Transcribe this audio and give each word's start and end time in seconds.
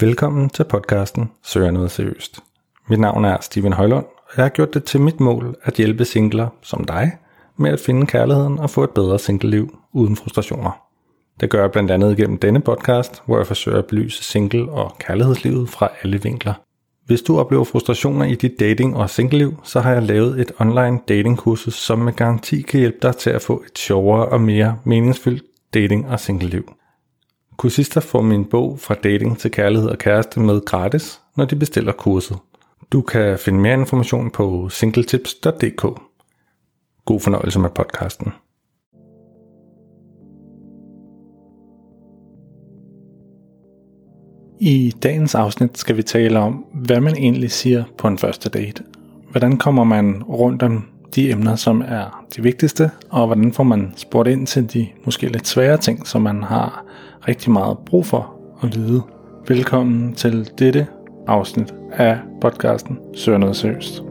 Velkommen 0.00 0.50
til 0.50 0.64
podcasten 0.64 1.30
Søger 1.44 1.70
noget 1.70 1.90
seriøst. 1.90 2.40
Mit 2.88 3.00
navn 3.00 3.24
er 3.24 3.36
Steven 3.40 3.72
Højlund, 3.72 4.04
og 4.04 4.32
jeg 4.36 4.44
har 4.44 4.48
gjort 4.48 4.74
det 4.74 4.84
til 4.84 5.00
mit 5.00 5.20
mål 5.20 5.56
at 5.62 5.74
hjælpe 5.74 6.04
singler 6.04 6.48
som 6.62 6.84
dig 6.84 7.12
med 7.56 7.70
at 7.70 7.80
finde 7.80 8.06
kærligheden 8.06 8.58
og 8.58 8.70
få 8.70 8.84
et 8.84 8.90
bedre 8.90 9.18
singleliv 9.18 9.78
uden 9.92 10.16
frustrationer. 10.16 10.70
Det 11.40 11.50
gør 11.50 11.60
jeg 11.60 11.72
blandt 11.72 11.90
andet 11.90 12.16
gennem 12.16 12.38
denne 12.38 12.60
podcast, 12.60 13.22
hvor 13.26 13.36
jeg 13.36 13.46
forsøger 13.46 13.78
at 13.78 13.86
belyse 13.86 14.24
single- 14.24 14.70
og 14.70 14.96
kærlighedslivet 14.98 15.68
fra 15.70 15.88
alle 16.02 16.22
vinkler. 16.22 16.54
Hvis 17.06 17.22
du 17.22 17.38
oplever 17.38 17.64
frustrationer 17.64 18.24
i 18.24 18.34
dit 18.34 18.60
dating- 18.60 18.96
og 18.96 19.10
singleliv, 19.10 19.54
så 19.62 19.80
har 19.80 19.92
jeg 19.92 20.02
lavet 20.02 20.40
et 20.40 20.52
online 20.58 21.00
datingkursus, 21.08 21.74
som 21.74 21.98
med 21.98 22.12
garanti 22.12 22.62
kan 22.62 22.80
hjælpe 22.80 22.98
dig 23.02 23.16
til 23.16 23.30
at 23.30 23.42
få 23.42 23.62
et 23.66 23.78
sjovere 23.78 24.26
og 24.26 24.40
mere 24.40 24.78
meningsfyldt 24.84 25.44
dating- 25.74 26.08
og 26.08 26.20
singleliv. 26.20 26.72
Kursister 27.56 28.00
får 28.00 28.22
min 28.22 28.44
bog 28.44 28.80
fra 28.80 28.94
dating 28.94 29.38
til 29.38 29.50
kærlighed 29.50 29.88
og 29.88 29.98
kæreste 29.98 30.40
med 30.40 30.64
gratis, 30.64 31.20
når 31.36 31.44
de 31.44 31.56
bestiller 31.56 31.92
kurset. 31.92 32.36
Du 32.92 33.02
kan 33.02 33.38
finde 33.38 33.58
mere 33.58 33.74
information 33.74 34.30
på 34.30 34.68
singletips.dk. 34.68 35.82
God 37.04 37.20
fornøjelse 37.20 37.58
med 37.58 37.70
podcasten. 37.70 38.32
I 44.60 44.92
dagens 45.02 45.34
afsnit 45.34 45.78
skal 45.78 45.96
vi 45.96 46.02
tale 46.02 46.38
om, 46.38 46.64
hvad 46.74 47.00
man 47.00 47.16
egentlig 47.16 47.50
siger 47.50 47.84
på 47.98 48.08
en 48.08 48.18
første 48.18 48.48
date. 48.48 48.82
Hvordan 49.30 49.56
kommer 49.56 49.84
man 49.84 50.22
rundt 50.22 50.62
om 50.62 50.88
de 51.16 51.30
emner, 51.30 51.56
som 51.56 51.82
er 51.86 52.24
de 52.36 52.42
vigtigste, 52.42 52.90
og 53.10 53.26
hvordan 53.26 53.52
får 53.52 53.64
man 53.64 53.92
spurgt 53.96 54.28
ind 54.28 54.46
til 54.46 54.72
de 54.72 54.86
måske 55.04 55.28
lidt 55.28 55.48
svære 55.48 55.76
ting, 55.76 56.06
som 56.06 56.22
man 56.22 56.42
har 56.42 56.84
rigtig 57.28 57.50
meget 57.50 57.78
brug 57.78 58.06
for 58.06 58.34
at 58.62 58.76
vide. 58.76 59.02
Velkommen 59.48 60.14
til 60.14 60.50
dette 60.58 60.86
afsnit 61.26 61.74
af 61.92 62.18
podcasten 62.40 62.98
Søger 63.14 63.38
noget 63.38 63.56
seriøst. 63.56 64.05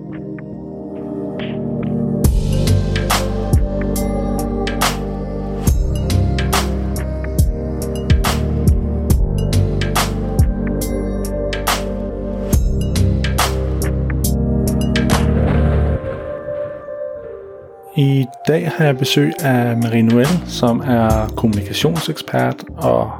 I 17.97 18.25
dag 18.47 18.71
har 18.77 18.85
jeg 18.85 18.97
besøg 18.97 19.33
af 19.39 19.77
Marie 19.77 20.01
Noel, 20.01 20.27
som 20.45 20.79
er 20.79 21.27
kommunikationsekspert 21.37 22.63
og 22.77 23.11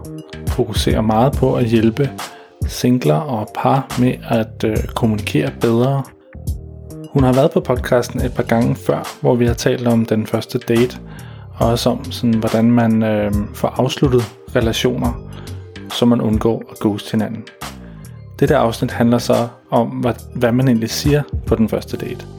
fokuserer 0.48 1.02
meget 1.02 1.34
på 1.34 1.56
at 1.56 1.66
hjælpe 1.66 2.10
singler 2.68 3.16
og 3.16 3.48
par 3.56 3.96
med 4.00 4.14
at 4.30 4.64
øh, 4.66 4.78
kommunikere 4.96 5.52
bedre. 5.62 6.04
Hun 7.14 7.24
har 7.24 7.34
været 7.34 7.52
på 7.52 7.60
podcasten 7.60 8.22
et 8.22 8.34
par 8.34 8.44
gange 8.44 8.76
før, 8.76 9.18
hvor 9.22 9.36
vi 9.36 9.46
har 9.46 9.54
talt 9.54 9.88
om 9.88 10.06
den 10.06 10.28
første 10.28 10.60
date, 10.60 10.98
og 11.58 11.68
også 11.68 11.90
om, 11.90 12.12
sådan, 12.12 12.40
hvordan 12.40 12.72
man 12.72 13.04
øh, 13.04 13.32
får 13.54 13.68
afsluttet 13.68 14.24
relationer, 14.56 15.30
så 15.92 16.06
man 16.06 16.22
undgår 16.22 16.64
at 16.72 16.80
ghost 16.80 17.12
hinanden. 17.12 17.44
Dette 18.40 18.56
afsnit 18.56 18.92
handler 18.92 19.18
så 19.18 19.48
om, 19.72 19.88
hvad, 19.88 20.14
hvad 20.36 20.52
man 20.52 20.68
egentlig 20.68 20.90
siger 20.90 21.24
på 21.48 21.56
den 21.56 21.70
første 21.70 21.98
date. 21.98 22.35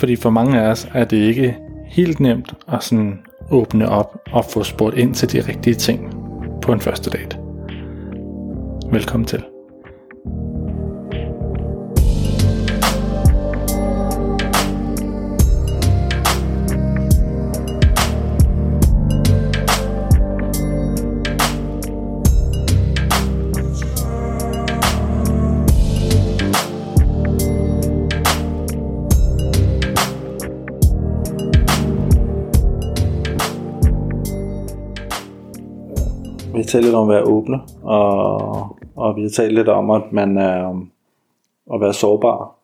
Fordi 0.00 0.16
for 0.16 0.30
mange 0.30 0.60
af 0.60 0.70
os 0.70 0.88
er 0.94 1.04
det 1.04 1.16
ikke 1.16 1.56
helt 1.86 2.20
nemt 2.20 2.54
at 2.72 2.84
sådan 2.84 3.18
åbne 3.50 3.88
op 3.88 4.18
og 4.32 4.44
få 4.44 4.62
spurgt 4.62 4.96
ind 4.96 5.14
til 5.14 5.32
de 5.32 5.48
rigtige 5.48 5.74
ting 5.74 6.14
på 6.62 6.72
en 6.72 6.80
første 6.80 7.10
date. 7.10 7.38
Velkommen 8.92 9.26
til. 9.26 9.42
Talt 36.70 36.84
lidt 36.84 36.94
om 36.94 37.10
at 37.10 37.14
være 37.14 37.24
åbne, 37.24 37.60
og, 37.82 38.76
og 38.96 39.16
vi 39.16 39.22
har 39.22 39.28
talt 39.28 39.54
lidt 39.54 39.68
om, 39.68 39.90
at 39.90 40.12
man 40.12 40.38
er 40.38 40.86
at 41.74 41.80
være 41.80 41.92
sårbar. 41.92 42.56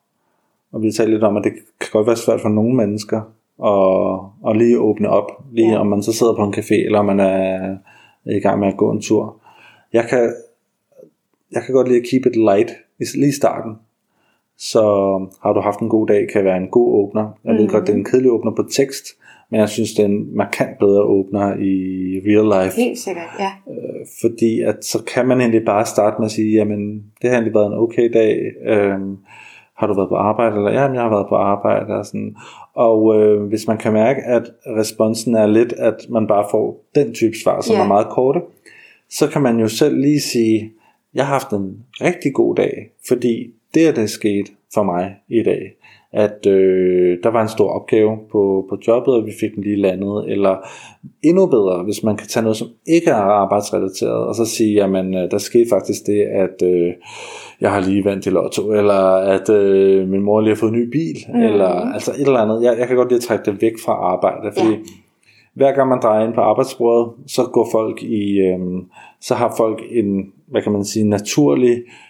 Og 0.73 0.83
vi 0.83 0.87
har 0.87 0.93
talt 0.93 1.11
lidt 1.11 1.25
om, 1.25 1.37
at 1.37 1.45
det 1.45 1.53
kan 1.81 1.89
godt 1.93 2.07
være 2.07 2.17
svært 2.17 2.41
for 2.41 2.49
nogle 2.49 2.75
mennesker 2.75 3.21
at, 3.65 4.51
at 4.51 4.57
lige 4.57 4.79
åbne 4.79 5.09
op, 5.09 5.31
lige 5.53 5.73
ja. 5.73 5.79
om 5.79 5.87
man 5.87 6.03
så 6.03 6.13
sidder 6.13 6.35
på 6.35 6.43
en 6.45 6.55
café, 6.55 6.85
eller 6.85 6.99
om 6.99 7.07
man 7.07 7.21
er 7.21 7.77
i 8.25 8.41
gang 8.41 8.61
med 8.61 8.69
at 8.69 8.77
gå 8.77 8.91
en 8.91 9.01
tur. 9.01 9.37
Jeg 9.93 10.07
kan, 10.11 10.33
jeg 11.53 11.63
kan 11.63 11.75
godt 11.75 11.89
lide 11.89 12.01
at 12.01 12.07
keep 12.11 12.27
it 12.27 12.37
light 12.37 12.71
lige 12.99 13.29
i 13.29 13.33
starten. 13.33 13.79
Så 14.59 14.83
har 15.43 15.53
du 15.53 15.61
haft 15.61 15.81
en 15.81 15.89
god 15.89 16.07
dag, 16.07 16.29
kan 16.33 16.45
være 16.45 16.57
en 16.57 16.69
god 16.69 17.05
åbner. 17.05 17.29
Jeg 17.45 17.55
ved 17.55 17.63
mm. 17.63 17.71
godt, 17.71 17.87
det 17.87 17.93
er 17.93 17.97
en 17.97 18.05
kedelig 18.05 18.31
åbner 18.31 18.53
på 18.53 18.63
tekst, 18.63 19.05
men 19.51 19.61
jeg 19.61 19.69
synes, 19.69 19.93
det 19.93 20.03
er 20.03 20.09
en 20.09 20.37
markant 20.37 20.79
bedre 20.79 21.03
åbner 21.03 21.55
i 21.57 21.73
real 22.27 22.65
life. 22.65 22.81
Helt 22.81 22.99
sikkert, 22.99 23.29
ja. 23.39 23.51
Øh, 23.73 24.07
fordi 24.21 24.61
at 24.61 24.85
så 24.85 25.03
kan 25.15 25.29
man 25.29 25.41
egentlig 25.41 25.65
bare 25.65 25.87
starte 25.87 26.17
med 26.19 26.25
at 26.27 26.31
sige, 26.33 26.53
jamen 26.53 27.05
det 27.23 27.31
har 27.31 27.37
egentlig 27.37 27.55
været 27.55 27.67
en 27.67 27.79
okay 27.79 28.11
dag, 28.13 28.39
øhm, 28.67 29.17
har 29.79 29.87
du 29.87 29.95
været 29.95 30.09
på 30.09 30.17
arbejde, 30.17 30.57
eller 30.57 30.73
jamen 30.73 30.95
jeg 30.95 31.03
har 31.03 31.11
været 31.11 31.27
på 31.29 31.35
arbejde, 31.35 31.95
og 31.95 32.07
sådan. 32.07 32.37
Og 32.75 33.21
øh, 33.23 33.43
hvis 33.43 33.67
man 33.67 33.79
kan 33.79 33.93
mærke, 33.93 34.23
at 34.23 34.43
responsen 34.67 35.35
er 35.35 35.47
lidt, 35.47 35.73
at 35.73 35.97
man 36.11 36.27
bare 36.27 36.45
får 36.51 36.85
den 36.95 37.15
type 37.15 37.37
svar, 37.45 37.61
som 37.61 37.77
Ja. 37.77 37.83
er 37.83 37.87
meget 37.89 38.07
korte, 38.09 38.41
så 39.11 39.29
kan 39.29 39.43
man 39.43 39.61
jo 39.61 39.69
selv 39.69 40.01
lige 40.01 40.21
sige, 40.21 40.73
jeg 41.15 41.27
har 41.27 41.33
haft 41.33 41.51
en 41.51 41.85
rigtig 42.01 42.35
god 42.35 42.55
dag, 42.55 42.91
fordi 43.09 43.51
det 43.75 43.89
er 43.89 43.93
det 43.93 44.11
skete 44.11 44.51
for 44.75 44.83
mig 44.83 45.15
i 45.29 45.43
dag 45.43 45.76
at 46.17 46.47
øh, 46.47 47.19
der 47.23 47.31
var 47.31 47.43
en 47.43 47.49
stor 47.49 47.69
opgave 47.69 48.19
på, 48.33 48.67
på 48.69 48.79
jobbet, 48.87 49.15
og 49.15 49.27
vi 49.27 49.33
fik 49.41 49.55
den 49.55 49.63
lige 49.63 49.77
landet, 49.77 50.25
eller 50.29 50.57
endnu 51.23 51.47
bedre, 51.47 51.83
hvis 51.85 52.03
man 52.03 52.17
kan 52.17 52.29
tage 52.29 52.43
noget, 52.43 52.57
som 52.57 52.69
ikke 52.87 53.11
er 53.11 53.15
arbejdsrelateret, 53.43 54.27
og 54.27 54.35
så 54.35 54.45
sige, 54.45 54.75
jamen, 54.75 55.15
øh, 55.15 55.31
der 55.31 55.39
skete 55.39 55.67
faktisk 55.71 56.07
det, 56.07 56.23
at 56.23 56.63
øh, 56.63 56.93
jeg 57.61 57.73
har 57.73 57.81
lige 57.81 58.05
vandt 58.05 58.27
i 58.27 58.31
lotto, 58.31 58.73
eller 58.73 59.01
at 59.17 59.51
øh, 59.51 60.09
min 60.09 60.23
mor 60.23 60.41
lige 60.41 60.55
har 60.55 60.57
fået 60.57 60.73
en 60.73 60.79
ny 60.79 60.91
bil, 60.91 61.17
mm. 61.29 61.43
eller 61.43 61.69
altså 61.69 62.11
et 62.11 62.27
eller 62.27 62.41
andet. 62.41 62.63
Jeg, 62.63 62.77
jeg 62.79 62.87
kan 62.89 62.97
godt 62.97 63.09
lide 63.09 63.19
at 63.19 63.25
trække 63.25 63.51
det 63.51 63.63
væk 63.63 63.73
fra 63.85 63.93
arbejde, 63.93 64.53
fordi 64.59 64.73
Ja. 64.73 64.79
hver 65.55 65.73
gang 65.73 65.89
man 65.89 66.01
drejer 66.03 66.27
ind 66.27 66.35
på 66.35 66.41
arbejdsbordet, 66.41 67.13
så 67.27 67.43
går 67.53 67.69
folk 67.73 68.03
i, 68.03 68.39
øh, 68.39 68.59
så 69.21 69.35
har 69.35 69.55
folk 69.57 69.83
en, 69.91 70.33
hvad 70.47 70.63
kan 70.63 70.73
man 70.73 70.85
sige, 70.85 71.09
naturlig 71.09 71.73
øh, 71.73 72.06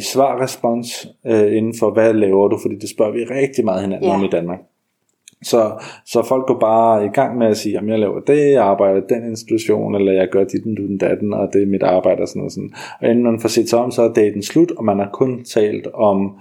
svarrespons 0.00 1.06
øh, 1.26 1.56
inden 1.56 1.74
for, 1.78 1.90
hvad 1.90 2.14
laver 2.14 2.48
du, 2.48 2.58
fordi 2.62 2.74
det 2.78 2.90
spørger 2.90 3.12
vi 3.12 3.18
rigtig 3.24 3.64
meget 3.64 3.82
hinanden 3.82 4.08
Ja. 4.08 4.14
om 4.14 4.24
i 4.24 4.28
Danmark. 4.28 4.58
Så, 5.42 5.72
så 6.06 6.22
folk 6.28 6.46
går 6.46 6.58
bare 6.58 7.04
i 7.04 7.08
gang 7.08 7.38
med 7.38 7.46
at 7.46 7.56
sige, 7.56 7.78
at 7.78 7.86
jeg 7.86 7.98
laver 7.98 8.20
det, 8.20 8.52
jeg 8.52 8.62
arbejder 8.64 9.00
i 9.00 9.04
den 9.08 9.30
institution, 9.30 9.94
eller 9.94 10.12
jeg 10.12 10.28
gør 10.28 10.44
dit, 10.44 10.64
du 10.64 10.86
den 10.86 10.98
datten, 10.98 11.34
og 11.34 11.48
det 11.52 11.62
er 11.62 11.66
mit 11.66 11.82
arbejde 11.82 12.22
og 12.22 12.28
sådan 12.28 12.40
noget. 12.40 12.52
Sådan. 12.52 12.72
Og 13.00 13.08
inden 13.08 13.24
man 13.24 13.40
får 13.40 13.48
set 13.48 13.68
sig 13.68 13.78
om, 13.78 13.90
så 13.90 14.02
er 14.02 14.12
daten 14.12 14.42
slut, 14.42 14.70
og 14.70 14.84
man 14.84 14.98
har 14.98 15.10
kun 15.12 15.44
talt 15.44 15.86
om 15.94 16.32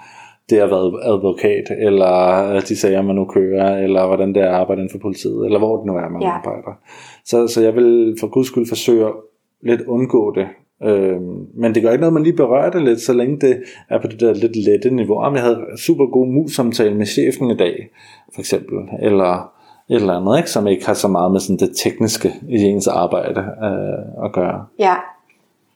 det 0.50 0.58
at 0.58 0.70
være 0.70 1.04
advokat, 1.04 1.64
eller 1.80 2.60
de 2.60 2.76
sager, 2.76 3.02
man 3.02 3.16
nu 3.16 3.26
kører, 3.26 3.78
eller 3.78 4.08
hvordan 4.08 4.34
det 4.34 4.44
er 4.44 4.48
at 4.48 4.54
arbejde 4.56 4.82
inden 4.82 4.92
for 4.92 5.00
politiet, 5.00 5.46
eller 5.46 5.60
hvor 5.60 5.78
det 5.78 5.86
nu 5.86 5.94
er, 5.96 6.10
man 6.10 6.22
Ja. 6.22 6.30
arbejder. 6.30 6.80
Så, 7.26 7.48
så 7.48 7.62
jeg 7.64 7.76
vil 7.76 8.16
for 8.20 8.28
guds 8.28 8.48
skyld 8.48 8.66
forsøge 8.68 9.06
at 9.06 9.14
lidt 9.62 9.82
undgå 9.82 10.32
det. 10.36 10.48
Øhm, 10.84 11.48
men 11.54 11.76
det 11.76 11.84
gør 11.84 11.92
ikke 11.92 12.02
noget, 12.02 12.14
man 12.14 12.24
lige 12.24 12.36
berører 12.36 12.70
det 12.70 12.84
lidt, 12.84 13.02
så 13.02 13.14
længe 13.14 13.40
det 13.40 13.64
er 13.90 14.02
på 14.02 14.08
det 14.08 14.20
der 14.20 14.34
lidt 14.34 14.56
lette 14.56 14.90
niveau. 14.90 15.20
Om 15.20 15.36
jeg 15.36 15.44
havde 15.44 15.60
super 15.78 16.06
god 16.06 16.28
mus-samtale 16.28 16.96
med 16.96 17.06
chefen 17.06 17.52
i 17.52 17.58
dag, 17.58 17.90
for 18.34 18.42
eksempel, 18.42 18.78
eller 19.00 19.52
et 19.90 19.96
eller 19.96 20.14
andet, 20.14 20.38
ikke, 20.38 20.50
som 20.50 20.68
ikke 20.68 20.86
har 20.86 20.94
så 20.94 21.08
meget 21.08 21.32
med 21.32 21.40
sådan 21.40 21.58
det 21.58 21.78
tekniske 21.78 22.34
i 22.50 22.62
ens 22.62 22.88
arbejde 22.88 23.40
øh, 23.40 24.26
at 24.26 24.32
gøre. 24.34 24.66
Ja. 24.80 24.96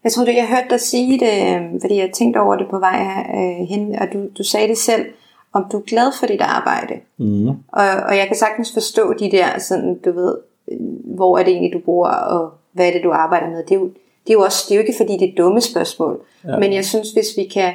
Jeg 0.03 0.11
tror, 0.11 0.25
det, 0.25 0.35
jeg 0.35 0.47
hørte 0.47 0.69
dig 0.69 0.79
sige 0.79 1.19
det, 1.19 1.55
øh, 1.55 1.81
fordi 1.81 1.97
jeg 1.97 2.09
tænkte 2.13 2.37
over 2.37 2.55
det 2.55 2.67
på 2.69 2.79
vej 2.79 3.25
øh, 3.35 3.67
hen, 3.67 3.95
og 4.01 4.07
du, 4.13 4.27
du 4.37 4.43
sagde 4.43 4.67
det 4.67 4.77
selv, 4.77 5.05
om 5.53 5.65
du 5.71 5.77
er 5.77 5.81
glad 5.81 6.11
for 6.19 6.25
dit 6.25 6.41
arbejde. 6.41 6.93
Mm. 7.17 7.47
Og, 7.47 7.85
og 8.07 8.17
jeg 8.17 8.27
kan 8.27 8.35
sagtens 8.35 8.73
forstå 8.73 9.13
de 9.13 9.31
der, 9.31 9.59
sådan, 9.59 9.99
du 10.05 10.11
ved, 10.11 10.37
øh, 10.71 10.77
hvor 11.15 11.37
er 11.37 11.43
det 11.43 11.51
egentlig, 11.51 11.73
du 11.73 11.85
bor, 11.85 12.07
og 12.07 12.53
hvad 12.71 12.87
er 12.87 12.91
det, 12.91 13.03
du 13.03 13.11
arbejder 13.11 13.49
med. 13.49 13.63
Det 13.63 13.71
er 13.71 13.79
jo, 13.79 13.89
det 14.27 14.29
er 14.29 14.33
jo 14.33 14.41
også, 14.41 14.65
det 14.69 14.71
er 14.71 14.75
jo 14.75 14.81
ikke 14.81 14.97
fordi, 14.97 15.17
det 15.17 15.29
er 15.29 15.35
dumme 15.37 15.61
spørgsmål. 15.61 16.25
Ja. 16.47 16.57
Men 16.59 16.73
jeg 16.73 16.85
synes, 16.85 17.11
hvis 17.11 17.27
vi 17.37 17.43
kan 17.43 17.73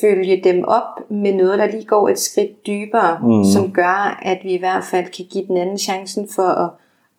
følge 0.00 0.40
dem 0.44 0.64
op 0.64 1.10
med 1.10 1.32
noget, 1.32 1.58
der 1.58 1.66
lige 1.66 1.84
går 1.84 2.08
et 2.08 2.18
skridt 2.18 2.66
dybere, 2.66 3.18
mm. 3.22 3.44
som 3.44 3.72
gør, 3.72 4.20
at 4.22 4.38
vi 4.42 4.52
i 4.52 4.58
hvert 4.58 4.84
fald 4.84 5.04
kan 5.04 5.24
give 5.30 5.46
den 5.46 5.56
anden 5.56 5.78
chancen 5.78 6.28
for 6.34 6.48
at 6.48 6.70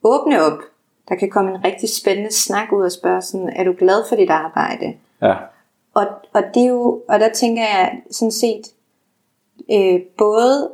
åbne 0.04 0.42
op. 0.42 0.60
Der 1.10 1.16
kan 1.16 1.30
komme 1.30 1.52
en 1.52 1.66
rigtig 1.66 1.90
spændende 1.90 2.34
snak 2.34 2.72
ud 2.72 2.84
og 2.84 2.92
spørge 2.92 3.22
sådan, 3.22 3.50
er 3.56 3.64
du 3.64 3.74
glad 3.80 4.04
for 4.10 4.16
dit 4.16 4.30
arbejde? 4.30 4.94
Ja. 5.22 5.34
og, 5.94 6.06
og 6.34 6.44
det 6.54 6.64
er 6.64 6.68
jo, 6.68 7.02
og 7.08 7.20
der 7.20 7.30
tænker 7.30 7.62
jeg 7.62 8.02
sådan 8.12 8.32
set, 8.32 8.62
øh, 9.72 10.02
både 10.18 10.72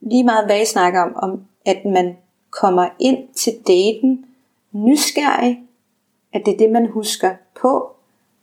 lige 0.00 0.24
meget 0.24 0.46
hvad 0.46 0.60
I 0.60 0.64
snakker 0.64 1.02
om, 1.02 1.16
om 1.16 1.44
at 1.66 1.84
man 1.84 2.16
kommer 2.50 2.88
ind 2.98 3.18
til 3.34 3.52
daten 3.66 4.24
nysgerrig, 4.72 5.62
at 6.34 6.42
det 6.46 6.54
er 6.54 6.58
det, 6.58 6.70
man 6.70 6.86
husker 6.86 7.30
på, 7.60 7.90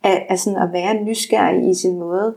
at, 0.02 0.22
at, 0.28 0.40
sådan 0.40 0.62
at 0.62 0.72
være 0.72 0.94
nysgerrig 0.94 1.70
i 1.70 1.74
sin 1.74 1.98
måde, 1.98 2.34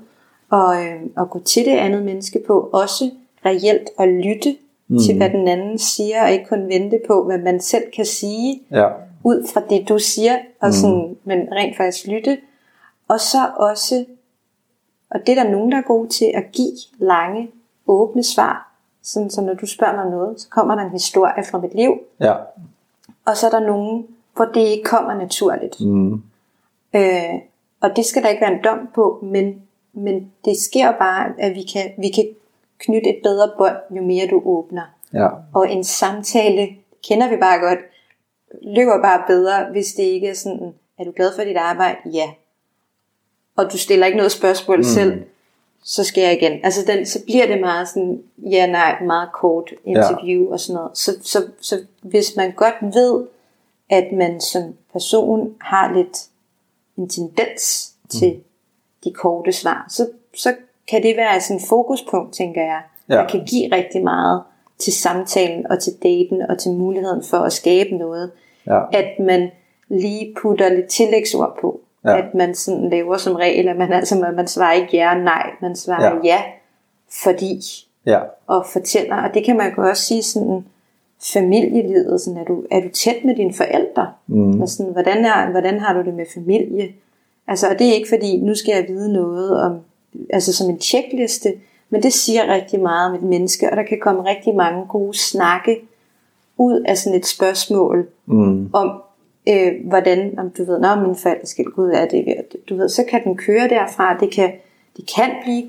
og 0.49 0.83
øh, 0.83 1.01
at 1.17 1.29
gå 1.29 1.39
til 1.39 1.65
det 1.65 1.71
andet 1.71 2.03
menneske 2.03 2.43
på, 2.47 2.69
også 2.73 3.11
reelt 3.45 3.89
at 3.99 4.07
lytte 4.07 4.57
mm. 4.87 4.99
til, 4.99 5.17
hvad 5.17 5.29
den 5.29 5.47
anden 5.47 5.77
siger, 5.77 6.23
og 6.23 6.31
ikke 6.31 6.45
kun 6.45 6.67
vente 6.67 6.99
på, 7.07 7.23
hvad 7.23 7.37
man 7.37 7.59
selv 7.59 7.83
kan 7.95 8.05
sige, 8.05 8.61
ja. 8.71 8.87
ud 9.23 9.47
fra 9.53 9.61
det, 9.69 9.89
du 9.89 9.99
siger, 9.99 10.37
og 10.61 10.73
sådan, 10.73 11.07
mm. 11.07 11.17
men 11.23 11.47
rent 11.51 11.77
faktisk 11.77 12.07
lytte. 12.07 12.37
Og 13.07 13.19
så 13.19 13.49
også, 13.57 14.05
og 15.09 15.19
det 15.27 15.37
er 15.37 15.43
der 15.43 15.51
nogen, 15.51 15.71
der 15.71 15.77
er 15.77 15.81
gode 15.81 16.09
til, 16.09 16.31
at 16.33 16.43
give 16.51 16.77
lange, 16.97 17.49
åbne 17.87 18.23
svar. 18.23 18.71
Sådan, 19.03 19.29
så 19.29 19.41
når 19.41 19.53
du 19.53 19.65
spørger 19.65 19.95
mig 19.95 20.11
noget, 20.11 20.41
så 20.41 20.49
kommer 20.49 20.75
der 20.75 20.81
en 20.81 20.91
historie 20.91 21.43
fra 21.51 21.59
mit 21.59 21.75
liv. 21.75 21.99
Ja. 22.19 22.33
Og 23.25 23.37
så 23.37 23.45
er 23.45 23.51
der 23.51 23.59
nogen, 23.59 24.07
hvor 24.35 24.45
det 24.45 24.61
ikke 24.61 24.83
kommer 24.83 25.13
naturligt. 25.13 25.81
Mm. 25.81 26.13
Øh, 26.95 27.33
og 27.81 27.95
det 27.95 28.05
skal 28.05 28.23
der 28.23 28.29
ikke 28.29 28.41
være 28.41 28.53
en 28.53 28.63
dom 28.63 28.89
på, 28.95 29.19
men, 29.23 29.61
men 29.93 30.31
det 30.45 30.57
sker 30.57 30.91
bare, 30.91 31.33
at 31.39 31.55
vi 31.55 31.63
kan, 31.73 31.91
vi 31.97 32.09
kan 32.09 32.27
knytte 32.77 33.09
et 33.09 33.19
bedre 33.23 33.51
bånd, 33.57 33.77
jo 33.97 34.01
mere 34.01 34.27
du 34.27 34.41
åbner. 34.45 34.83
Ja. 35.13 35.27
Og 35.53 35.71
en 35.71 35.83
samtale, 35.83 36.69
kender 37.07 37.29
vi 37.29 37.37
bare 37.37 37.59
godt, 37.59 37.79
løber 38.61 39.01
bare 39.01 39.23
bedre, 39.27 39.65
hvis 39.71 39.93
det 39.93 40.03
ikke 40.03 40.27
er 40.27 40.33
sådan, 40.33 40.73
er 40.99 41.03
du 41.03 41.11
glad 41.15 41.31
for 41.35 41.43
dit 41.43 41.57
arbejde? 41.57 41.97
Ja. 42.13 42.29
Og 43.55 43.71
du 43.71 43.77
stiller 43.77 44.05
ikke 44.05 44.17
noget 44.17 44.31
spørgsmål 44.31 44.77
mm. 44.77 44.83
selv, 44.83 45.23
så 45.83 46.03
skal 46.03 46.23
jeg 46.23 46.33
igen. 46.33 46.59
Altså 46.63 46.81
den, 46.87 47.05
så 47.05 47.19
bliver 47.25 47.47
det 47.47 47.59
meget 47.59 47.87
sådan, 47.87 48.23
ja 48.37 48.67
nej, 48.67 49.03
meget 49.03 49.29
kort 49.33 49.73
interview 49.85 50.43
ja. 50.43 50.51
og 50.51 50.59
sådan 50.59 50.75
noget. 50.75 50.97
Så, 50.97 51.11
så, 51.23 51.47
så 51.61 51.81
hvis 52.01 52.35
man 52.35 52.51
godt 52.51 52.75
ved, 52.81 53.25
at 53.89 54.11
man 54.13 54.41
som 54.41 54.75
person 54.93 55.55
har 55.61 55.93
lidt 55.93 56.17
en 56.97 57.09
tendens 57.09 57.93
til 58.09 58.33
mm. 58.33 58.43
de 59.03 59.13
korte 59.13 59.51
svar, 59.51 59.85
så, 59.89 60.09
så 60.35 60.55
kan 60.87 61.03
det 61.03 61.17
være 61.17 61.41
sådan 61.41 61.57
et 61.57 61.67
fokuspunkt, 61.69 62.33
tænker 62.33 62.61
jeg, 62.61 62.81
ja. 63.09 63.15
der 63.15 63.27
kan 63.27 63.45
give 63.45 63.75
rigtig 63.75 64.03
meget 64.03 64.43
til 64.77 64.93
samtalen 64.93 65.67
og 65.71 65.79
til 65.79 65.93
daten 66.03 66.41
og 66.41 66.57
til 66.59 66.71
muligheden 66.71 67.23
for 67.23 67.37
at 67.37 67.53
skabe 67.53 67.95
noget. 67.95 68.31
Ja. 68.67 68.81
At 68.93 69.19
man 69.19 69.49
lige 69.87 70.35
putter 70.41 70.69
lidt 70.69 70.87
tillægsord 70.87 71.57
på. 71.61 71.79
Ja. 72.05 72.17
At 72.17 72.33
man 72.33 72.55
sådan 72.55 72.89
laver 72.89 73.17
som 73.17 73.35
regel, 73.35 73.67
at 73.67 73.77
man, 73.77 73.93
altså, 73.93 74.15
man, 74.15 74.35
man 74.35 74.47
svarer 74.47 74.73
ikke 74.73 74.97
ja 74.97 75.15
og 75.15 75.21
nej, 75.21 75.49
man 75.61 75.75
svarer 75.75 76.03
Ja. 76.03 76.09
ja, 76.09 76.19
ja 76.23 76.43
fordi 77.23 77.61
Ja. 78.05 78.19
og 78.47 78.65
fortæller, 78.65 79.15
og 79.15 79.33
det 79.33 79.45
kan 79.45 79.57
man 79.57 79.73
jo 79.77 79.89
også 79.89 80.03
sige 80.03 80.23
sådan, 80.23 80.65
familielivet, 81.33 82.21
sådan, 82.21 82.39
er, 82.39 82.43
du, 82.45 82.63
er 82.71 82.79
du 82.81 82.89
tæt 82.89 83.25
med 83.25 83.35
dine 83.35 83.53
forældre? 83.53 84.07
Mm. 84.27 84.61
Og 84.61 84.69
sådan, 84.69 84.91
hvordan, 84.91 85.25
er, 85.25 85.51
hvordan 85.51 85.79
har 85.79 85.93
du 85.93 86.01
det 86.05 86.13
med 86.13 86.25
familie? 86.33 86.87
Altså, 87.47 87.67
og 87.69 87.79
det 87.79 87.87
er 87.89 87.93
ikke 87.93 88.09
fordi, 88.09 88.37
nu 88.37 88.55
skal 88.55 88.71
jeg 88.75 88.85
vide 88.87 89.13
noget 89.13 89.61
om, 89.61 89.77
altså 90.29 90.53
som 90.53 90.69
en 90.69 90.77
tjekliste, 90.79 91.53
men 91.89 92.03
det 92.03 92.13
siger 92.13 92.53
rigtig 92.53 92.79
meget 92.79 93.09
om 93.09 93.15
et 93.15 93.23
menneske, 93.23 93.69
og 93.69 93.77
der 93.77 93.83
kan 93.83 93.97
komme 94.01 94.25
rigtig 94.29 94.55
mange 94.55 94.85
gode 94.89 95.17
snakke 95.17 95.81
ud 96.57 96.81
af 96.87 96.97
sådan 96.97 97.19
et 97.19 97.25
spørgsmål 97.25 98.07
Mm. 98.25 98.69
om, 98.73 99.01
øh, 99.49 99.71
hvordan, 99.83 100.39
om 100.39 100.49
du 100.49 100.63
ved, 100.63 100.79
når 100.79 101.07
min 101.07 101.15
forældre 101.15 101.45
skal 101.45 101.65
gud 101.65 101.91
er 101.93 102.05
det, 102.05 102.25
du 102.69 102.75
ved, 102.75 102.89
så 102.89 103.03
kan 103.03 103.23
den 103.23 103.37
køre 103.37 103.67
derfra, 103.67 104.17
det 104.19 104.31
kan, 104.31 104.51
det 104.97 105.11
kan 105.15 105.29
blive 105.43 105.63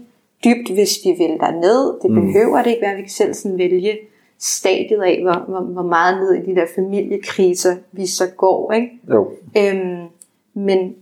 dybt, 0.45 0.71
hvis 0.75 0.99
vi 1.05 1.11
vil 1.19 1.39
ned. 1.61 2.01
det 2.03 2.11
Mm. 2.11 2.21
behøver 2.21 2.63
det 2.63 2.71
ikke 2.71 2.83
være, 2.83 2.97
vi 2.97 3.03
kan 3.03 3.11
selv 3.11 3.35
sådan 3.35 3.59
vælge 3.59 3.99
stadiet 4.39 5.03
af, 5.03 5.23
hvor, 5.23 5.45
hvor, 5.49 5.61
hvor 5.61 5.83
meget 5.83 6.17
ned 6.19 6.35
i 6.35 6.51
de 6.51 6.61
der 6.61 6.67
familiekriser, 6.75 7.77
vi 7.93 8.07
så 8.07 8.25
går, 8.37 8.73
ikke? 8.73 9.01
Jo. 9.11 9.31
Øhm, 9.57 10.07
men, 10.55 10.95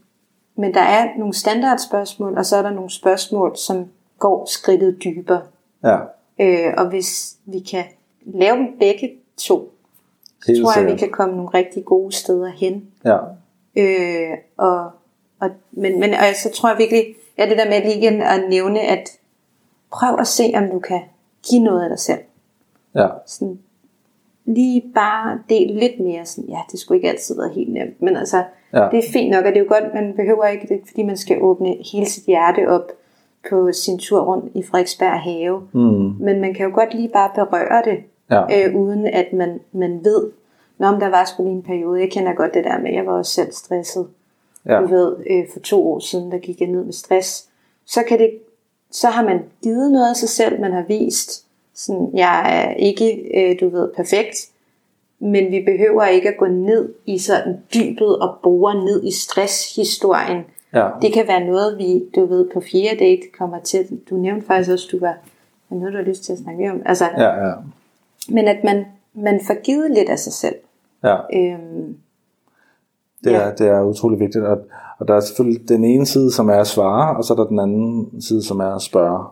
men 0.56 0.75
der 0.75 0.81
er 0.81 1.08
nogle 1.19 1.34
standardspørgsmål, 1.34 2.38
og 2.38 2.46
så 2.46 2.56
er 2.56 2.62
der 2.62 2.70
nogle 2.70 2.90
spørgsmål, 2.90 3.56
som 3.56 3.84
går 4.19 4.46
skridtet 4.46 5.04
dybere. 5.04 5.42
Ja. 5.84 5.98
Øh, 6.40 6.75
og 6.76 6.88
hvis 6.88 7.36
vi 7.44 7.58
kan 7.58 7.84
lave 8.25 8.56
dem 8.56 8.69
begge 8.78 9.12
to, 9.37 9.72
Helt 10.46 10.62
tror 10.62 10.78
jeg, 10.78 10.84
vi 10.84 10.90
sikkert. 10.90 10.98
kan 10.98 11.16
komme 11.16 11.37
nogle 11.37 11.50
rigtig 11.54 11.84
gode 11.84 12.12
steder 12.12 12.48
hen. 12.50 12.87
Ja. 13.04 13.19
Øh, 13.76 14.38
og, 14.56 14.90
og, 15.40 15.50
men, 15.72 16.00
men 16.00 16.14
og 16.14 16.20
så 16.42 16.50
tror 16.54 16.69
jeg 16.69 16.78
virkelig, 16.78 17.06
ja, 17.38 17.48
det 17.48 17.58
der 17.58 17.69
med 17.69 17.82
lige 17.82 17.98
igen 17.98 18.22
at 18.22 18.44
nævne, 18.48 18.80
at 18.80 19.08
prøv 19.92 20.16
at 20.20 20.26
se, 20.26 20.52
om 20.54 20.70
du 20.70 20.78
kan 20.78 21.00
give 21.50 21.62
noget 21.62 21.82
af 21.82 21.88
dig 21.88 21.98
selv. 21.98 22.19
Ja. 22.94 23.08
Sådan, 23.26 23.58
lige 24.44 24.82
bare 24.94 25.38
del 25.49 25.75
lidt 25.76 26.00
mere 26.00 26.26
sådan, 26.26 26.50
ja, 26.50 26.58
det 26.73 26.81
skulle 26.81 26.99
ikke 26.99 27.08
altid 27.11 27.37
være 27.37 27.50
helt 27.55 27.73
nemt, 27.73 28.02
men 28.02 28.17
altså, 28.17 28.44
Ja. 28.73 28.88
det 28.91 28.99
er 28.99 29.12
fint 29.12 29.31
nok, 29.31 29.44
og 29.44 29.52
det 29.52 29.56
er 29.56 29.61
jo 29.64 29.69
godt, 29.69 29.94
man 29.94 30.12
behøver 30.17 30.44
ikke, 30.46 30.67
det 30.69 30.81
fordi 30.88 31.02
man 31.02 31.17
skal 31.17 31.43
åbne 31.43 31.76
hele 31.93 32.06
sit 32.06 32.25
hjerte 32.25 32.69
op 32.69 32.93
på 33.50 33.73
sin 33.73 33.99
tur 33.99 34.20
rundt 34.20 34.52
i 34.55 34.62
Frederiksberg 34.62 35.20
have, 35.20 35.61
Mm. 35.73 36.14
men 36.20 36.41
man 36.41 36.55
kan 36.55 36.67
jo 36.67 36.75
godt 36.75 36.94
lige 36.94 37.08
bare 37.08 37.31
berøre 37.46 37.82
det, 37.85 37.99
Ja. 38.31 38.69
øh, 38.69 38.76
uden 38.76 39.06
at 39.06 39.32
man, 39.32 39.61
man 39.73 40.00
ved, 40.05 40.31
Nå, 40.79 40.90
men 40.90 41.00
der 41.00 41.08
var 41.08 41.25
sgu 41.25 41.43
lige 41.43 41.55
en 41.55 41.62
periode, 41.62 42.00
jeg 42.00 42.11
kender 42.11 42.32
godt 42.35 42.55
det 42.55 42.64
der 42.64 42.79
med, 42.79 42.93
jeg 42.93 43.06
var 43.06 43.12
også 43.12 43.32
selv 43.32 43.52
stresset, 43.52 44.06
Ja. 44.67 44.81
du 44.81 44.87
ved, 44.87 45.17
øh, 45.31 45.44
for 45.52 45.61
to 45.61 45.93
år 45.93 45.99
siden, 45.99 46.32
der 46.32 46.38
gik 46.38 46.61
jeg 46.61 46.69
ned 46.69 46.85
med 46.85 46.93
stress, 46.93 47.49
så 47.87 48.00
kan 48.08 48.19
det, 48.19 48.31
så 48.90 49.08
har 49.08 49.25
man 49.25 49.43
givet 49.62 49.93
noget 49.93 50.11
af 50.11 50.17
sig 50.17 50.29
selv, 50.29 50.61
man 50.61 50.73
har 50.73 50.82
vist, 50.88 51.44
sådan, 51.75 52.11
jeg 52.15 52.65
er 52.65 52.75
ikke, 52.75 53.23
øh, 53.35 53.61
du 53.61 53.69
ved, 53.69 53.88
perfekt, 53.97 54.37
men 55.19 55.50
vi 55.53 55.62
behøver 55.65 56.05
ikke 56.06 56.29
at 56.29 56.37
gå 56.38 56.47
ned 56.47 56.94
i 57.06 57.19
sådan 57.19 57.56
dybet 57.75 58.19
og 58.19 58.35
bore 58.43 58.75
ned 58.85 59.05
i 59.05 59.11
stresshistorien. 59.12 60.43
Ja. 60.75 60.88
Det 61.03 61.12
kan 61.12 61.29
være 61.29 61.44
noget, 61.47 61.79
vi, 61.79 62.05
du 62.17 62.26
ved, 62.26 62.50
på 62.55 62.61
fjerde 62.73 62.99
date 62.99 63.23
kommer 63.38 63.59
til. 63.61 64.00
Du 64.11 64.15
nævnte 64.17 64.47
faktisk 64.47 64.71
også, 64.71 64.88
du 64.93 64.99
var, 65.00 65.17
er 65.71 65.75
noget, 65.75 65.93
du 65.93 65.99
har 65.99 66.05
lyst 66.05 66.25
til 66.25 66.32
at 66.32 66.38
snakke 66.38 66.61
mere 66.61 66.71
om. 66.71 66.82
Altså, 66.87 67.05
Ja. 67.19 67.47
Ja. 67.49 67.53
Men 68.29 68.49
at 68.49 68.65
man, 68.65 68.85
man 69.15 69.41
får 69.47 69.62
givet 69.62 69.91
lidt 69.91 70.09
af 70.09 70.19
sig 70.19 70.32
selv. 70.32 70.55
ja. 71.05 71.17
Øhm, 71.35 71.97
Det, 73.25 73.31
Ja. 73.31 73.37
er, 73.41 73.55
det 73.55 73.67
er 73.69 73.82
utrolig 73.82 74.21
vigtigt. 74.21 74.44
Og, 74.44 74.59
og 74.99 75.09
der 75.09 75.15
er 75.15 75.21
selvfølgelig 75.21 75.69
den 75.69 75.85
ene 75.85 76.06
side, 76.06 76.32
som 76.32 76.49
er 76.49 76.55
at 76.61 76.67
svare, 76.67 77.17
og 77.17 77.25
så 77.25 77.32
er 77.32 77.37
der 77.37 77.47
den 77.47 77.59
anden 77.59 78.21
side, 78.23 78.43
som 78.43 78.61
er 78.61 78.75
at 78.75 78.83
spørge. 78.83 79.25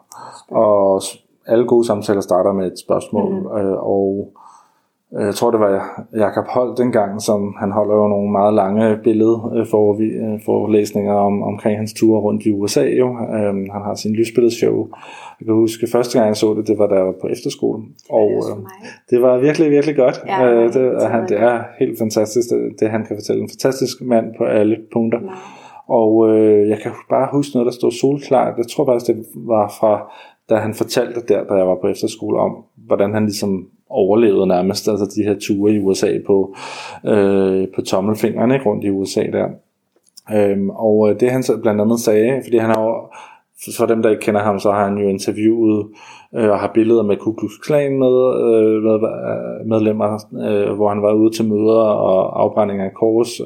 Og 0.49 1.03
s- 1.03 1.25
alle 1.47 1.67
gode 1.67 1.87
samtaler 1.87 2.21
starter 2.21 2.53
med 2.53 2.67
et 2.67 2.79
spørgsmål. 2.79 3.33
Mm. 3.33 3.59
Øh, 3.59 3.73
og 3.73 4.33
øh, 5.19 5.27
jeg 5.27 5.35
tror, 5.35 5.51
det 5.51 5.61
var 5.61 6.05
Jakob 6.17 6.45
Holt 6.49 6.79
dengang, 6.79 7.23
som 7.23 7.55
han 7.59 7.73
holder 7.73 7.95
jo 7.95 8.09
nogle 8.09 8.33
meget 8.33 8.55
lange 8.55 8.97
billedforelæsninger 9.05 11.15
om, 11.15 11.43
omkring 11.43 11.79
hans 11.79 11.93
ture 11.93 12.21
rundt 12.21 12.47
i 12.47 12.53
USA. 12.53 12.85
Jo. 12.85 13.09
Øhm, 13.09 13.71
han 13.71 13.83
har 13.83 13.95
sin 13.95 14.13
lysbilledshow. 14.13 14.89
Jeg 15.41 15.47
kan 15.47 15.55
huske, 15.55 15.87
første 15.93 16.19
gang 16.19 16.29
jeg 16.29 16.37
så 16.37 16.55
det, 16.55 16.67
det 16.67 16.79
var 16.79 16.87
da 16.87 16.95
jeg 16.95 17.07
var 17.07 17.15
på 17.21 17.27
efterskole. 17.27 17.83
Og, 18.11 18.31
øh, 18.31 18.57
det 19.11 19.23
var 19.23 19.39
virkelig, 19.39 19.71
virkelig 19.71 19.97
godt. 19.97 20.21
Ja, 20.27 20.53
øh, 20.53 20.73
det 20.73 21.11
han, 21.11 21.29
det 21.29 21.41
er 21.41 21.63
helt 21.79 21.99
fantastisk, 21.99 22.49
det, 22.51 22.81
det 22.81 22.91
han 22.91 23.07
kan 23.07 23.17
fortælle. 23.17 23.43
En 23.43 23.49
fantastisk 23.49 24.03
mand 24.03 24.27
på 24.39 24.45
alle 24.45 24.77
punkter. 24.93 25.21
Meget. 25.21 25.39
Og 25.89 26.29
øh, 26.29 26.69
jeg 26.69 26.79
kan 26.79 26.93
bare 27.11 27.29
huske 27.33 27.55
noget, 27.55 27.67
der 27.67 27.73
stod 27.73 27.93
solklart. 27.93 28.59
Jeg 28.59 28.67
tror 28.67 28.87
faktisk, 28.87 29.07
det 29.07 29.27
var 29.37 29.75
fra, 29.81 30.13
da 30.51 30.57
han 30.57 30.75
fortalte 30.75 31.21
der, 31.29 31.45
da 31.45 31.55
jeg 31.55 31.67
var 31.67 31.79
på 31.81 31.89
efterskole, 31.89 32.39
om 32.39 32.65
hvordan 32.77 33.15
han 33.15 33.25
ligesom 33.25 33.69
overlevede 33.91 34.47
nærmest, 34.47 34.89
altså 34.89 35.13
de 35.17 35.23
her 35.23 35.39
ture 35.39 35.73
i 35.73 35.79
USA 35.79 36.19
på, 36.27 36.55
øh, 37.07 37.69
på 37.75 37.83
tommelfingrene 37.83 38.55
ikke, 38.55 38.67
rundt 38.67 38.85
i 38.85 38.91
USA 38.91 39.23
der. 39.23 39.49
Øhm, 40.35 40.71
og 40.71 41.11
øh, 41.11 41.21
det 41.21 41.31
han 41.31 41.43
så 41.43 41.57
blandt 41.57 41.81
andet 41.81 42.01
sagde, 42.01 42.41
fordi 42.45 42.57
han 42.57 42.71
har 42.71 43.17
så 43.64 43.76
for 43.76 43.87
dem 43.87 44.02
der 44.02 44.11
ikke 44.11 44.21
kender 44.21 44.40
ham, 44.40 44.59
så 44.59 44.71
har 44.71 44.85
han 44.85 44.99
jo 44.99 45.09
interviewet 45.09 45.87
øh, 46.37 46.50
og 46.50 46.59
har 46.59 46.71
billeder 46.75 47.02
med 47.02 47.16
Ku 47.16 47.33
Klux 47.33 47.52
Klan 47.64 47.99
med, 47.99 48.16
øh, 48.45 48.83
med 48.83 48.95
øh, 48.95 49.66
medlemmer, 49.66 50.11
øh, 50.49 50.73
hvor 50.76 50.88
han 50.88 51.02
var 51.02 51.12
ude 51.12 51.37
til 51.37 51.45
møder 51.45 51.83
og 52.09 52.42
afbrænding 52.42 52.81
af 52.81 52.92
kors, 52.95 53.40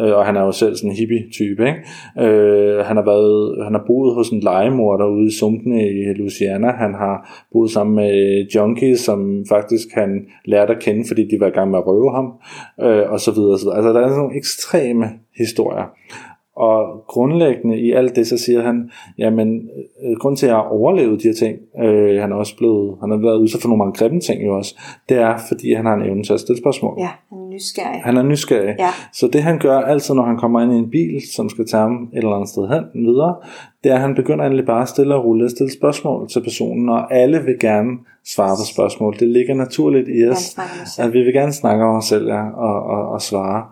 øh, 0.00 0.12
og 0.16 0.26
han 0.26 0.36
er 0.36 0.42
jo 0.42 0.52
selv 0.52 0.76
sådan 0.76 0.90
en 0.90 0.96
hippie-type, 0.96 1.62
ikke? 1.66 1.80
Øh, 2.28 2.84
han 2.84 2.96
har 2.96 3.04
været, 3.04 3.64
han 3.64 3.74
har 3.74 3.84
boet 3.86 4.14
hos 4.14 4.28
en 4.28 4.40
legemor 4.40 4.96
derude 4.96 5.26
i 5.26 5.36
sumpene 5.38 5.88
i 5.88 6.14
Louisiana, 6.16 6.70
han 6.70 6.94
har 6.94 7.46
boet 7.52 7.70
sammen 7.70 7.96
med 7.96 8.46
junkies, 8.54 9.00
som 9.00 9.44
faktisk 9.48 9.88
han 9.94 10.26
lærte 10.44 10.74
at 10.74 10.82
kende, 10.82 11.04
fordi 11.08 11.22
de 11.22 11.40
var 11.40 11.46
i 11.46 11.56
gang 11.58 11.70
med 11.70 11.78
at 11.78 11.86
røve 11.86 12.10
ham, 12.14 12.26
øh, 12.82 13.10
og 13.12 13.20
så 13.20 13.30
videre, 13.30 13.58
så 13.58 13.64
videre. 13.64 13.76
Altså 13.76 13.92
der 13.92 14.00
er 14.00 14.08
sådan 14.08 14.18
nogle 14.18 14.36
ekstreme 14.36 15.06
historier. 15.38 15.84
Og 16.56 17.04
grundlæggende 17.06 17.78
i 17.80 17.92
alt 17.92 18.16
det, 18.16 18.26
så 18.26 18.38
siger 18.38 18.62
han, 18.62 18.90
jamen, 19.18 19.68
øh, 20.04 20.16
grund 20.20 20.36
til, 20.36 20.46
at 20.46 20.50
jeg 20.50 20.56
har 20.56 20.68
overlevet 20.68 21.22
de 21.22 21.28
her 21.28 21.34
ting, 21.34 21.58
øh, 21.84 22.20
han 22.20 22.32
er 22.32 22.36
også 22.36 22.56
blevet, 22.56 22.96
han 23.00 23.10
har 23.10 23.16
været 23.16 23.36
udsat 23.36 23.60
for 23.60 23.68
nogle 23.68 23.78
mange 23.78 23.98
grimme 23.98 24.20
ting 24.20 24.46
jo 24.46 24.56
også, 24.56 24.80
det 25.08 25.16
er, 25.16 25.38
fordi 25.48 25.74
han 25.74 25.86
har 25.86 25.94
en 25.94 26.02
evne 26.02 26.24
til 26.24 26.32
at 26.32 26.40
stille 26.40 26.58
spørgsmål. 26.58 26.94
Ja, 26.98 27.10
han 27.28 27.38
er 27.38 27.48
nysgerrig. 27.48 28.00
Han 28.04 28.16
er 28.16 28.22
nysgerrig. 28.22 28.74
Ja. 28.78 28.90
Så 29.12 29.28
det 29.32 29.42
han 29.42 29.58
gør 29.58 29.78
altid, 29.78 30.14
når 30.14 30.22
han 30.22 30.36
kommer 30.36 30.60
ind 30.60 30.72
i 30.72 30.76
en 30.76 30.90
bil, 30.90 31.22
som 31.34 31.48
skal 31.48 31.66
tage 31.66 31.82
ham 31.82 32.02
et 32.12 32.18
eller 32.18 32.34
andet 32.34 32.48
sted 32.48 32.68
hen 32.68 33.06
videre, 33.06 33.36
det 33.84 33.90
er, 33.90 33.94
at 33.94 34.00
han 34.00 34.14
begynder 34.14 34.44
egentlig 34.44 34.66
bare 34.66 34.86
stille 34.86 35.14
og 35.14 35.24
roligt 35.24 35.44
at 35.44 35.50
stille 35.50 35.72
spørgsmål 35.72 36.28
til 36.28 36.42
personen, 36.42 36.88
og 36.88 37.14
alle 37.14 37.42
vil 37.42 37.58
gerne 37.60 37.90
svare 38.26 38.56
på 38.56 38.72
spørgsmål. 38.72 39.16
Det 39.18 39.28
ligger 39.28 39.54
naturligt 39.54 40.08
i 40.08 40.28
os, 40.28 40.58
at 40.98 41.12
vi 41.12 41.22
vil 41.22 41.32
gerne 41.32 41.52
snakke 41.52 41.84
om 41.84 41.96
os 41.96 42.04
selv 42.04 42.28
ja, 42.28 42.50
og, 42.50 42.82
og, 42.82 43.08
og 43.08 43.22
svare. 43.22 43.64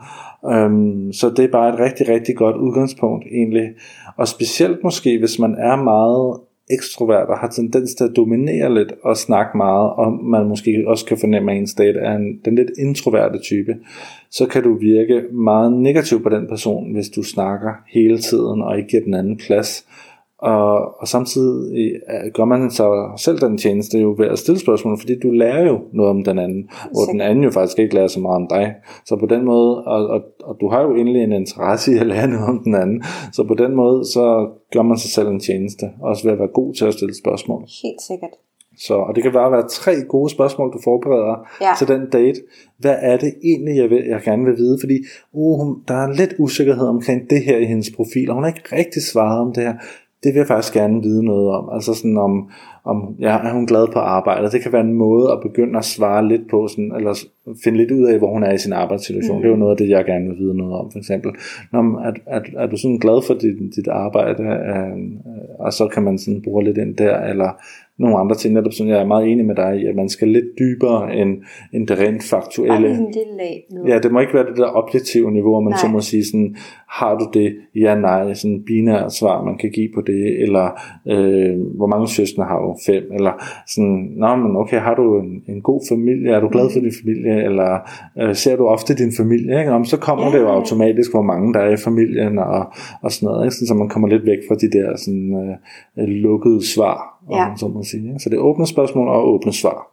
Øhm, 0.47 1.13
så 1.13 1.31
det 1.37 1.45
er 1.45 1.53
bare 1.53 1.75
et 1.75 1.81
rigtig, 1.81 2.09
rigtig 2.09 2.37
godt 2.37 2.57
udgangspunkt 2.57 3.25
egentlig. 3.33 3.69
Og 4.17 4.29
specielt 4.29 4.85
måske, 4.85 5.19
hvis 5.19 5.39
man 5.39 5.55
er 5.59 5.77
meget 5.77 6.41
ekstrovert 6.71 7.29
og 7.29 7.39
har 7.39 7.49
tendens 7.49 7.95
til 7.95 8.05
at 8.05 8.17
dominere 8.17 8.75
lidt 8.75 8.93
og 9.03 9.17
snakke 9.17 9.57
meget, 9.57 9.91
og 9.91 10.25
man 10.25 10.49
måske 10.49 10.85
også 10.87 11.07
kan 11.07 11.19
fornemme, 11.19 11.53
at 11.53 11.59
ens 11.59 11.75
date 11.75 11.99
er 11.99 12.17
en, 12.17 12.41
den 12.45 12.55
lidt 12.55 12.71
introverte 12.79 13.39
type, 13.39 13.77
så 14.31 14.47
kan 14.47 14.63
du 14.63 14.79
virke 14.79 15.23
meget 15.33 15.73
negativ 15.73 16.23
på 16.23 16.29
den 16.29 16.47
person, 16.49 16.93
hvis 16.93 17.09
du 17.09 17.23
snakker 17.23 17.71
hele 17.89 18.19
tiden 18.19 18.63
og 18.63 18.77
ikke 18.77 18.89
giver 18.89 19.03
den 19.03 19.15
anden 19.15 19.37
plads. 19.37 19.87
Og, 20.43 21.01
og 21.01 21.09
samtidig 21.09 21.93
øh, 22.11 22.33
gør 22.35 22.45
man 22.45 22.71
så 22.71 23.11
selv 23.17 23.39
den 23.39 23.59
tjeneste 23.59 23.99
jo 23.99 24.15
ved 24.19 24.27
at 24.27 24.39
stille 24.39 24.61
spørgsmål, 24.61 24.99
fordi 24.99 25.19
du 25.19 25.31
lærer 25.31 25.67
jo 25.67 25.81
noget 25.93 26.11
om 26.11 26.25
den 26.25 26.39
anden, 26.39 26.69
hvor 26.93 27.05
den 27.13 27.21
anden 27.21 27.45
jo 27.45 27.51
faktisk 27.51 27.79
ikke 27.79 27.95
lærer 27.95 28.07
så 28.07 28.21
meget 28.21 28.37
om 28.37 28.47
dig. 28.51 28.75
Så 29.07 29.17
på 29.17 29.27
den 29.27 29.45
måde, 29.45 29.85
og, 29.85 30.07
og, 30.07 30.21
og 30.45 30.57
du 30.61 30.69
har 30.69 30.83
jo 30.83 30.95
egentlig 30.97 31.23
en 31.23 31.33
interesse 31.33 31.93
i 31.93 31.97
at 31.99 32.07
lære 32.07 32.29
noget 32.29 32.49
om 32.49 32.61
den 32.65 32.75
anden, 32.75 33.03
så 33.33 33.45
på 33.45 33.55
den 33.55 33.77
måde, 33.77 34.05
så 34.05 34.49
gør 34.73 34.83
man 34.83 34.99
sig 34.99 35.11
selv 35.11 35.29
en 35.29 35.41
tjeneste, 35.41 35.87
også 36.03 36.25
ved 36.25 36.33
at 36.33 36.39
være 36.39 36.49
god 36.55 36.75
til 36.75 36.85
at 36.85 36.95
stille 36.95 37.15
spørgsmål. 37.19 37.61
Helt 37.83 38.03
sikkert. 38.09 38.31
Så, 38.87 38.95
og 38.95 39.15
det 39.15 39.23
kan 39.23 39.33
bare 39.33 39.53
være 39.53 39.69
tre 39.69 39.93
gode 40.09 40.31
spørgsmål, 40.31 40.73
du 40.73 40.79
forbereder 40.85 41.37
Ja. 41.61 41.73
til 41.79 41.89
den 41.89 42.11
date. 42.13 42.41
Hvad 42.79 42.97
er 43.01 43.17
det 43.17 43.35
egentlig, 43.45 43.77
jeg, 43.77 43.91
vil, 43.91 44.05
jeg 44.09 44.21
gerne 44.25 44.45
vil 44.45 44.57
vide? 44.57 44.79
Fordi 44.81 44.99
uh, 45.33 45.77
der 45.89 45.95
er 45.95 46.13
lidt 46.13 46.35
usikkerhed 46.39 46.87
omkring 46.87 47.31
det 47.31 47.43
her 47.45 47.57
i 47.57 47.65
hendes 47.65 47.91
profil, 47.97 48.29
og 48.29 48.35
hun 48.35 48.45
har 48.45 48.51
ikke 48.51 48.77
rigtig 48.77 49.03
svaret 49.03 49.41
om 49.41 49.53
det 49.53 49.63
her. 49.63 49.75
Det 50.23 50.35
vil 50.35 50.39
jeg 50.39 50.47
faktisk 50.47 50.75
gerne 50.75 51.03
vide 51.03 51.25
noget 51.25 51.49
om. 51.51 51.69
Altså 51.73 51.95
sådan 51.95 52.17
om, 52.17 52.51
om 52.85 53.17
ja, 53.19 53.39
er 53.39 53.53
hun 53.53 53.67
glad 53.67 53.87
på 53.93 53.99
arbejdet? 53.99 54.53
Det 54.53 54.63
kan 54.63 54.73
være 54.73 54.85
en 54.85 54.95
måde 54.95 55.33
at 55.33 55.39
begynde 55.43 55.79
at 55.79 55.85
svare 55.85 56.29
lidt 56.29 56.51
på, 56.51 56.69
sådan, 56.69 56.93
eller 56.97 57.15
finde 57.65 57.79
lidt 57.79 57.91
ud 57.91 58.05
af, 58.05 58.19
hvor 58.19 58.33
hun 58.33 58.43
er 58.43 58.53
i 58.53 58.59
sin 58.59 58.73
arbejdssituation. 58.73 59.37
Mm. 59.37 59.43
Det 59.43 59.49
er 59.49 59.53
jo 59.53 59.59
noget 59.59 59.71
af 59.71 59.77
det, 59.77 59.89
jeg 59.89 60.05
gerne 60.05 60.29
vil 60.29 60.39
vide 60.39 60.57
noget 60.57 60.75
om, 60.75 60.91
for 60.91 60.99
eksempel. 60.99 61.33
Nå, 61.73 61.83
men 61.83 61.95
er, 61.95 62.13
er, 62.27 62.41
er 62.57 62.67
du 62.67 62.77
sådan 62.77 62.99
glad 62.99 63.27
for 63.27 63.35
dit, 63.35 63.77
dit 63.77 63.89
arbejde? 63.89 64.43
Øh, 64.43 64.99
og 65.59 65.73
så 65.73 65.89
kan 65.89 66.03
man 66.03 66.19
sådan 66.19 66.43
bruge 66.43 66.65
lidt 66.65 66.79
ind 66.79 66.97
der, 66.97 67.21
eller 67.21 67.51
nogle 68.01 68.19
andre 68.19 68.37
ting, 68.37 68.55
netop 68.55 68.73
sådan, 68.73 68.93
jeg 68.93 69.01
er 69.01 69.07
meget 69.07 69.29
enig 69.29 69.45
med 69.45 69.55
dig 69.55 69.77
i, 69.83 69.87
at 69.87 69.97
man 69.97 70.09
skal 70.09 70.29
lidt 70.29 70.45
dybere 70.59 71.17
end, 71.17 71.31
end 71.73 71.87
det 71.89 71.99
rent 71.99 72.11
Bare 72.31 72.41
faktuelle. 72.43 72.89
en 72.91 72.97
lille 72.97 73.37
lag 73.39 73.65
ned. 73.73 73.85
Ja, 73.89 73.99
det 73.99 74.13
må 74.13 74.21
ikke 74.21 74.35
være 74.35 74.47
det 74.47 74.57
der 74.57 74.77
objektive 74.83 75.33
niveau, 75.33 75.61
man 75.61 75.71
Nej. 75.71 75.79
så 75.79 75.89
må 75.89 76.01
sige 76.01 76.25
sådan, 76.25 76.57
har 76.89 77.19
du 77.19 77.27
det, 77.39 77.57
ja, 77.77 77.95
nej, 77.95 78.35
sådan 78.35 78.55
en 78.57 78.63
binær 78.67 79.09
svar, 79.09 79.45
man 79.45 79.59
kan 79.59 79.71
give 79.71 79.89
på 79.95 80.01
det, 80.01 80.43
eller 80.43 80.67
øh, 81.09 81.61
hvor 81.77 81.87
mange 81.87 82.09
søstre 82.09 82.45
har 82.45 82.59
du, 82.61 82.77
fem, 82.87 83.03
eller 83.15 83.33
sådan, 83.67 84.13
nå, 84.17 84.37
men 84.37 84.57
okay, 84.57 84.79
har 84.81 84.95
du 84.95 85.19
en, 85.21 85.43
en 85.49 85.63
god 85.63 85.81
familie, 85.89 86.31
er 86.33 86.41
du 86.41 86.49
glad 86.49 86.71
for 86.73 86.81
din 86.81 86.93
familie, 87.05 87.45
eller 87.45 87.79
øh, 88.21 88.35
ser 88.35 88.57
du 88.57 88.67
ofte 88.67 88.95
din 88.95 89.13
familie, 89.17 89.59
ikke? 89.61 89.73
Om, 89.73 89.85
så 89.85 89.97
kommer 89.97 90.25
Ja. 90.27 90.33
det 90.33 90.39
jo 90.45 90.49
automatisk, 90.49 91.11
hvor 91.13 91.23
mange 91.23 91.55
der 91.55 91.61
er 91.61 91.73
i 91.73 91.77
familien, 91.77 92.39
og, 92.39 92.65
og 93.03 93.13
sådan 93.13 93.27
noget, 93.27 93.45
ikke? 93.45 93.55
Sådan, 93.55 93.67
så 93.67 93.75
man 93.75 93.89
kommer 93.89 94.09
lidt 94.09 94.27
væk 94.27 94.39
fra 94.49 94.55
de 94.55 94.71
der 94.79 94.97
sådan, 94.97 95.35
øh, 95.99 96.05
lukkede 96.09 96.67
svar, 96.75 96.99
om 97.33 97.39
Ja. 97.39 97.49
man 97.49 97.59
så 97.59 97.69
må 97.69 97.83
sige. 97.83 98.21
Så 98.21 98.29
det 98.31 98.37
er 98.37 98.41
åbne 98.41 98.67
spørgsmål 98.67 99.09
og 99.09 99.29
åbne 99.29 99.53
svar, 99.53 99.87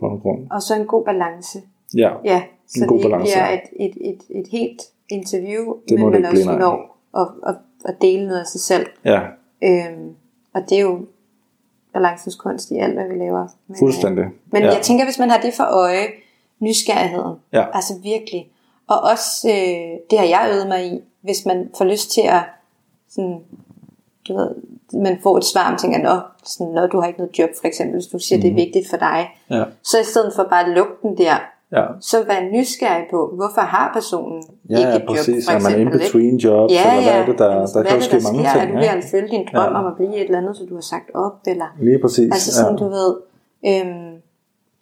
på 0.00 0.06
en 0.06 0.20
grund. 0.20 0.46
Og 0.50 0.62
så 0.62 0.74
en 0.74 0.86
god 0.86 1.04
balance. 1.04 1.58
Ja, 1.96 2.10
Ja, 2.24 2.42
så 2.66 2.80
En 2.82 2.88
god 2.88 3.02
balance, 3.02 3.32
bliver 3.32 3.46
ja. 3.50 3.54
et, 3.54 3.60
et, 3.86 3.96
et, 4.00 4.22
et 4.40 4.46
helt 4.50 4.82
interview, 5.08 5.74
Det 5.88 6.00
men 6.00 6.10
man 6.10 6.24
også 6.24 6.58
når 6.58 6.98
at, 7.16 7.28
at, 7.46 7.54
at 7.84 7.96
dele 8.00 8.26
noget 8.26 8.40
af 8.40 8.46
sig 8.46 8.60
selv. 8.60 8.86
ja, 9.04 9.20
Øhm, 9.64 10.14
og 10.54 10.60
det 10.68 10.78
er 10.78 10.82
jo 10.82 11.06
balancens 11.92 12.34
kunst 12.34 12.70
i 12.70 12.76
alt, 12.76 12.94
hvad 12.94 13.08
vi 13.08 13.14
laver. 13.14 13.46
Men, 13.66 13.74
øh, 13.74 13.78
fuldstændig. 13.78 14.24
Men 14.52 14.62
ja. 14.62 14.72
jeg 14.72 14.82
tænker, 14.82 15.04
hvis 15.04 15.18
man 15.18 15.30
har 15.30 15.40
det 15.40 15.54
for 15.54 15.64
øje, 15.64 16.06
nysgerrigheden, 16.60 17.36
Ja. 17.52 17.64
altså 17.72 17.92
virkelig, 18.02 18.50
og 18.88 18.96
også, 19.12 19.48
øh, 19.50 19.98
det 20.10 20.18
har 20.18 20.26
jeg 20.26 20.50
øvet 20.52 20.68
mig 20.68 20.86
i, 20.92 21.00
hvis 21.20 21.46
man 21.46 21.70
får 21.78 21.84
lyst 21.84 22.10
til 22.10 22.20
at, 22.20 22.42
sådan, 23.08 23.38
du 24.28 24.36
ved, 24.36 24.50
man 25.02 25.18
får 25.22 25.36
et 25.38 25.44
svar, 25.44 25.72
og 25.74 25.80
tænker, 25.80 25.98
nå, 26.02 26.20
sådan, 26.44 26.72
nå, 26.72 26.86
du 26.86 27.00
har 27.00 27.06
ikke 27.06 27.18
noget 27.20 27.38
job, 27.38 27.50
for 27.60 27.66
eksempel, 27.66 27.94
hvis 27.96 28.06
du 28.06 28.18
siger, 28.18 28.36
mm. 28.38 28.42
det 28.42 28.50
er 28.50 28.54
vigtigt 28.54 28.90
for 28.90 28.96
dig, 28.96 29.28
Mhm. 29.50 29.56
Ja. 29.56 29.64
så 29.82 29.98
i 30.00 30.04
stedet 30.04 30.32
for 30.36 30.42
bare 30.50 30.64
at 30.66 30.68
lukke 30.76 30.92
den 31.02 31.18
der, 31.18 31.34
Ja, 31.72 31.84
så 32.00 32.24
vær 32.24 32.40
nysgerrig 32.52 33.04
på, 33.10 33.32
hvorfor 33.36 33.60
har 33.60 33.90
personen 33.92 34.42
ja, 34.70 34.78
ikke 34.78 34.90
ja 34.90 34.96
et 34.96 35.00
job, 35.02 35.08
præcis. 35.08 35.44
for 35.48 35.52
Er 35.52 35.60
man 35.60 35.72
in 35.72 35.78
eksempel, 35.80 35.98
between 36.00 36.36
jobs, 36.36 36.72
Ja, 36.72 36.80
eller 36.80 37.02
hvad 37.02 37.12
ja. 37.12 37.22
er 37.22 37.26
det, 37.26 37.38
der, 37.38 37.60
Altså, 37.60 37.78
der 37.78 37.82
hvad 37.82 37.90
kan 37.90 38.00
er 38.00 38.04
jo 38.04 38.10
det, 38.10 38.10
ske 38.10 38.16
der 38.16 38.32
mange 38.32 38.50
ting. 38.52 38.62
Er 38.62 38.66
du 38.66 38.74
ved 38.74 38.82
Ja? 38.84 38.96
at 38.96 39.04
følge 39.10 39.28
din 39.28 39.46
drøm 39.52 39.72
Ja. 39.72 39.78
om 39.78 39.86
at 39.86 39.92
blive 39.96 40.14
et 40.16 40.24
eller 40.24 40.38
andet, 40.38 40.56
så 40.56 40.64
du 40.70 40.74
har 40.74 40.80
sagt 40.80 41.10
op, 41.14 41.32
eller... 41.46 41.64
Lige 41.80 41.98
præcis. 41.98 42.32
Altså 42.32 42.54
sådan, 42.54 42.78
ja. 42.78 42.84
du 42.84 42.88
ved, 42.98 43.12
øhm, 43.70 44.12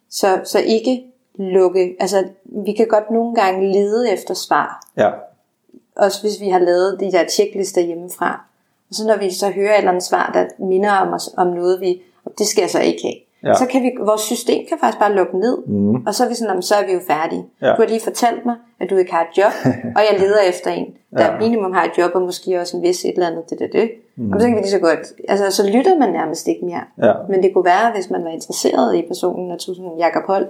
så, 0.09 0.39
så 0.43 0.59
ikke 0.59 1.03
lukke, 1.39 1.95
altså 1.99 2.23
vi 2.65 2.73
kan 2.73 2.87
godt 2.87 3.11
nogle 3.11 3.35
gange 3.35 3.71
lede 3.73 4.11
efter 4.11 4.33
svar, 4.33 4.81
ja, 4.97 5.09
også 5.95 6.21
hvis 6.21 6.41
vi 6.41 6.49
har 6.49 6.59
lavet 6.59 6.99
de 6.99 7.11
der 7.11 7.27
checklister 7.27 7.81
hjemmefra. 7.81 8.45
Og 8.89 8.95
så 8.95 9.07
når 9.07 9.17
vi 9.17 9.31
så 9.33 9.49
hører 9.49 9.73
et 9.73 9.77
eller 9.77 9.91
andet 9.91 10.03
svar, 10.03 10.31
der 10.33 10.65
minder 10.65 10.91
om 10.91 11.13
os 11.13 11.29
om 11.37 11.47
noget, 11.47 11.81
vi, 11.81 12.01
det 12.37 12.47
skal 12.47 12.61
jeg 12.61 12.69
så 12.69 12.79
ikke 12.79 12.99
have. 13.03 13.15
Ja. 13.43 13.53
Så 13.53 13.65
kan 13.65 13.83
vi, 13.83 13.91
vores 13.99 14.21
system 14.21 14.65
kan 14.69 14.77
faktisk 14.79 14.99
bare 14.99 15.13
lukke 15.13 15.39
ned, 15.39 15.57
mm. 15.67 15.95
og 16.07 16.15
så 16.15 16.23
er 16.25 16.29
vi 16.29 16.35
sådan, 16.35 16.47
"Nå, 16.47 16.53
men 16.53 16.61
så 16.61 16.75
er 16.75 16.85
vi 16.85 16.93
jo 16.93 16.99
færdige. 17.07 17.45
Ja. 17.61 17.67
Du 17.67 17.81
har 17.81 17.85
lige 17.87 18.01
fortalt 18.03 18.45
mig, 18.45 18.55
at 18.79 18.89
du 18.89 18.95
ikke 18.95 19.11
har 19.13 19.21
et 19.21 19.37
job, 19.37 19.51
og 19.97 20.01
jeg 20.11 20.19
leder 20.19 20.41
efter 20.49 20.71
en, 20.71 20.85
der 21.17 21.25
Ja. 21.33 21.39
minimum 21.39 21.73
har 21.73 21.83
et 21.83 21.91
job, 21.97 22.11
og 22.15 22.21
måske 22.21 22.59
også 22.61 22.77
en 22.77 22.83
vis 22.83 23.05
et 23.05 23.11
eller 23.13 23.27
andet, 23.27 23.49
det, 23.49 23.59
det, 23.59 23.69
det. 23.73 23.91
Mm. 24.15 24.31
Og 24.33 24.41
så 24.41 24.47
kan 24.47 24.55
vi 24.55 24.61
lige 24.61 24.71
så 24.71 24.79
godt, 24.79 24.99
altså 25.29 25.51
så 25.51 25.69
lytter 25.69 25.97
man 25.99 26.09
nærmest 26.09 26.47
ikke 26.47 26.65
mere. 26.65 26.83
ja, 27.03 27.13
Men 27.29 27.43
det 27.43 27.53
kunne 27.53 27.65
være, 27.65 27.91
hvis 27.95 28.09
man 28.09 28.23
var 28.23 28.29
interesseret 28.29 28.95
i 28.95 29.01
personen, 29.07 29.51
og 29.51 29.59
tog 29.59 29.75
sådan 29.75 29.91
en 29.91 29.99
Jacob 29.99 30.23
Holt 30.27 30.47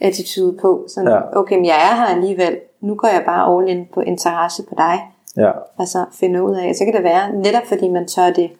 attitude 0.00 0.52
på, 0.60 0.84
sådan, 0.88 1.08
ja. 1.10 1.38
okay, 1.38 1.56
men 1.56 1.64
jeg 1.66 1.76
er 1.90 1.96
her 1.96 2.06
alligevel, 2.16 2.56
nu 2.80 2.94
går 2.94 3.08
jeg 3.08 3.22
bare 3.26 3.56
all 3.56 3.68
in 3.68 3.86
på 3.94 4.00
interesse 4.00 4.62
på 4.68 4.74
dig, 4.78 5.00
ja, 5.38 5.50
altså 5.78 6.04
finde 6.12 6.44
ud 6.44 6.54
af, 6.54 6.74
så 6.74 6.84
kan 6.84 6.94
det 6.94 7.02
være, 7.02 7.32
netop 7.32 7.66
fordi 7.66 7.88
man 7.88 8.06
tør 8.06 8.30
det, 8.30 8.50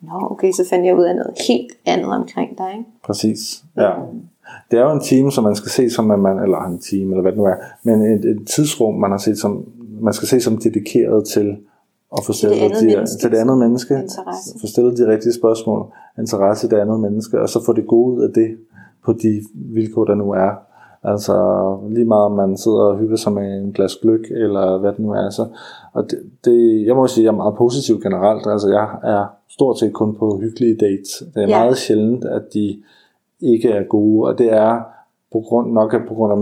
nå 0.00 0.28
okay, 0.30 0.52
så 0.52 0.66
fandt 0.70 0.86
jeg 0.86 0.96
ud 0.96 1.04
af 1.04 1.14
noget 1.16 1.34
helt 1.48 1.72
andet 1.86 2.12
omkring 2.12 2.58
dig, 2.58 2.70
ikke? 2.78 2.90
præcis. 3.04 3.64
Ja. 3.76 3.90
Det 4.70 4.78
er 4.78 4.82
jo 4.82 4.92
en 4.92 5.00
time, 5.00 5.32
som 5.32 5.44
man 5.44 5.56
skal 5.56 5.70
se 5.70 5.90
som, 5.90 6.10
at 6.10 6.18
man, 6.18 6.38
eller 6.38 6.58
en 6.58 6.78
time, 6.78 7.10
eller 7.10 7.22
hvad 7.22 7.32
det 7.32 7.38
nu 7.38 7.44
er, 7.44 7.54
men 7.82 8.02
et, 8.02 8.24
et 8.24 8.48
tidsrum, 8.56 8.94
man 8.94 9.10
har 9.10 9.18
set 9.18 9.38
som, 9.38 9.64
man 10.00 10.14
skal 10.14 10.28
se 10.28 10.40
som 10.40 10.56
dedikeret 10.56 11.26
til 11.26 11.56
at 12.18 12.24
få 12.24 12.32
stillet 12.32 12.56
andet 12.56 12.80
de, 12.80 12.86
menneske. 12.86 13.20
til 13.20 13.30
det 13.30 13.36
andet 13.36 13.58
menneske, 13.58 13.94
Interesse. 13.94 14.58
få 14.60 14.66
stillet 14.66 14.98
de 14.98 15.06
rigtige 15.06 15.32
spørgsmål, 15.32 15.86
interesse 16.18 16.66
i 16.66 16.70
det 16.70 16.76
andet 16.76 17.00
menneske, 17.00 17.40
og 17.40 17.48
så 17.48 17.64
få 17.64 17.72
det 17.72 17.86
gode 17.86 18.16
ud 18.16 18.22
af 18.22 18.32
det 18.34 18.56
på 19.04 19.12
de 19.12 19.42
vilkår, 19.54 20.04
der 20.04 20.14
nu 20.14 20.30
er. 20.30 20.50
Altså 21.10 21.34
lige 21.90 22.04
meget 22.04 22.24
om 22.24 22.32
man 22.32 22.56
sidder 22.56 22.78
og 22.80 22.98
hygger 22.98 23.16
sig 23.16 23.32
med 23.32 23.58
en 23.62 23.72
glas 23.72 23.96
gløk, 24.02 24.20
eller 24.30 24.78
hvad 24.78 24.90
det 24.92 24.98
nu 24.98 25.10
er. 25.12 25.30
Så, 25.30 25.46
og 25.92 26.10
det, 26.10 26.18
det, 26.44 26.86
jeg 26.86 26.96
må 26.96 27.06
sige, 27.06 27.22
at 27.22 27.24
jeg 27.24 27.32
er 27.32 27.36
meget 27.36 27.54
positiv 27.56 28.00
generelt. 28.00 28.46
Altså 28.46 28.68
jeg 28.68 28.88
er 29.02 29.26
stort 29.50 29.78
set 29.78 29.92
kun 29.92 30.14
på 30.14 30.38
hyggelige 30.42 30.76
dates. 30.76 31.22
Det 31.34 31.42
er 31.42 31.48
Ja. 31.48 31.58
meget 31.58 31.76
sjældent, 31.76 32.24
at 32.24 32.42
de 32.54 32.76
ikke 33.40 33.70
er 33.70 33.82
gode, 33.84 34.28
og 34.28 34.38
det 34.38 34.52
er 34.52 34.82
på 35.32 35.40
grund, 35.40 35.72
nok 35.72 35.94
på 36.08 36.14
grund 36.14 36.32
af 36.32 36.38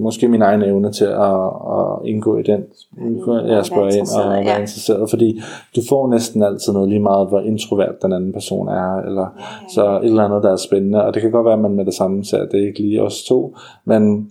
måske 0.00 0.28
min 0.28 0.42
egen 0.42 0.62
evne 0.62 0.92
til 0.92 1.04
at, 1.04 1.44
at 1.74 1.98
indgå 2.04 2.36
i 2.38 2.42
den, 2.42 2.64
indgå, 3.00 3.32
ind 3.32 3.40
og 3.40 3.46
ja, 3.46 3.54
være 3.54 3.64
spørge 3.64 3.86
ind 3.86 3.92
og 3.92 3.98
interesseret, 3.98 4.30
være 4.30 4.54
ja. 4.54 4.60
interesseret, 4.60 5.10
fordi 5.10 5.40
du 5.76 5.80
får 5.88 6.10
næsten 6.10 6.42
altid 6.42 6.72
noget 6.72 6.88
lige 6.88 7.00
meget, 7.00 7.28
hvor 7.28 7.40
introvert 7.40 8.02
den 8.02 8.12
anden 8.12 8.32
person 8.32 8.68
er, 8.68 8.96
eller 8.96 9.26
så 9.74 10.00
et 10.02 10.04
eller 10.04 10.24
andet, 10.24 10.42
der 10.42 10.52
er 10.52 10.56
spændende, 10.56 11.04
og 11.04 11.14
det 11.14 11.22
kan 11.22 11.30
godt 11.30 11.44
være, 11.44 11.54
at 11.54 11.60
man 11.60 11.74
med 11.74 11.84
det 11.84 11.94
samme 11.94 12.24
ser, 12.24 12.38
at 12.38 12.48
det 12.52 12.62
er 12.62 12.66
ikke 12.66 12.80
lige 12.80 13.02
os 13.02 13.24
to, 13.24 13.56
men 13.84 14.30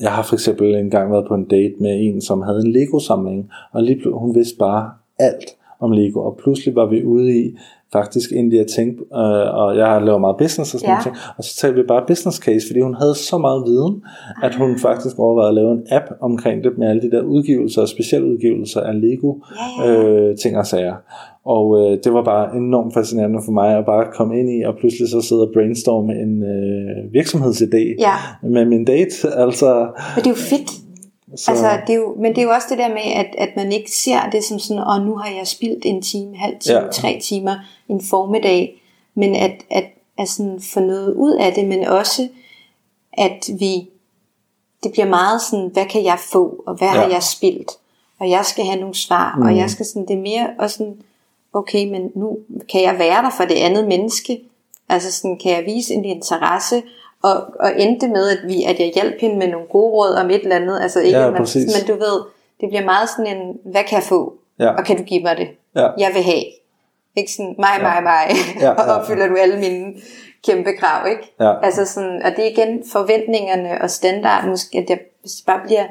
jeg 0.00 0.10
har 0.10 0.22
for 0.22 0.34
eksempel 0.34 0.74
engang 0.74 1.12
været 1.12 1.28
på 1.28 1.34
en 1.34 1.44
date 1.44 1.74
med 1.80 1.96
en, 2.00 2.20
som 2.20 2.42
havde 2.42 2.60
en 2.66 2.72
Lego-samling, 2.72 3.50
og 3.72 3.82
lige 3.82 4.00
hun 4.12 4.34
vidste 4.34 4.58
bare 4.58 4.90
alt 5.18 5.56
om 5.80 5.92
Lego, 5.92 6.20
og 6.20 6.36
pludselig 6.42 6.74
var 6.74 6.86
vi 6.86 7.04
ude 7.04 7.38
i 7.38 7.56
faktisk 7.92 8.32
egentlig 8.32 8.60
at 8.60 8.66
tænke, 8.76 9.00
øh, 9.14 9.46
og 9.60 9.76
jeg 9.76 9.86
har 9.86 10.00
lavet 10.00 10.20
meget 10.20 10.36
business 10.38 10.74
og 10.74 10.80
sådan 10.80 10.94
Ja. 10.94 11.00
ting, 11.02 11.16
og 11.38 11.44
så 11.44 11.56
talte 11.60 11.76
vi 11.80 11.86
bare 11.88 12.04
business 12.06 12.38
case, 12.38 12.66
fordi 12.68 12.80
hun 12.80 12.94
havde 12.94 13.14
så 13.14 13.38
meget 13.38 13.62
viden, 13.66 13.94
at 14.42 14.54
hun 14.54 14.70
Ah. 14.70 14.78
faktisk 14.78 15.18
overvejede 15.18 15.48
at 15.48 15.54
lave 15.54 15.72
en 15.72 15.82
app 15.90 16.04
omkring 16.20 16.64
det, 16.64 16.72
med 16.78 16.88
alle 16.88 17.02
de 17.02 17.10
der 17.10 17.22
udgivelser, 17.22 17.82
og 17.82 17.88
specialudgivelser 17.88 18.80
af 18.80 19.00
Lego 19.00 19.34
Ja, 19.80 19.90
ja. 19.92 20.08
øh, 20.08 20.36
ting 20.36 20.58
og 20.58 20.66
sager. 20.66 20.94
Og 21.44 21.64
øh, 21.80 21.98
det 22.04 22.12
var 22.12 22.24
bare 22.24 22.56
enormt 22.56 22.94
fascinerende 22.94 23.38
for 23.44 23.52
mig 23.52 23.78
at 23.78 23.84
bare 23.86 24.04
komme 24.16 24.38
ind 24.40 24.50
i, 24.50 24.62
og 24.62 24.74
pludselig 24.80 25.08
så 25.08 25.20
sidde 25.20 25.42
og 25.42 25.50
brainstorme 25.54 26.12
en 26.12 26.42
øh, 26.42 27.12
virksomhedsidé 27.18 27.84
Ja. 28.06 28.14
med 28.48 28.64
min 28.64 28.84
date. 28.84 29.14
Altså, 29.36 29.66
Men 30.16 30.24
det 30.24 30.26
er 30.26 30.30
jo 30.30 30.34
fedt. 30.56 30.70
Så, 31.36 31.50
Altså, 31.50 31.80
det 31.86 31.92
er 31.92 31.96
jo, 31.98 32.14
men 32.18 32.34
det 32.34 32.38
er 32.38 32.42
jo 32.42 32.50
også 32.50 32.66
det 32.70 32.78
der 32.78 32.88
med, 32.88 33.12
at, 33.14 33.34
at 33.38 33.48
man 33.56 33.72
ikke 33.72 33.90
ser 33.90 34.30
det 34.30 34.44
som 34.44 34.58
sådan, 34.58 34.82
og 34.82 35.00
nu 35.00 35.16
har 35.16 35.30
jeg 35.30 35.46
spildt 35.46 35.86
en 35.86 36.02
time, 36.02 36.36
halv 36.36 36.58
time, 36.60 36.80
Ja. 36.80 36.90
tre 36.90 37.20
timer, 37.22 37.56
en 37.88 38.02
formiddag, 38.02 38.82
men 39.14 39.36
at, 39.36 39.64
at, 39.70 39.84
at 40.18 40.28
sådan 40.28 40.60
få 40.60 40.80
noget 40.80 41.14
ud 41.14 41.32
af 41.32 41.52
det, 41.52 41.68
men 41.68 41.84
også, 41.84 42.28
at 43.12 43.50
vi 43.58 43.88
det 44.82 44.92
bliver 44.92 45.08
meget 45.08 45.42
sådan, 45.42 45.70
hvad 45.72 45.86
kan 45.86 46.04
jeg 46.04 46.18
få, 46.32 46.62
og 46.66 46.74
hvad 46.74 46.88
ja. 46.88 46.94
har 46.94 47.08
jeg 47.08 47.22
spildt, 47.22 47.70
og 48.18 48.30
jeg 48.30 48.44
skal 48.44 48.64
have 48.64 48.80
nogle 48.80 48.94
svar, 48.94 49.36
mm. 49.36 49.42
og 49.42 49.56
jeg 49.56 49.70
skal 49.70 49.86
sådan, 49.86 50.08
det 50.08 50.16
er 50.16 50.20
mere 50.20 50.50
også 50.58 50.76
sådan, 50.76 51.02
okay, 51.52 51.90
men 51.90 52.10
nu 52.14 52.38
kan 52.72 52.82
jeg 52.82 52.98
være 52.98 53.22
der 53.22 53.30
for 53.36 53.44
det 53.44 53.54
andet 53.54 53.88
menneske, 53.88 54.40
altså 54.88 55.12
sådan, 55.12 55.38
kan 55.42 55.52
jeg 55.52 55.64
vise 55.66 55.94
en 55.94 56.04
interesse, 56.04 56.82
og, 57.22 57.34
og 57.60 57.80
endte 57.80 58.08
med, 58.08 58.28
at, 58.30 58.38
vi, 58.48 58.64
at 58.64 58.78
jeg 58.80 58.92
hjalp 58.94 59.14
hende 59.20 59.36
med 59.36 59.48
nogle 59.48 59.66
gode 59.66 59.92
råd 59.92 60.14
om 60.14 60.30
et 60.30 60.42
eller 60.42 60.56
andet, 60.56 60.80
altså 60.82 61.00
ikke, 61.00 61.18
Ja, 61.18 61.30
man, 61.30 61.40
præcis. 61.40 61.72
men 61.78 61.86
du 61.96 62.00
ved, 62.04 62.22
det 62.60 62.68
bliver 62.68 62.84
meget 62.84 63.08
sådan 63.08 63.36
en, 63.36 63.58
hvad 63.64 63.84
kan 63.84 63.96
jeg 63.96 64.02
få, 64.02 64.34
Ja. 64.58 64.68
og 64.70 64.84
kan 64.84 64.96
du 64.96 65.02
give 65.02 65.22
mig 65.22 65.36
det, 65.36 65.48
Ja. 65.76 65.88
jeg 65.98 66.10
vil 66.14 66.22
have, 66.22 66.44
ikke 67.16 67.32
sådan, 67.32 67.54
mig, 67.58 67.70
mig, 67.82 68.02
mig, 68.02 68.26
Ja, 68.60 68.66
ja, 68.66 68.70
og 68.80 68.86
ja. 68.86 68.92
opfylder 69.00 69.28
du 69.28 69.36
alle 69.36 69.58
mine 69.58 69.94
kæmpe 70.46 70.70
krav, 70.80 71.06
ikke? 71.08 71.34
Ja. 71.40 71.60
Altså 71.64 71.84
sådan, 71.84 72.22
og 72.24 72.30
det 72.36 72.46
er 72.46 72.50
igen 72.50 72.84
forventningerne 72.92 73.82
og 73.82 73.90
standard, 73.90 74.48
måske, 74.48 74.78
at 74.78 74.90
jeg, 74.90 74.98
bare 75.46 75.60
bliver 75.66 75.84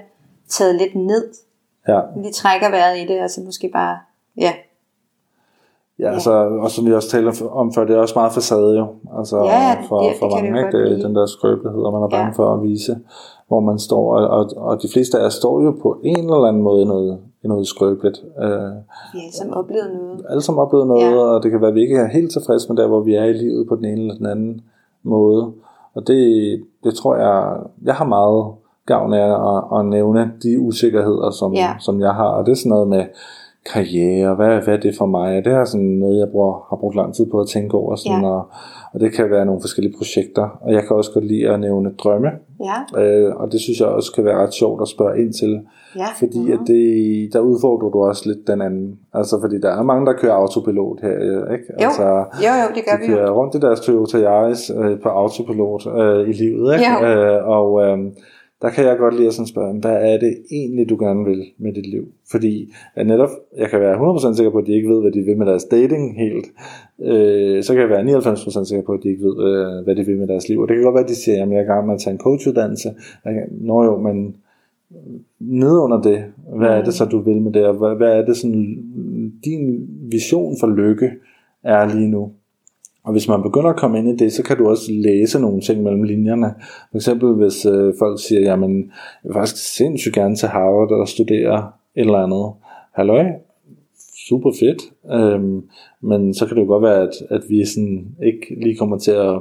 taget 0.49 0.75
lidt 0.75 0.95
ned, 0.95 1.33
Ja. 1.87 1.99
vi 2.17 2.31
trækker 2.33 2.69
vejret 2.69 2.97
i 2.97 3.07
det, 3.07 3.19
altså 3.19 3.41
måske 3.41 3.69
bare, 3.69 3.97
ja, 4.37 4.53
Ja, 5.99 6.11
altså, 6.13 6.31
og 6.63 6.71
som 6.71 6.85
vi 6.85 6.93
også 6.93 7.09
talte 7.09 7.31
om 7.51 7.73
før, 7.73 7.85
det 7.85 7.95
er 7.95 7.99
også 7.99 8.13
meget 8.17 8.31
facade 8.31 8.77
jo. 8.79 8.85
Altså, 9.17 9.37
Ja, 9.37 9.43
ja, 9.43 9.75
for, 9.89 9.99
det 10.01 10.11
for 10.19 10.29
mange, 10.43 10.59
ikke? 10.65 11.03
den 11.03 11.15
der 11.15 11.25
skrøbelighed, 11.25 11.81
og 11.81 11.93
man 11.93 12.03
er 12.03 12.07
bange 12.07 12.25
Ja. 12.25 12.31
for 12.43 12.53
at 12.53 12.63
vise, 12.63 12.97
hvor 13.47 13.59
man 13.59 13.79
står. 13.79 14.17
Og, 14.17 14.27
og, 14.27 14.45
og 14.57 14.81
de 14.81 14.87
fleste 14.93 15.19
af 15.19 15.25
os 15.25 15.33
står 15.33 15.61
jo 15.61 15.71
på 15.81 15.97
en 16.03 16.19
eller 16.19 16.45
anden 16.45 16.63
måde 16.63 16.85
noget, 16.85 17.17
noget 17.43 17.67
skrøbeligt. 17.67 18.23
Øh, 18.43 18.49
vi 19.13 19.19
har 19.25 19.31
som 19.43 19.53
oplevet 19.53 19.89
noget. 20.01 20.25
alle 20.29 20.41
sammen 20.41 20.61
oplevet 20.61 20.87
noget, 20.87 21.01
Ja. 21.03 21.09
ja. 21.11 21.17
og 21.17 21.43
det 21.43 21.51
kan 21.51 21.61
være, 21.61 21.69
at 21.69 21.75
vi 21.75 21.81
ikke 21.81 21.97
er 21.97 22.07
helt 22.07 22.31
tilfredse 22.31 22.73
med 22.73 22.81
der, 22.81 22.87
hvor 22.87 22.99
vi 22.99 23.15
er 23.15 23.23
i 23.23 23.33
livet 23.33 23.67
på 23.67 23.75
den 23.75 23.85
ene 23.85 24.01
eller 24.01 24.15
den 24.15 24.25
anden 24.25 24.61
måde. 25.03 25.51
Og 25.95 26.07
det, 26.07 26.61
det 26.83 26.93
tror 26.95 27.15
jeg, 27.15 27.57
jeg 27.85 27.93
har 27.95 28.05
meget 28.05 28.45
gavn 28.85 29.13
af 29.13 29.55
at, 29.57 29.79
at 29.79 29.85
nævne 29.85 30.31
de 30.43 30.59
usikkerheder, 30.59 31.29
som, 31.29 31.53
Ja. 31.53 31.69
som 31.79 31.99
jeg 31.99 32.13
har. 32.13 32.27
Og 32.27 32.45
det 32.45 32.51
er 32.51 32.55
sådan 32.55 32.69
noget 32.69 32.87
med 32.87 33.03
karriere, 33.73 34.35
hvad, 34.35 34.47
hvad 34.63 34.73
er 34.73 34.77
det 34.79 34.95
for 34.97 35.05
mig? 35.05 35.37
Og 35.37 35.45
det 35.45 35.53
er 35.53 35.65
sådan 35.65 35.85
noget, 35.85 36.19
jeg 36.19 36.27
bruger, 36.31 36.65
har 36.69 36.75
brugt 36.77 36.95
lang 36.95 37.13
tid 37.15 37.25
på 37.31 37.39
at 37.39 37.47
tænke 37.47 37.73
over. 37.77 37.95
Sådan, 37.95 38.21
Ja. 38.21 38.27
og, 38.29 38.41
og 38.93 38.99
det 38.99 39.13
kan 39.13 39.29
være 39.31 39.45
nogle 39.45 39.61
forskellige 39.61 39.93
projekter. 39.97 40.57
Og 40.61 40.73
jeg 40.73 40.83
kan 40.87 40.95
også 40.95 41.11
godt 41.13 41.25
lide 41.25 41.49
at 41.49 41.59
nævne 41.59 41.91
drømme. 42.03 42.29
Ja, 42.69 43.01
Øh, 43.01 43.35
og 43.35 43.51
det 43.51 43.59
synes 43.61 43.79
jeg 43.79 43.87
også 43.87 44.11
kan 44.15 44.25
være 44.25 44.37
ret 44.43 44.53
sjovt 44.53 44.81
at 44.81 44.87
spørge 44.87 45.21
ind 45.21 45.33
til. 45.33 45.59
ja. 45.95 46.05
Fordi 46.19 46.51
at 46.51 46.59
det, 46.67 47.33
der 47.33 47.39
udfordrer 47.39 47.89
du 47.89 47.99
også 48.03 48.23
lidt 48.29 48.47
den 48.47 48.61
anden. 48.61 48.99
Altså 49.13 49.37
fordi 49.43 49.59
der 49.61 49.71
er 49.79 49.83
mange, 49.83 50.05
der 50.05 50.13
kører 50.13 50.33
autopilot 50.33 50.99
her, 51.01 51.17
ikke? 51.53 51.65
Jo, 51.81 51.85
Altså, 51.87 52.03
jo, 52.45 52.51
jo, 52.61 52.67
det 52.75 52.83
gør 52.89 52.97
de 53.05 53.07
vi 53.11 53.19
jo. 53.19 53.33
rundt 53.39 53.55
i 53.55 53.59
deres 53.59 53.79
Toyota 53.79 54.17
Yaris 54.17 54.71
øh, 54.77 54.99
på 55.03 55.09
autopilot 55.09 55.87
øh, 56.01 56.29
i 56.29 56.31
livet, 56.31 56.73
ikke? 56.73 56.85
Jo. 57.01 57.07
Øh, 57.07 57.47
og 57.47 57.81
øh, 57.85 57.97
der 58.61 58.69
kan 58.69 58.85
jeg 58.85 58.97
godt 58.97 59.15
lide 59.15 59.27
at 59.27 59.33
sådan 59.33 59.47
spørge, 59.47 59.79
hvad 59.79 60.13
er 60.13 60.17
det 60.17 60.37
egentlig, 60.51 60.89
du 60.89 60.95
gerne 60.95 61.25
vil 61.25 61.43
med 61.57 61.73
dit 61.73 61.87
liv? 61.87 62.07
Fordi 62.31 62.73
at 62.95 63.07
netop, 63.07 63.29
jeg 63.57 63.69
kan 63.69 63.79
være 63.79 64.31
100% 64.31 64.35
sikker 64.35 64.51
på, 64.51 64.57
at 64.57 64.67
de 64.67 64.73
ikke 64.73 64.89
ved, 64.89 65.01
hvad 65.01 65.11
de 65.11 65.21
vil 65.21 65.37
med 65.37 65.45
deres 65.45 65.63
dating 65.65 66.17
helt. 66.19 66.47
Øh, 67.01 67.63
så 67.63 67.73
kan 67.73 67.81
jeg 67.81 67.89
være 67.89 68.03
99% 68.03 68.65
sikker 68.65 68.85
på, 68.85 68.91
at 68.91 69.03
de 69.03 69.09
ikke 69.09 69.23
ved, 69.23 69.35
øh, 69.47 69.83
hvad 69.83 69.95
de 69.95 70.05
vil 70.05 70.17
med 70.17 70.27
deres 70.27 70.49
liv. 70.49 70.59
Og 70.59 70.67
det 70.67 70.75
kan 70.75 70.83
godt 70.83 70.93
være, 70.93 71.03
at 71.03 71.09
de 71.09 71.15
siger, 71.15 71.43
at 71.43 71.49
jeg 71.49 71.57
er 71.57 71.63
i 71.63 71.65
gang 71.73 71.85
med 71.85 71.95
at 71.95 72.01
tage 72.01 72.13
en 72.13 72.19
coachuddannelse. 72.19 72.89
Nå 73.51 73.83
jo, 73.83 73.97
men 73.97 74.35
ned 75.39 75.79
under 75.79 76.01
det, 76.01 76.23
hvad 76.57 76.69
er 76.69 76.83
det 76.83 76.93
så, 76.93 77.05
du 77.05 77.19
vil 77.19 77.41
med 77.41 77.51
det, 77.53 77.65
og 77.65 77.73
hvad, 77.73 77.95
hvad 77.95 78.17
er 78.17 78.25
det 78.25 78.37
sådan, 78.37 78.83
din 79.45 79.87
vision 80.11 80.55
for 80.59 80.67
lykke 80.67 81.11
er 81.63 81.95
lige 81.95 82.09
nu? 82.09 82.31
Og 83.07 83.11
hvis 83.13 83.27
man 83.27 83.41
begynder 83.43 83.69
at 83.69 83.75
komme 83.79 83.99
ind 83.99 84.07
i 84.09 84.15
det, 84.23 84.33
så 84.33 84.43
kan 84.43 84.57
du 84.57 84.69
også 84.69 84.91
læse 84.91 85.39
nogle 85.39 85.61
ting 85.61 85.83
mellem 85.83 86.03
linjerne. 86.03 86.53
For 86.91 86.97
eksempel 86.97 87.29
hvis 87.33 87.65
øh, 87.65 87.93
folk 87.99 88.19
siger, 88.27 88.41
jamen, 88.41 88.77
jeg 89.23 89.29
vil 89.29 89.33
faktisk 89.33 89.75
sindssygt 89.75 90.15
gerne 90.15 90.35
til 90.35 90.47
Harvard 90.47 90.91
og 90.91 91.07
studere 91.07 91.57
et 91.95 92.01
eller 92.01 92.17
andet. 92.25 92.45
Halløj, 92.95 93.25
super 94.29 94.51
fedt. 94.59 94.81
Øhm, 95.17 95.61
men 96.01 96.33
så 96.33 96.45
kan 96.45 96.55
det 96.57 96.61
jo 96.63 96.67
godt 96.67 96.83
være, 96.83 97.01
at, 97.01 97.13
at 97.29 97.41
vi 97.49 97.65
sådan 97.65 98.05
ikke 98.29 98.45
lige 98.63 98.75
kommer 98.77 98.97
til 98.97 99.11
at 99.11 99.35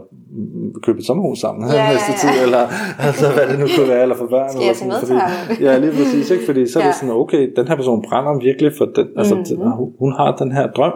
købe 0.82 0.98
et 0.98 1.06
sommerhus 1.06 1.38
sammen 1.38 1.68
Ja, 1.68 1.74
ja, 1.84 1.92
næste 1.92 2.12
ja. 2.12 2.16
tid, 2.22 2.42
eller 2.46 2.62
altså, 3.06 3.26
hvad 3.34 3.44
det 3.50 3.58
nu 3.60 3.66
kunne 3.76 3.88
være, 3.88 4.02
eller 4.02 4.16
for 4.16 4.26
børn. 4.26 4.50
Skal 4.50 4.62
jeg 4.62 4.74
eller 4.82 5.00
tage 5.00 5.12
med 5.12 5.20
Harvard? 5.20 5.60
Ja, 5.66 5.78
lige 5.78 5.92
præcis, 5.92 6.30
ikke? 6.30 6.44
fordi 6.44 6.66
så 6.66 6.78
er 6.78 6.82
det 6.82 6.88
Ja. 6.88 6.98
sådan, 7.00 7.14
okay, 7.14 7.42
den 7.56 7.68
her 7.68 7.76
person 7.76 8.02
brænder 8.08 8.32
virkelig 8.48 8.72
for 8.78 8.84
den, 8.96 9.06
altså, 9.16 9.34
Mhm. 9.34 9.70
hun, 9.78 9.92
hun 9.98 10.12
har 10.12 10.36
den 10.36 10.52
her 10.52 10.66
drøm. 10.76 10.92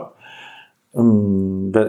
Um, 0.95 1.71
hvad, 1.75 1.87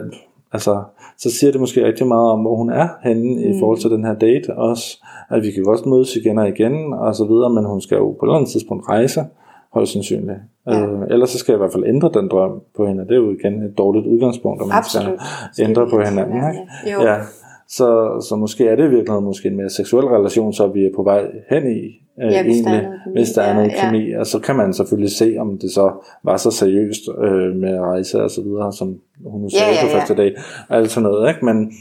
altså, 0.54 0.84
så 1.18 1.32
siger 1.32 1.52
det 1.52 1.62
måske 1.62 1.86
rigtig 1.86 2.08
meget 2.08 2.32
om, 2.32 2.42
hvor 2.42 2.56
hun 2.56 2.70
er 2.70 2.88
henne 3.04 3.34
mm. 3.34 3.52
i 3.52 3.60
forhold 3.60 3.80
til 3.80 3.90
den 3.90 4.06
her 4.06 4.14
date 4.14 4.58
også, 4.58 5.04
at 5.30 5.44
vi 5.44 5.52
kan 5.52 5.64
godt 5.64 5.86
mødes 5.86 6.16
igen 6.16 6.38
og 6.38 6.48
igen, 6.48 6.94
og 6.94 7.16
så 7.16 7.26
videre, 7.26 7.50
men 7.50 7.66
hun 7.66 7.82
skal 7.82 7.96
jo 7.96 8.12
på 8.12 8.26
et 8.26 8.28
eller 8.28 8.36
andet 8.36 8.50
tidspunkt 8.50 8.90
rejse, 8.90 9.26
højst 9.74 9.92
sandsynligt. 9.92 10.40
Ja. 10.68 10.82
Øh, 10.82 11.02
ellers 11.10 11.30
så 11.30 11.38
skal 11.38 11.52
jeg 11.52 11.58
i 11.58 11.64
hvert 11.64 11.72
fald 11.72 11.86
ændre 11.86 12.10
den 12.14 12.28
drøm 12.28 12.62
på 12.78 12.88
hende. 12.88 13.04
Det 13.04 13.12
er 13.12 13.16
jo 13.16 13.32
igen 13.32 13.64
et 13.64 13.78
dårligt 13.78 14.08
udgangspunkt, 14.08 14.62
at 14.62 14.68
man 14.68 14.78
Absolut. 14.78 15.20
skal 15.54 15.70
ændre 15.70 15.90
på 15.90 16.02
hinanden. 16.02 16.36
Ikke? 16.36 16.94
Jo. 16.94 17.02
Ja. 17.02 17.18
Så, 17.72 18.20
så 18.30 18.36
måske 18.36 18.68
er 18.68 18.76
det 18.76 18.84
i 18.86 18.90
virkeligheden 18.90 19.26
måske 19.26 19.48
en 19.48 19.56
mere 19.58 19.70
seksuel 19.70 20.06
relation, 20.06 20.54
så 20.54 20.68
vi 20.68 20.86
er 20.86 20.90
på 20.96 21.04
vej 21.04 21.26
hen 21.50 21.72
i. 21.72 22.02
Øh, 22.22 22.32
Ja, 22.32 22.44
hvis 22.44 22.58
der 22.58 22.72
er 22.72 22.74
egentlig, 22.74 22.84
noget 22.84 23.02
kemi. 23.04 23.14
hvis 23.16 23.30
der 23.30 23.42
er 23.42 23.48
Ja, 23.48 23.54
noget 23.54 23.72
ja. 23.72 23.86
kemi. 23.90 24.12
Og 24.12 24.28
så 24.28 24.40
kan 24.40 24.56
man 24.56 24.74
selvfølgelig 24.74 25.12
se, 25.12 25.36
om 25.40 25.58
det 25.58 25.72
så 25.72 25.92
var 26.24 26.38
så 26.38 26.52
seriøst 26.52 27.02
øh, 27.18 27.56
med 27.56 27.80
rejse 27.80 28.24
og 28.24 28.32
så 28.32 28.42
videre, 28.42 28.74
som 28.74 29.00
hun 29.26 29.50
sagde 29.50 29.66
ja, 29.74 29.82
på 29.84 29.88
ja. 29.88 29.98
første 29.98 30.16
dag. 30.16 30.36
Og 30.70 30.78
alt 30.78 30.92
sådan 30.92 31.10
noget. 31.10 31.30
Ikke? 31.30 31.46
Men, 31.46 31.72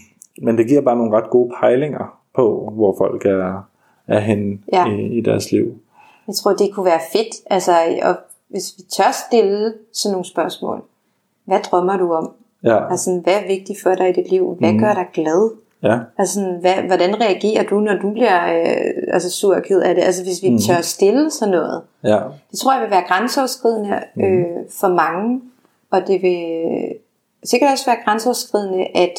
men 0.42 0.58
det 0.58 0.68
giver 0.68 0.80
bare 0.80 0.96
nogle 0.96 1.16
ret 1.16 1.30
gode 1.30 1.52
pejlinger 1.60 2.18
på, 2.34 2.72
hvor 2.76 2.94
folk 2.98 3.26
er, 3.26 3.68
er 4.08 4.18
henne 4.20 4.58
Ja. 4.72 4.86
i, 4.86 5.18
i 5.18 5.20
deres 5.20 5.52
liv. 5.52 5.74
Jeg 6.26 6.34
tror, 6.34 6.52
det 6.52 6.70
kunne 6.74 6.86
være 6.86 7.00
fedt, 7.12 7.34
altså, 7.50 7.72
og 8.02 8.14
hvis 8.48 8.74
vi 8.78 8.82
tør 8.96 9.12
stille 9.28 9.72
sådan 9.92 10.12
nogle 10.12 10.24
spørgsmål. 10.24 10.82
Hvad 11.44 11.58
drømmer 11.70 11.96
du 11.96 12.12
om? 12.12 12.32
Ja, 12.64 12.90
Altså, 12.90 13.20
hvad 13.24 13.32
er 13.34 13.46
vigtigt 13.48 13.82
for 13.82 13.94
dig 13.94 14.08
i 14.08 14.12
dit 14.12 14.30
liv? 14.30 14.56
Hvad 14.58 14.72
Mhm. 14.72 14.80
gør 14.80 14.92
dig 14.94 15.06
glad? 15.12 15.50
Ja, 15.82 15.98
Altså, 16.18 16.34
sådan, 16.34 16.58
hvad, 16.60 16.74
hvordan 16.74 17.20
reagerer 17.20 17.62
du, 17.64 17.80
når 17.80 17.94
du 18.02 18.10
bliver 18.12 18.60
øh, 18.60 18.92
altså, 19.12 19.30
sur 19.30 19.54
og 19.56 19.62
ked 19.62 19.80
af 19.82 19.94
det? 19.94 20.02
Altså, 20.02 20.22
hvis 20.24 20.42
vi 20.42 20.48
Mhm. 20.48 20.54
mm. 20.54 20.60
tør 20.60 20.80
stille 20.80 21.30
sådan 21.30 21.52
noget. 21.52 21.82
ja, 22.04 22.18
Det 22.50 22.58
tror 22.58 22.72
jeg 22.72 22.82
vil 22.82 22.90
være 22.90 23.04
grænseoverskridende 23.08 24.00
øh, 24.20 24.46
for 24.80 24.88
mange, 24.88 25.40
og 25.90 26.06
det 26.06 26.22
vil 26.22 26.54
sikkert 27.44 27.70
også 27.72 27.86
være 27.86 27.96
grænseoverskridende 28.04 28.86
at, 28.94 29.14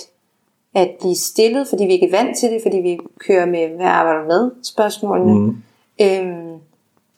at 0.76 0.90
blive 1.00 1.16
stillet, 1.16 1.68
fordi 1.68 1.86
vi 1.86 1.92
ikke 1.94 2.08
er 2.08 2.24
vant 2.24 2.38
til 2.38 2.50
det, 2.52 2.62
fordi 2.62 2.78
vi 2.78 3.00
kører 3.28 3.46
med, 3.46 3.68
hvad 3.76 3.86
arbejder 3.86 4.22
du 4.22 4.28
med, 4.28 4.52
spørgsmålene. 4.64 5.34
Mhm. 5.40 5.64
Øhm, 6.02 6.58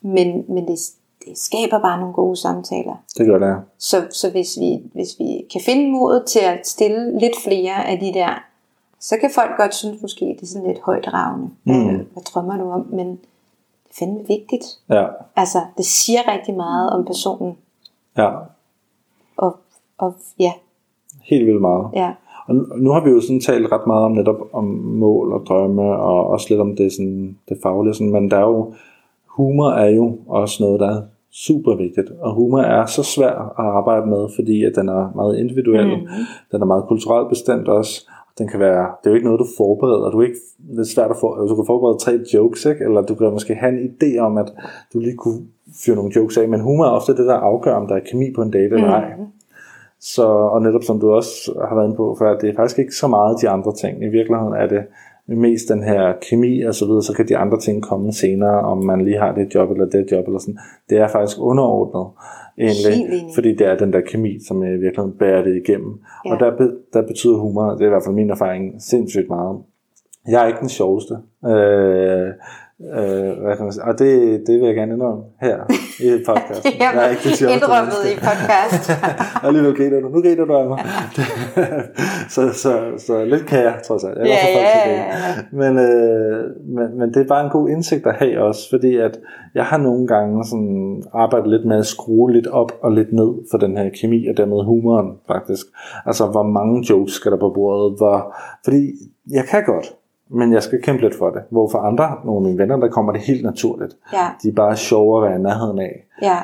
men 0.01 0.43
men 0.47 0.67
det, 0.67 0.79
det 1.25 1.38
skaber 1.38 1.79
bare 1.82 1.99
nogle 1.99 2.13
gode 2.13 2.38
samtaler. 2.38 3.03
det 3.17 3.25
gør 3.27 3.38
det. 3.39 3.63
Så, 3.79 4.01
så 4.12 4.29
hvis, 4.29 4.58
vi, 4.60 4.82
hvis 4.93 5.10
vi 5.19 5.45
kan 5.51 5.62
finde 5.65 5.91
modet 5.91 6.23
til 6.27 6.39
at 6.39 6.67
stille 6.67 7.19
lidt 7.19 7.34
flere 7.45 7.88
af 7.88 7.99
de 7.99 8.13
der, 8.13 8.43
så 9.10 9.16
kan 9.22 9.30
folk 9.36 9.52
godt 9.58 9.74
synes 9.76 10.02
måske, 10.02 10.26
det 10.26 10.42
er 10.42 10.46
sådan 10.54 10.68
lidt 10.68 10.80
højdragende. 10.86 11.50
Mm. 11.63 11.74
Øh, 11.89 11.96
hvad 12.13 12.24
drømmer 12.34 12.58
du 12.58 12.72
om? 12.72 12.86
Men 12.92 13.08
det 13.08 13.20
er 13.89 13.96
fandme 14.00 14.20
vigtigt. 14.28 14.66
Ja, 14.89 15.06
Altså, 15.36 15.58
det 15.78 15.86
siger 15.86 16.20
rigtig 16.34 16.56
meget 16.56 16.89
om 16.89 17.06
personen. 17.06 17.58
ja, 18.18 18.30
Og, 19.38 19.56
og 19.98 20.13
ja, 20.39 20.52
helt 21.24 21.46
vildt 21.48 21.62
meget. 21.62 21.86
ja, 21.94 22.12
Og 22.48 22.56
nu- 22.56 22.76
nu 22.78 22.89
har 22.92 23.04
vi 23.04 23.10
jo 23.10 23.22
sådan 23.22 23.39
talt 23.42 23.72
ret 23.72 23.88
meget 23.88 24.06
om 24.06 24.12
netop 24.12 24.39
om 24.54 24.63
mål 25.04 25.34
og 25.34 25.42
drømme, 25.48 25.82
og 25.82 26.28
også 26.28 26.48
lidt 26.50 26.62
om 26.62 26.76
det, 26.76 26.92
sådan, 26.94 27.38
det 27.50 27.58
faglige, 27.63 27.94
sådan, 27.94 28.12
men 28.12 28.32
der 28.32 28.38
er 28.38 28.48
jo, 28.48 28.74
humor 29.26 29.70
er 29.72 29.89
jo 29.89 30.18
også 30.28 30.63
noget, 30.63 30.80
der 30.80 30.89
er 30.98 31.02
super 31.32 31.76
vigtigt, 31.76 32.10
og 32.22 32.34
humor 32.36 32.60
er 32.60 32.86
så 32.86 33.04
svær 33.04 33.32
at 33.60 33.66
arbejde 33.66 34.06
med, 34.06 34.28
fordi 34.36 34.63
at 34.63 34.72
den 34.76 34.89
er 34.89 35.12
meget 35.16 35.38
individuel, 35.38 35.88
mm. 35.88 36.08
den 36.52 36.62
er 36.62 36.66
meget 36.66 36.84
kulturelt 36.88 37.30
bestemt 37.30 37.68
også, 37.68 38.10
den 38.38 38.48
kan 38.48 38.60
være, 38.60 38.84
det 39.00 39.06
er 39.06 39.10
jo 39.10 39.15
ikke 39.15 39.28
noget, 39.28 39.39
du 39.39 39.48
forbereder, 39.58 40.12
du 40.12 40.19
er 40.19 40.26
ikke, 40.26 40.39
det 40.76 40.80
er 40.80 40.93
svært 40.96 41.12
at 41.12 41.17
få, 41.22 41.48
du 41.48 41.56
kan 41.56 41.65
forberede 41.67 42.00
tre 42.00 42.13
jokes, 42.34 42.65
ikke? 42.65 42.84
eller 42.84 43.02
du 43.02 43.15
kan 43.15 43.32
måske 43.32 43.56
have 43.56 43.74
en 43.74 43.89
idé 43.89 44.19
om, 44.19 44.38
at 44.38 44.50
du 44.93 45.00
lige 45.00 45.17
kunne 45.17 45.41
fyre 45.86 45.96
nogle 45.96 46.12
jokes 46.15 46.38
af, 46.38 46.50
men 46.50 46.60
humor 46.60 46.86
er 46.86 46.89
ofte 46.89 47.17
det, 47.17 47.26
der 47.28 47.34
afgør, 47.34 47.76
om 47.76 47.88
der 47.88 47.96
er 47.96 48.08
kemi 48.12 48.34
på 48.36 48.41
en 48.41 48.52
date 48.52 48.76
eller 48.76 48.89
ej. 48.89 49.12
Så, 50.00 50.26
og 50.26 50.62
netop 50.62 50.84
som 50.84 51.00
du 51.00 51.12
også 51.12 51.34
har 51.69 51.76
været 51.76 51.86
inde 51.86 51.98
på 51.98 52.15
før, 52.19 52.38
det 52.38 52.50
er 52.50 52.56
faktisk 52.56 52.80
ikke 52.80 52.96
så 52.96 53.08
meget 53.08 53.41
de 53.41 53.50
andre 53.50 53.74
ting. 53.74 54.04
I 54.04 54.08
virkeligheden 54.08 54.54
er 54.54 54.67
det 54.67 54.84
mest 55.28 55.69
den 55.69 55.84
her 55.84 56.13
kemi 56.30 56.62
og 56.62 56.76
så 56.76 56.86
videre, 56.86 57.04
så 57.04 57.13
kan 57.13 57.28
de 57.28 57.38
andre 57.38 57.60
ting 57.60 57.84
komme 57.84 58.12
senere, 58.12 58.60
om 58.60 58.86
man 58.86 59.02
lige 59.02 59.19
har 59.19 59.32
det 59.34 59.56
job 59.56 59.72
eller 59.72 59.86
det 59.86 60.12
job 60.12 60.26
eller 60.26 60.39
sådan. 60.39 60.60
Det 60.89 60.98
er 60.98 61.08
faktisk 61.08 61.38
underordnet 61.39 62.08
egentlig, 62.58 63.22
fordi 63.36 63.56
det 63.56 63.68
er 63.68 63.78
den 63.78 63.94
der 63.94 64.02
kemi, 64.02 64.39
som 64.48 64.63
i 64.63 64.70
virkeligheden 64.70 65.18
bærer 65.20 65.44
det 65.44 65.56
igennem. 65.56 66.00
Ja. 66.26 66.34
Og 66.34 66.39
der, 66.39 66.72
der 66.94 67.08
betyder 67.08 67.38
humor, 67.38 67.72
det 67.72 67.82
er 67.82 67.86
i 67.86 67.89
hvert 67.89 68.04
fald 68.06 68.16
min 68.16 68.30
erfaring, 68.30 68.82
sindssygt 68.82 69.30
meget. 69.30 69.60
Jeg 70.28 70.44
er 70.44 70.48
ikke 70.48 70.60
den 70.60 70.70
sjoveste. 70.70 71.13
Øh, 71.46 72.28
Øh, 72.82 73.44
hvad 73.44 73.56
kan 73.58 73.64
man 73.66 73.74
sige? 73.74 73.84
Og 73.84 74.00
det, 74.00 74.44
det 74.48 74.60
vil 74.60 74.66
jeg 74.66 74.76
gerne 74.76 74.94
indrømme 74.94 75.24
her 75.42 75.58
i 76.00 76.10
podcasten. 76.28 76.72
det 76.72 76.82
er, 76.82 76.92
jeg 76.94 77.06
er 77.06 77.10
ikke 77.10 77.30
det 77.30 77.42
indrømmet 77.56 78.02
i 78.12 78.16
podcast. 78.16 78.86
og 79.42 79.48
alligevel 79.48 79.76
griner 79.76 80.00
du. 80.00 80.10
Nu 80.10 80.22
griner 80.22 80.46
du 80.46 80.54
af 80.54 80.68
mig. 80.68 80.80
så, 82.36 82.42
så, 82.54 82.74
så 82.98 83.26
lidt 83.26 83.46
kan 83.46 83.60
jeg, 83.60 83.76
trods 83.88 84.04
alt. 84.04 84.18
Jeg 84.18 84.26
ja, 84.28 84.60
ja, 84.60 84.92
ja. 84.92 85.36
Men, 85.52 85.78
øh, 85.78 86.46
men, 86.76 86.98
men 87.00 87.14
det 87.14 87.22
er 87.22 87.28
bare 87.28 87.46
en 87.46 87.52
god 87.52 87.70
indsigt 87.70 88.08
at 88.08 88.16
have 88.16 88.42
også, 88.42 88.70
fordi 88.70 88.98
at 88.98 89.20
jeg 89.56 89.66
har 89.66 89.78
nogle 89.78 90.08
gange 90.08 90.46
sådan 90.46 91.04
arbejdet 91.14 91.50
lidt 91.50 91.66
med 91.66 91.78
at 91.78 91.86
skrue 91.86 92.32
lidt 92.32 92.48
op 92.48 92.72
og 92.82 92.92
lidt 92.92 93.14
ned 93.14 93.32
for 93.52 93.58
den 93.58 93.78
her 93.78 93.90
kemi 94.02 94.28
og 94.28 94.38
dermed 94.38 94.66
humoren 94.66 95.18
faktisk. 95.28 95.66
Altså 96.06 96.26
hvor 96.26 96.44
mange 96.44 96.86
jokes 96.90 97.14
skal 97.14 97.32
der 97.32 97.38
på 97.38 97.52
bordet, 97.56 97.98
hvor, 97.98 98.36
fordi 98.66 98.82
jeg 99.32 99.44
kan 99.52 99.64
godt, 99.66 99.94
men 100.34 100.54
jeg 100.54 100.63
skal 100.63 100.82
kæmpe 100.82 101.02
lidt 101.02 101.15
for 101.15 101.30
det. 101.30 101.41
Hvor 101.50 101.69
for 101.69 101.80
andre, 101.80 102.10
nogle 102.26 102.39
af 102.39 102.43
mine 102.46 102.58
venner, 102.58 102.78
der 102.78 102.88
kommer 102.88 103.12
det 103.12 103.22
helt 103.22 103.43
naturligt. 103.43 103.98
Ja. 104.13 104.28
De 104.43 104.50
er 104.50 104.54
bare 104.54 104.76
sjove 104.76 105.17
at 105.17 105.30
være 105.30 105.39
i 105.39 105.43
nærheden 105.43 105.80
af. 105.80 106.06
Ja. 106.22 106.38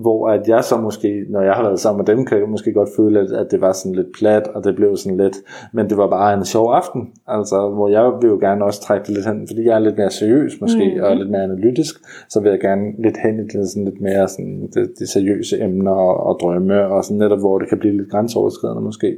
Hvor 0.00 0.28
at 0.28 0.48
jeg 0.48 0.64
så 0.64 0.76
måske, 0.76 1.24
når 1.28 1.42
jeg 1.42 1.54
har 1.54 1.62
været 1.62 1.80
sammen 1.80 1.98
med 1.98 2.16
dem, 2.16 2.26
kan 2.26 2.38
jeg 2.38 2.48
måske 2.48 2.72
godt 2.72 2.88
føle, 2.96 3.20
at, 3.20 3.32
at 3.32 3.50
det 3.50 3.60
var 3.60 3.72
sådan 3.72 3.94
lidt 3.94 4.12
plat, 4.18 4.48
og 4.48 4.64
det 4.64 4.76
blev 4.76 4.96
sådan 4.96 5.18
lidt, 5.18 5.36
men 5.72 5.90
det 5.90 5.96
var 5.96 6.06
bare 6.10 6.34
en 6.34 6.44
sjov 6.44 6.72
aften. 6.72 7.10
Altså, 7.26 7.70
hvor 7.74 7.88
jeg 7.88 8.04
vil 8.20 8.28
jo 8.28 8.38
gerne 8.40 8.64
også 8.64 8.82
trække 8.82 9.06
det 9.06 9.14
lidt 9.14 9.26
hen, 9.26 9.46
fordi 9.48 9.64
jeg 9.64 9.74
er 9.74 9.78
lidt 9.78 9.98
mere 9.98 10.10
seriøs 10.10 10.60
måske, 10.60 10.94
mm. 10.96 11.02
og 11.04 11.16
lidt 11.16 11.30
mere 11.30 11.42
analytisk, 11.42 11.94
så 12.28 12.40
vil 12.40 12.50
jeg 12.50 12.60
gerne 12.60 12.84
lidt 12.98 13.16
hen 13.16 13.40
i 13.40 13.42
det 13.42 13.68
sådan 13.68 13.84
lidt 13.84 14.00
mere 14.00 14.28
sådan, 14.28 14.68
det, 14.74 14.92
de 14.98 15.06
seriøse 15.06 15.60
emner 15.60 15.92
og, 15.92 16.26
og 16.26 16.38
drømme, 16.40 16.86
og 16.86 17.04
sådan 17.04 17.18
netop, 17.18 17.38
hvor 17.38 17.58
det 17.58 17.68
kan 17.68 17.78
blive 17.78 17.96
lidt 17.96 18.10
grænseoverskridende 18.10 18.82
måske 18.82 19.16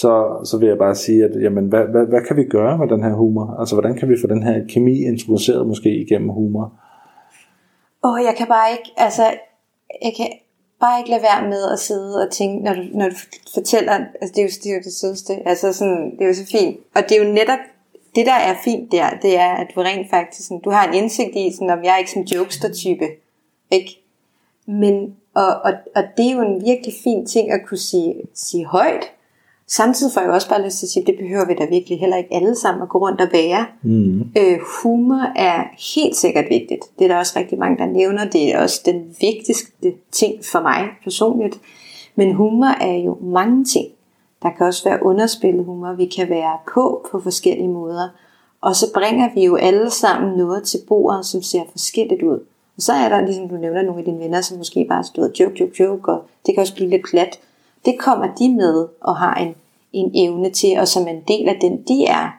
så, 0.00 0.40
så 0.44 0.58
vil 0.58 0.68
jeg 0.68 0.78
bare 0.78 0.94
sige, 0.94 1.24
at 1.24 1.42
jamen, 1.42 1.66
hvad, 1.66 1.84
hvad, 1.84 2.06
hvad 2.06 2.22
kan 2.28 2.36
vi 2.36 2.44
gøre 2.44 2.78
med 2.78 2.88
den 2.88 3.02
her 3.02 3.14
humor? 3.14 3.56
Altså, 3.60 3.74
hvordan 3.74 3.96
kan 3.96 4.08
vi 4.08 4.20
få 4.20 4.26
den 4.26 4.42
her 4.42 4.66
kemi 4.68 4.96
introduceret 5.12 5.66
måske 5.66 5.90
igennem 6.04 6.28
humor? 6.28 6.72
Åh, 8.04 8.12
oh, 8.12 8.18
jeg 8.24 8.34
kan 8.38 8.46
bare 8.46 8.72
ikke, 8.72 8.90
altså, 8.96 9.22
jeg 10.02 10.12
kan 10.16 10.26
bare 10.80 10.98
ikke 11.00 11.10
lade 11.10 11.22
være 11.22 11.48
med 11.48 11.62
at 11.72 11.78
sidde 11.78 12.26
og 12.26 12.32
tænke, 12.32 12.64
når 12.64 12.74
du, 12.74 12.82
når 12.92 13.08
du 13.08 13.16
fortæller, 13.54 13.92
altså 13.92 14.32
det 14.34 14.38
er 14.38 14.42
jo 14.42 14.48
det, 14.62 14.70
er 14.70 14.74
jo 14.74 14.82
det 14.84 14.92
sødeste, 14.92 15.32
altså 15.48 15.72
sådan, 15.72 16.10
det 16.10 16.22
er 16.22 16.28
jo 16.28 16.34
så 16.34 16.46
fint, 16.46 16.76
og 16.94 17.02
det 17.08 17.12
er 17.16 17.24
jo 17.24 17.32
netop, 17.32 17.62
det 18.14 18.26
der 18.26 18.38
er 18.48 18.54
fint 18.64 18.92
der, 18.92 19.06
det 19.22 19.38
er, 19.38 19.52
at 19.62 19.66
du 19.74 19.80
rent 19.80 20.10
faktisk, 20.10 20.48
sådan, 20.48 20.60
du 20.60 20.70
har 20.70 20.88
en 20.88 20.94
indsigt 20.94 21.36
i, 21.36 21.52
sådan, 21.52 21.70
om 21.70 21.84
jeg 21.84 21.94
er 21.94 21.98
ikke 21.98 22.10
sådan 22.10 22.22
en 22.22 22.28
jokester-type, 22.28 23.06
ikke? 23.70 23.90
Men, 24.66 25.16
og, 25.34 25.48
og, 25.64 25.72
og 25.94 26.02
det 26.16 26.26
er 26.26 26.32
jo 26.32 26.40
en 26.40 26.64
virkelig 26.64 26.94
fin 27.04 27.26
ting 27.26 27.50
at 27.50 27.60
kunne 27.66 27.78
sige, 27.78 28.14
sige 28.34 28.66
højt, 28.66 29.12
Samtidig 29.68 30.12
får 30.12 30.20
jeg 30.20 30.30
også 30.30 30.48
bare 30.48 30.64
lyst 30.64 30.78
til 30.78 30.86
at 30.86 30.90
sige, 30.90 31.02
at 31.02 31.06
det 31.06 31.16
behøver 31.18 31.46
vi 31.46 31.54
da 31.54 31.64
virkelig 31.64 32.00
heller 32.00 32.16
ikke 32.16 32.34
alle 32.34 32.56
sammen 32.56 32.82
at 32.82 32.88
gå 32.88 32.98
rundt 32.98 33.20
og 33.20 33.28
bære. 33.30 33.66
Mm. 33.82 34.20
Øh, 34.38 34.58
humor 34.82 35.32
er 35.36 35.64
helt 35.94 36.16
sikkert 36.16 36.44
vigtigt. 36.50 36.84
Det 36.98 37.04
er 37.04 37.08
der 37.08 37.16
også 37.16 37.38
rigtig 37.38 37.58
mange, 37.58 37.78
der 37.78 37.86
nævner. 37.86 38.24
Det 38.24 38.54
er 38.54 38.62
også 38.62 38.82
den 38.84 39.16
vigtigste 39.20 39.92
ting 40.12 40.44
for 40.52 40.60
mig 40.60 40.88
personligt. 41.04 41.60
Men 42.16 42.34
humor 42.34 42.82
er 42.82 42.96
jo 42.96 43.18
mange 43.22 43.64
ting. 43.64 43.86
Der 44.42 44.50
kan 44.50 44.66
også 44.66 44.88
være 44.88 45.02
underspillet 45.02 45.64
humor. 45.64 45.92
Vi 45.92 46.06
kan 46.06 46.28
være 46.28 46.58
på 46.74 47.06
på 47.10 47.20
forskellige 47.20 47.68
måder. 47.68 48.08
Og 48.60 48.76
så 48.76 48.86
bringer 48.94 49.28
vi 49.34 49.44
jo 49.44 49.56
alle 49.56 49.90
sammen 49.90 50.38
noget 50.38 50.62
til 50.62 50.78
bordet, 50.88 51.26
som 51.26 51.42
ser 51.42 51.62
forskelligt 51.70 52.22
ud. 52.22 52.38
Og 52.76 52.82
så 52.82 52.92
er 52.92 53.08
der, 53.08 53.20
ligesom 53.20 53.48
du 53.48 53.56
nævner, 53.56 53.82
nogle 53.82 53.98
af 53.98 54.04
dine 54.04 54.18
venner, 54.18 54.40
som 54.40 54.58
måske 54.58 54.86
bare 54.88 55.04
stod 55.04 55.32
joke, 55.40 55.60
joke, 55.60 55.82
joke, 55.82 56.12
og 56.12 56.22
det 56.46 56.54
kan 56.54 56.60
også 56.60 56.74
blive 56.74 56.90
lidt 56.90 57.02
plat 57.10 57.38
det 57.84 57.98
kommer 57.98 58.34
de 58.34 58.54
med 58.54 58.88
og 59.00 59.16
har 59.16 59.34
en, 59.34 59.54
en 59.92 60.10
evne 60.14 60.50
til, 60.50 60.78
og 60.78 60.88
som 60.88 61.08
en 61.08 61.22
del 61.28 61.48
af 61.48 61.58
den 61.60 61.82
de 61.82 62.04
er. 62.06 62.30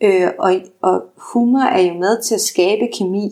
Øh, 0.00 0.30
og, 0.38 0.54
og 0.82 1.02
humor 1.16 1.60
er 1.60 1.80
jo 1.80 1.94
med 1.94 2.22
til 2.22 2.34
at 2.34 2.40
skabe 2.40 2.88
kemi, 2.98 3.30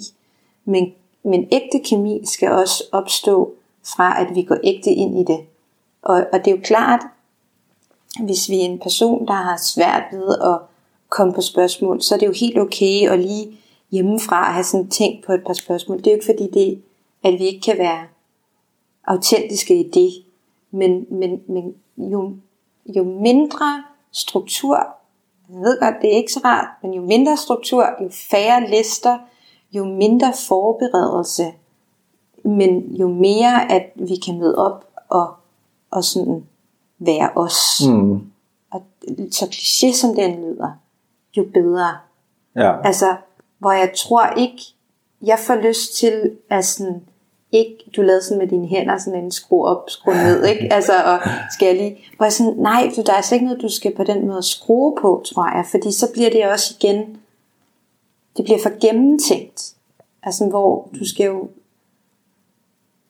men, 0.64 0.92
men 1.24 1.48
ægte 1.52 1.80
kemi 1.84 2.20
skal 2.24 2.50
også 2.50 2.84
opstå 2.92 3.54
fra, 3.96 4.20
at 4.20 4.34
vi 4.34 4.42
går 4.42 4.58
ægte 4.64 4.90
ind 4.90 5.18
i 5.18 5.24
det. 5.32 5.40
Og, 6.02 6.24
og 6.32 6.38
det 6.44 6.46
er 6.46 6.56
jo 6.56 6.62
klart, 6.64 7.00
hvis 8.20 8.48
vi 8.48 8.60
er 8.60 8.64
en 8.64 8.78
person, 8.78 9.26
der 9.26 9.32
har 9.32 9.56
svært 9.56 10.02
ved 10.12 10.38
at 10.38 10.58
komme 11.08 11.32
på 11.32 11.40
spørgsmål, 11.40 12.02
så 12.02 12.14
er 12.14 12.18
det 12.18 12.26
jo 12.26 12.32
helt 12.32 12.58
okay 12.58 13.08
at 13.08 13.18
lige 13.18 13.58
hjemmefra 13.90 14.52
have 14.52 14.64
sådan 14.64 14.88
tænkt 14.88 15.26
på 15.26 15.32
et 15.32 15.42
par 15.46 15.52
spørgsmål. 15.52 15.98
Det 15.98 16.06
er 16.06 16.10
jo 16.10 16.16
ikke 16.16 16.26
fordi, 16.26 16.50
det, 16.50 16.82
at 17.24 17.32
vi 17.32 17.46
ikke 17.46 17.60
kan 17.60 17.78
være 17.78 18.04
autentiske 19.04 19.80
i 19.80 19.90
det, 19.90 20.21
men, 20.72 21.06
men, 21.10 21.42
men 21.48 21.74
jo, 21.96 22.34
jo 22.86 23.04
mindre 23.04 23.84
struktur, 24.12 24.76
jeg 25.48 25.60
ved 25.60 25.80
godt, 25.80 25.94
det 26.02 26.12
er 26.12 26.16
ikke 26.16 26.32
så 26.32 26.40
rart, 26.44 26.68
men 26.82 26.92
jo 26.92 27.02
mindre 27.02 27.36
struktur, 27.36 27.86
jo 28.02 28.10
færre 28.30 28.70
lister, 28.70 29.18
jo 29.72 29.84
mindre 29.84 30.32
forberedelse, 30.48 31.52
men 32.44 32.96
jo 32.96 33.08
mere, 33.08 33.72
at 33.72 33.92
vi 33.94 34.16
kan 34.16 34.38
møde 34.38 34.58
op 34.58 34.84
og, 35.08 35.34
og 35.90 36.04
sådan 36.04 36.46
være 36.98 37.30
os. 37.36 37.82
Mm. 37.88 38.20
Og 38.70 38.82
så 39.30 39.44
kliché 39.44 39.92
som 39.92 40.14
den 40.14 40.40
lyder, 40.40 40.70
jo 41.36 41.44
bedre. 41.54 41.96
Ja. 42.56 42.86
Altså, 42.86 43.16
hvor 43.58 43.72
jeg 43.72 43.92
tror 43.96 44.26
ikke, 44.26 44.62
jeg 45.22 45.38
får 45.38 45.54
lyst 45.54 45.96
til 45.96 46.36
at 46.50 46.64
sådan 46.64 47.02
ikke, 47.52 47.76
du 47.96 48.02
lavede 48.02 48.22
sådan 48.22 48.38
med 48.38 48.48
dine 48.48 48.66
hænder, 48.66 48.98
sådan 48.98 49.24
en 49.24 49.30
skru 49.30 49.64
op, 49.64 49.90
skru 49.90 50.12
ned, 50.26 50.44
ikke? 50.44 50.72
Altså, 50.72 50.92
og 50.92 51.18
skal 51.54 51.66
jeg 51.66 51.76
lige, 51.76 51.98
hvor 52.16 52.26
jeg 52.26 52.32
sådan, 52.32 52.54
nej, 52.56 52.90
for 52.94 53.02
der 53.02 53.12
er 53.12 53.16
altså 53.16 53.34
ikke 53.34 53.46
noget, 53.46 53.62
du 53.62 53.68
skal 53.68 53.94
på 53.96 54.04
den 54.04 54.26
måde 54.26 54.42
skrue 54.42 54.96
på, 55.00 55.22
tror 55.26 55.56
jeg, 55.56 55.64
fordi 55.70 55.92
så 55.92 56.12
bliver 56.12 56.30
det 56.30 56.48
også 56.48 56.74
igen, 56.78 57.16
det 58.36 58.44
bliver 58.44 58.58
for 58.62 58.80
gennemtænkt. 58.80 59.74
Altså, 60.22 60.46
hvor 60.46 60.88
du 61.00 61.08
skal 61.08 61.26
jo, 61.26 61.48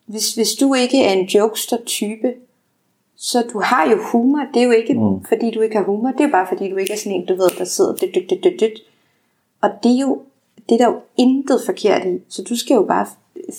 hvis, 0.06 0.34
hvis 0.34 0.52
du 0.52 0.74
ikke 0.74 1.04
er 1.04 1.12
en 1.12 1.26
jokester-type, 1.26 2.34
så 3.16 3.44
du 3.52 3.60
har 3.60 3.90
jo 3.90 3.98
humor, 4.02 4.46
det 4.54 4.62
er 4.62 4.66
jo 4.66 4.70
ikke 4.70 4.94
mm. 4.94 5.24
fordi 5.24 5.50
du 5.50 5.60
ikke 5.60 5.76
har 5.76 5.84
humor, 5.84 6.10
det 6.10 6.20
er 6.20 6.30
bare 6.30 6.46
fordi 6.48 6.70
du 6.70 6.76
ikke 6.76 6.92
er 6.92 6.96
sådan 6.96 7.12
en, 7.12 7.26
du 7.26 7.34
ved, 7.34 7.58
der 7.58 7.64
sidder 7.64 7.94
dyt, 7.94 8.14
dyt, 8.14 8.30
dyt, 8.30 8.44
dyt, 8.44 8.60
dyt. 8.60 8.82
Og 9.60 9.70
det 9.82 9.92
er 9.92 10.00
jo, 10.00 10.22
det 10.68 10.74
er 10.74 10.78
der 10.78 10.86
jo 10.86 11.00
intet 11.16 11.60
forkert 11.66 12.06
i, 12.06 12.18
så 12.28 12.42
du 12.42 12.56
skal 12.56 12.74
jo 12.74 12.82
bare 12.82 13.06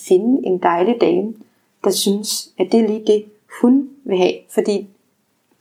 finde 0.08 0.48
en 0.48 0.58
dejlig 0.58 0.96
dame, 1.02 1.34
der 1.84 1.92
synes, 1.92 2.50
at 2.60 2.68
det 2.72 2.80
er 2.80 2.88
lige 2.88 3.04
det, 3.08 3.26
hun 3.62 3.90
vil 4.04 4.18
have. 4.18 4.34
Fordi 4.50 4.88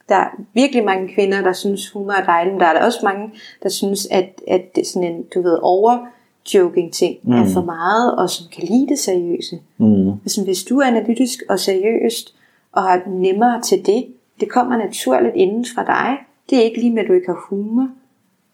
der 0.09 0.15
er 0.15 0.29
virkelig 0.55 0.85
mange 0.85 1.15
kvinder, 1.15 1.43
der 1.43 1.53
synes, 1.53 1.91
humor 1.91 2.13
er 2.13 2.25
dejlig, 2.25 2.53
men 2.53 2.61
der 2.61 2.67
er 2.67 2.73
der 2.73 2.85
også 2.85 3.01
mange, 3.03 3.31
der 3.63 3.69
synes, 3.69 4.07
at, 4.07 4.43
at 4.49 4.77
det 4.77 4.87
sådan 4.87 5.13
en, 5.13 5.23
du 5.35 5.43
ved, 5.43 5.59
over 5.63 6.07
joking 6.55 6.93
ting 6.93 7.19
mm. 7.23 7.33
er 7.33 7.47
for 7.53 7.63
meget, 7.63 8.17
og 8.17 8.31
som 8.31 8.47
kan 8.53 8.65
lide 8.65 8.89
det 8.89 8.99
seriøse. 8.99 9.61
Mm. 9.79 10.11
Altså, 10.11 10.45
hvis 10.45 10.65
du 10.65 10.79
er 10.79 10.87
analytisk 10.87 11.43
og 11.49 11.59
seriøst, 11.59 12.35
og 12.73 12.83
har 12.83 13.03
nemmere 13.07 13.61
til 13.61 13.87
det, 13.87 14.07
det 14.41 14.51
kommer 14.51 14.77
naturligt 14.77 15.37
inden 15.37 15.67
fra 15.75 15.85
dig, 15.85 16.19
det 16.51 16.59
er 16.59 16.63
ikke 16.63 16.81
lige 16.81 16.91
med, 16.91 17.03
at 17.03 17.09
du 17.09 17.13
ikke 17.13 17.27
har 17.27 17.47
humor, 17.49 17.89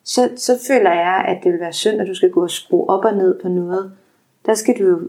så, 0.05 0.31
så 0.37 0.59
føler 0.69 0.93
jeg, 0.93 1.25
at 1.29 1.45
det 1.45 1.53
vil 1.53 1.61
være 1.61 1.73
synd, 1.73 2.01
at 2.01 2.07
du 2.07 2.15
skal 2.15 2.31
gå 2.31 2.43
og 2.43 2.51
skrue 2.51 2.91
op 2.91 3.05
og 3.05 3.17
ned 3.17 3.41
på 3.43 3.49
noget, 3.49 3.93
der 4.49 4.55
skal 4.55 4.79
du 4.79 4.85
jo, 4.85 5.01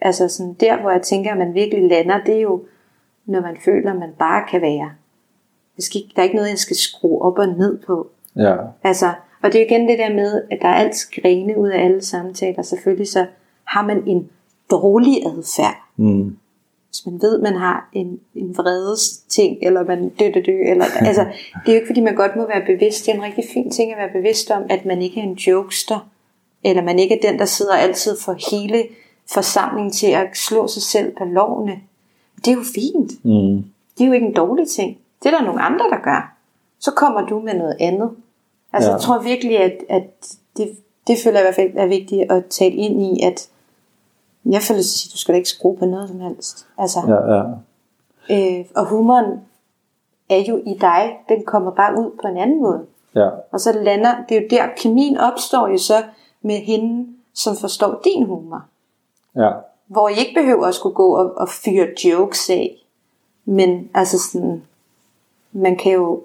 altså 0.00 0.28
sådan 0.28 0.52
der, 0.52 0.80
hvor 0.80 0.90
jeg 0.90 1.02
tænker, 1.02 1.32
at 1.32 1.38
man 1.38 1.54
virkelig 1.54 1.88
lander, 1.88 2.24
det 2.24 2.36
er 2.36 2.40
jo, 2.40 2.62
når 3.26 3.40
man 3.40 3.56
føler, 3.64 3.92
at 3.92 3.98
man 3.98 4.12
bare 4.18 4.44
kan 4.50 4.62
være. 4.62 4.90
Det 5.76 5.84
skal, 5.84 6.00
der 6.16 6.22
er 6.22 6.24
ikke 6.24 6.36
noget, 6.36 6.50
jeg 6.50 6.58
skal 6.58 6.76
skrue 6.76 7.22
op 7.22 7.38
og 7.38 7.48
ned 7.48 7.78
på. 7.78 8.10
Ja. 8.36 8.56
Altså, 8.82 9.12
og 9.42 9.52
det 9.52 9.60
er 9.60 9.64
igen 9.66 9.88
det 9.88 9.98
der 9.98 10.14
med, 10.14 10.42
at 10.50 10.58
der 10.62 10.68
er 10.68 10.74
alt 10.74 10.96
skrene 10.96 11.58
ud 11.58 11.68
af 11.68 11.84
alle 11.84 12.02
samtaler. 12.02 12.62
Selvfølgelig 12.62 13.08
så 13.08 13.26
har 13.64 13.86
man 13.86 14.02
en 14.06 14.30
dårlig 14.70 15.26
adfærd. 15.26 15.76
Mm. 15.96 16.36
Hvis 16.88 17.06
man 17.06 17.22
ved, 17.22 17.42
man 17.42 17.54
har 17.54 17.88
en, 17.92 18.20
en 18.34 18.56
vredes 18.56 19.18
ting, 19.28 19.58
eller 19.62 19.84
man 19.84 20.08
dø, 20.08 20.30
dø, 20.34 20.40
dø, 20.46 20.70
eller, 20.70 20.84
altså, 21.00 21.22
det 21.66 21.68
er 21.68 21.72
jo 21.72 21.74
ikke 21.74 21.86
fordi, 21.86 22.00
man 22.00 22.14
godt 22.14 22.36
må 22.36 22.46
være 22.46 22.66
bevidst. 22.66 23.06
Det 23.06 23.12
er 23.12 23.16
en 23.16 23.24
rigtig 23.24 23.44
fin 23.52 23.70
ting 23.70 23.92
at 23.92 23.98
være 23.98 24.12
bevidst 24.12 24.50
om, 24.50 24.62
at 24.70 24.84
man 24.84 25.02
ikke 25.02 25.20
er 25.20 25.24
en 25.24 25.34
jokester 25.34 26.08
eller 26.64 26.82
man 26.82 26.98
ikke 26.98 27.18
er 27.18 27.30
den, 27.30 27.38
der 27.38 27.44
sidder 27.44 27.74
altid 27.74 28.18
for 28.20 28.36
hele 28.50 28.84
forsamlingen 29.26 29.92
til 29.92 30.06
at 30.06 30.26
slå 30.34 30.68
sig 30.68 30.82
selv 30.82 31.16
på 31.18 31.24
lovene. 31.24 31.80
Det 32.36 32.48
er 32.48 32.56
jo 32.56 32.64
fint. 32.74 33.24
Mm. 33.24 33.64
Det 33.98 34.04
er 34.04 34.06
jo 34.06 34.12
ikke 34.12 34.26
en 34.26 34.34
dårlig 34.34 34.68
ting. 34.68 34.98
Det 35.22 35.32
er 35.32 35.38
der 35.38 35.44
nogle 35.44 35.62
andre, 35.62 35.84
der 35.90 36.02
gør. 36.02 36.36
Så 36.78 36.90
kommer 36.90 37.26
du 37.26 37.40
med 37.40 37.54
noget 37.54 37.76
andet. 37.80 38.10
Altså 38.72 38.90
ja. 38.90 38.94
jeg 38.94 39.02
tror 39.02 39.22
virkelig, 39.22 39.58
at, 39.58 39.78
at 39.88 40.36
det, 40.56 40.78
det 41.06 41.18
føler 41.24 41.38
jeg 41.38 41.42
i 41.42 41.46
hvert 41.46 41.54
fald 41.54 41.72
er 41.76 41.86
vigtigt 41.86 42.32
at 42.32 42.46
tale 42.46 42.74
ind 42.74 43.02
i, 43.02 43.22
at 43.22 43.48
jeg 44.44 44.62
føler 44.62 44.80
at 44.80 45.12
du 45.12 45.18
skal 45.18 45.32
da 45.32 45.36
ikke 45.36 45.48
skrue 45.48 45.76
på 45.76 45.84
noget 45.84 46.08
som 46.08 46.20
helst. 46.20 46.66
Altså, 46.78 47.00
ja, 47.08 47.34
ja. 47.34 47.42
Øh, 48.30 48.64
og 48.76 48.86
humoren 48.86 49.40
er 50.30 50.44
jo 50.48 50.56
i 50.66 50.78
dig, 50.80 51.16
den 51.28 51.44
kommer 51.44 51.70
bare 51.70 51.98
ud 51.98 52.10
på 52.22 52.28
en 52.28 52.36
anden 52.36 52.62
måde. 52.62 52.86
Ja. 53.14 53.28
Og 53.52 53.60
så 53.60 53.72
lander, 53.72 54.14
det 54.28 54.36
er 54.36 54.40
jo 54.40 54.46
der, 54.50 54.66
kemien 54.76 55.18
opstår 55.18 55.68
jo 55.68 55.78
så, 55.78 56.02
med 56.42 56.56
hende, 56.56 57.08
som 57.34 57.56
forstår 57.56 58.00
din 58.04 58.26
humor. 58.26 58.64
Ja. 59.36 59.50
Hvor 59.86 60.08
I 60.08 60.12
ikke 60.18 60.40
behøver 60.40 60.66
at 60.66 60.74
skulle 60.74 60.94
gå 60.94 61.16
og, 61.16 61.34
og 61.36 61.48
fyre 61.48 61.88
jokes 62.04 62.50
af. 62.50 62.76
Men 63.44 63.90
altså 63.94 64.18
sådan, 64.18 64.62
man 65.52 65.76
kan 65.76 65.92
jo, 65.92 66.22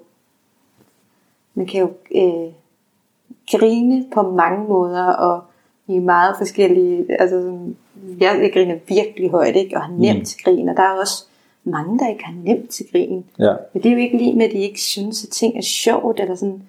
man 1.54 1.66
kan 1.66 1.80
jo 1.80 1.90
øh, 2.14 2.52
grine 3.50 4.06
på 4.14 4.22
mange 4.22 4.68
måder, 4.68 5.06
og 5.06 5.42
i 5.86 5.98
meget 5.98 6.34
forskellige, 6.38 7.20
altså 7.20 7.42
sådan, 7.42 7.76
jeg, 8.20 8.38
jeg 8.42 8.52
griner 8.52 8.78
virkelig 8.88 9.30
højt, 9.30 9.56
ikke? 9.56 9.76
og 9.76 9.82
har 9.82 9.92
nemt 9.92 10.18
mm. 10.18 10.24
til 10.24 10.44
grin, 10.44 10.68
og 10.68 10.76
der 10.76 10.82
er 10.82 11.00
også 11.00 11.24
mange, 11.64 11.98
der 11.98 12.08
ikke 12.08 12.24
har 12.24 12.34
nemt 12.44 12.70
til 12.70 12.86
grin. 12.92 13.24
Ja. 13.38 13.54
Men 13.72 13.82
det 13.82 13.88
er 13.88 13.92
jo 13.92 14.00
ikke 14.00 14.16
lige 14.16 14.36
med, 14.36 14.46
at 14.46 14.52
de 14.52 14.58
ikke 14.58 14.80
synes, 14.80 15.24
at 15.24 15.30
ting 15.30 15.56
er 15.56 15.62
sjovt, 15.62 16.20
eller 16.20 16.34
sådan, 16.34 16.62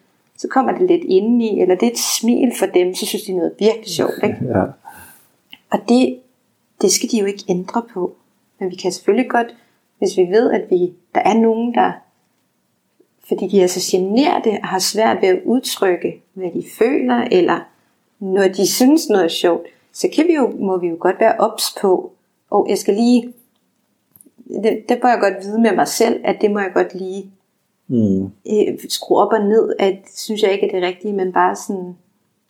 så 0.44 0.48
kommer 0.50 0.72
det 0.72 0.88
lidt 0.88 1.04
indeni, 1.04 1.62
eller 1.62 1.76
det 1.76 1.88
er 1.88 1.92
et 1.92 2.00
smil 2.20 2.52
for 2.60 2.66
dem, 2.66 2.96
så 2.96 3.06
synes 3.06 3.24
de 3.24 3.34
noget 3.34 3.54
virkelig 3.60 3.90
sjovt. 3.90 4.24
Ikke? 4.24 4.38
Ja. 4.46 4.64
Og 5.72 5.80
det, 5.90 6.20
det 6.82 6.92
skal 6.92 7.12
de 7.12 7.18
jo 7.18 7.26
ikke 7.26 7.44
ændre 7.50 7.84
på. 7.94 8.16
Men 8.60 8.70
vi 8.72 8.76
kan 8.76 8.92
selvfølgelig 8.92 9.30
godt, 9.30 9.56
hvis 9.98 10.18
vi 10.18 10.22
ved, 10.22 10.52
at 10.52 10.66
vi, 10.70 10.94
der 11.16 11.22
er 11.22 11.34
nogen, 11.34 11.74
der, 11.74 11.92
fordi 13.28 13.48
de 13.48 13.62
er 13.62 13.68
så 13.68 13.80
generede 13.92 14.60
og 14.62 14.68
har 14.68 14.80
svært 14.80 15.22
ved 15.22 15.30
at 15.30 15.42
udtrykke, 15.46 16.22
hvad 16.34 16.52
de 16.52 16.64
føler, 16.78 17.28
eller 17.32 17.60
når 18.20 18.48
de 18.48 18.68
synes 18.68 19.10
noget 19.10 19.26
er 19.26 19.30
sjovt, 19.30 19.68
så 19.94 20.08
kan 20.16 20.28
vi 20.28 20.34
jo, 20.34 20.54
må 20.60 20.78
vi 20.78 20.88
jo 20.88 20.98
godt 21.00 21.20
være 21.20 21.36
ops 21.40 21.76
på, 21.82 22.12
og 22.50 22.66
jeg 22.70 22.78
skal 22.78 22.94
lige, 22.94 23.34
det, 24.64 24.84
det 24.90 25.00
må 25.04 25.10
jeg 25.10 25.20
godt 25.20 25.44
vide 25.44 25.62
med 25.62 25.76
mig 25.76 25.88
selv, 25.88 26.22
at 26.24 26.38
det 26.42 26.52
må 26.52 26.60
jeg 26.60 26.72
godt 26.74 26.96
lige 26.96 27.32
Mm. 27.88 28.24
øh, 28.26 28.80
skrue 28.90 29.18
op 29.18 29.34
og 29.34 29.40
ned, 29.46 29.74
at 29.80 29.98
synes 30.16 30.42
jeg 30.44 30.52
ikke 30.52 30.68
er 30.68 30.72
det 30.80 30.88
rigtige, 30.88 31.14
men 31.14 31.34
bare 31.34 31.56
sådan, 31.56 31.98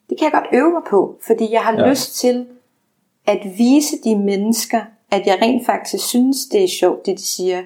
det 0.09 0.17
kan 0.17 0.25
jeg 0.25 0.31
godt 0.31 0.45
øve 0.53 0.71
mig 0.71 0.81
på, 0.89 1.15
fordi 1.27 1.51
jeg 1.51 1.61
har 1.61 1.73
Ja. 1.81 1.89
lyst 1.89 2.15
til 2.19 2.45
at 3.25 3.39
vise 3.57 3.95
de 4.03 4.15
mennesker, 4.15 4.81
at 5.11 5.27
jeg 5.27 5.37
rent 5.41 5.65
faktisk 5.65 6.07
synes, 6.07 6.45
det 6.45 6.63
er 6.63 6.67
sjovt, 6.67 7.05
det 7.05 7.17
de 7.17 7.23
siger, 7.25 7.61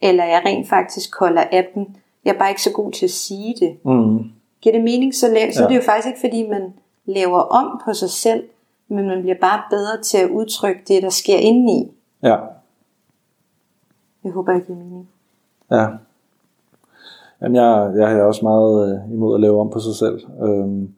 eller 0.00 0.24
jeg 0.24 0.42
rent 0.46 0.68
faktisk 0.68 1.18
holder 1.18 1.42
af 1.52 1.68
dem. 1.74 1.86
Jeg 2.24 2.34
er 2.34 2.38
bare 2.38 2.48
ikke 2.50 2.62
så 2.62 2.72
god 2.72 2.92
til 2.92 3.04
at 3.06 3.10
sige 3.10 3.54
det. 3.60 3.76
Mm. 3.84 4.18
Giver 4.60 4.72
det 4.74 4.84
mening, 4.84 5.14
så, 5.14 5.26
la- 5.26 5.52
så 5.52 5.60
Ja. 5.60 5.64
er 5.64 5.68
det 5.68 5.76
jo 5.76 5.82
faktisk 5.82 6.06
ikke, 6.08 6.20
fordi 6.20 6.48
man 6.48 6.72
laver 7.04 7.38
om 7.38 7.80
på 7.84 7.92
sig 7.94 8.10
selv, 8.10 8.44
men 8.88 9.06
man 9.06 9.20
bliver 9.22 9.36
bare 9.40 9.62
bedre 9.70 10.02
til 10.02 10.18
at 10.18 10.30
udtrykke 10.30 10.80
det, 10.88 11.02
der 11.02 11.10
sker 11.10 11.36
indeni. 11.36 11.92
Ja. 12.22 12.36
Jeg 14.24 14.32
håber, 14.32 14.52
det 14.52 14.66
giver 14.66 14.78
mening. 14.78 15.08
Ja. 15.70 15.86
Jamen, 17.42 17.56
jeg, 17.56 17.92
jeg 17.96 18.18
er 18.18 18.24
også 18.24 18.44
meget 18.44 18.92
øh, 18.92 19.14
imod 19.14 19.34
at 19.34 19.40
lave 19.40 19.60
om 19.60 19.70
på 19.70 19.78
sig 19.78 19.94
selv. 19.94 20.18
Øhm, 20.42 20.88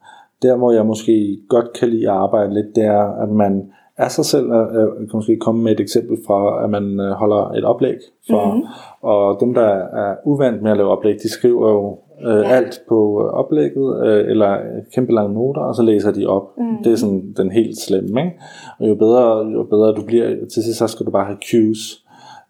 der, 0.41 0.57
hvor 0.57 0.71
jeg 0.71 0.85
måske 0.85 1.39
godt 1.49 1.73
kan 1.79 1.89
lide 1.89 2.09
at 2.09 2.15
arbejde 2.15 2.53
lidt, 2.53 2.75
det 2.75 2.85
er, 2.85 3.23
at 3.23 3.29
man 3.29 3.71
er 3.97 4.07
sig 4.07 4.25
selv. 4.25 4.51
og, 4.51 4.75
øh, 4.75 5.01
Jeg 5.01 5.09
kan 5.09 5.17
måske 5.17 5.37
komme 5.37 5.63
med 5.63 5.71
et 5.71 5.79
eksempel 5.79 6.17
fra, 6.27 6.63
at 6.63 6.69
man 6.69 6.99
øh, 6.99 7.11
holder 7.11 7.51
et 7.51 7.63
oplæg. 7.63 7.97
For, 8.29 8.45
mm-hmm. 8.45 8.63
Og 9.01 9.37
dem, 9.39 9.53
der 9.53 9.67
er 10.03 10.15
uvant 10.25 10.61
med 10.61 10.71
at 10.71 10.77
lave 10.77 10.89
oplæg, 10.89 11.15
de 11.23 11.29
skriver 11.29 11.69
jo 11.71 11.97
øh, 12.27 12.43
ja. 12.43 12.55
alt 12.55 12.81
på 12.89 13.21
øh, 13.23 13.33
oplægget, 13.33 14.07
øh, 14.07 14.31
eller 14.31 14.57
kæmpe 14.95 15.13
lange 15.13 15.33
noter, 15.33 15.61
og 15.61 15.75
så 15.75 15.83
læser 15.83 16.11
de 16.11 16.25
op. 16.27 16.57
Mm. 16.57 16.83
Det 16.83 16.91
er 16.91 16.95
sådan 16.95 17.33
den 17.37 17.51
helt 17.51 17.77
slemme, 17.77 18.21
ikke? 18.21 18.39
Og 18.79 18.89
jo 18.89 18.95
bedre, 18.95 19.47
jo 19.47 19.63
bedre 19.63 19.93
du 19.93 20.01
bliver, 20.05 20.27
til 20.53 20.63
sidst 20.63 20.79
så 20.79 20.87
skal 20.87 21.05
du 21.05 21.11
bare 21.11 21.25
have 21.25 21.37
cues 21.51 22.00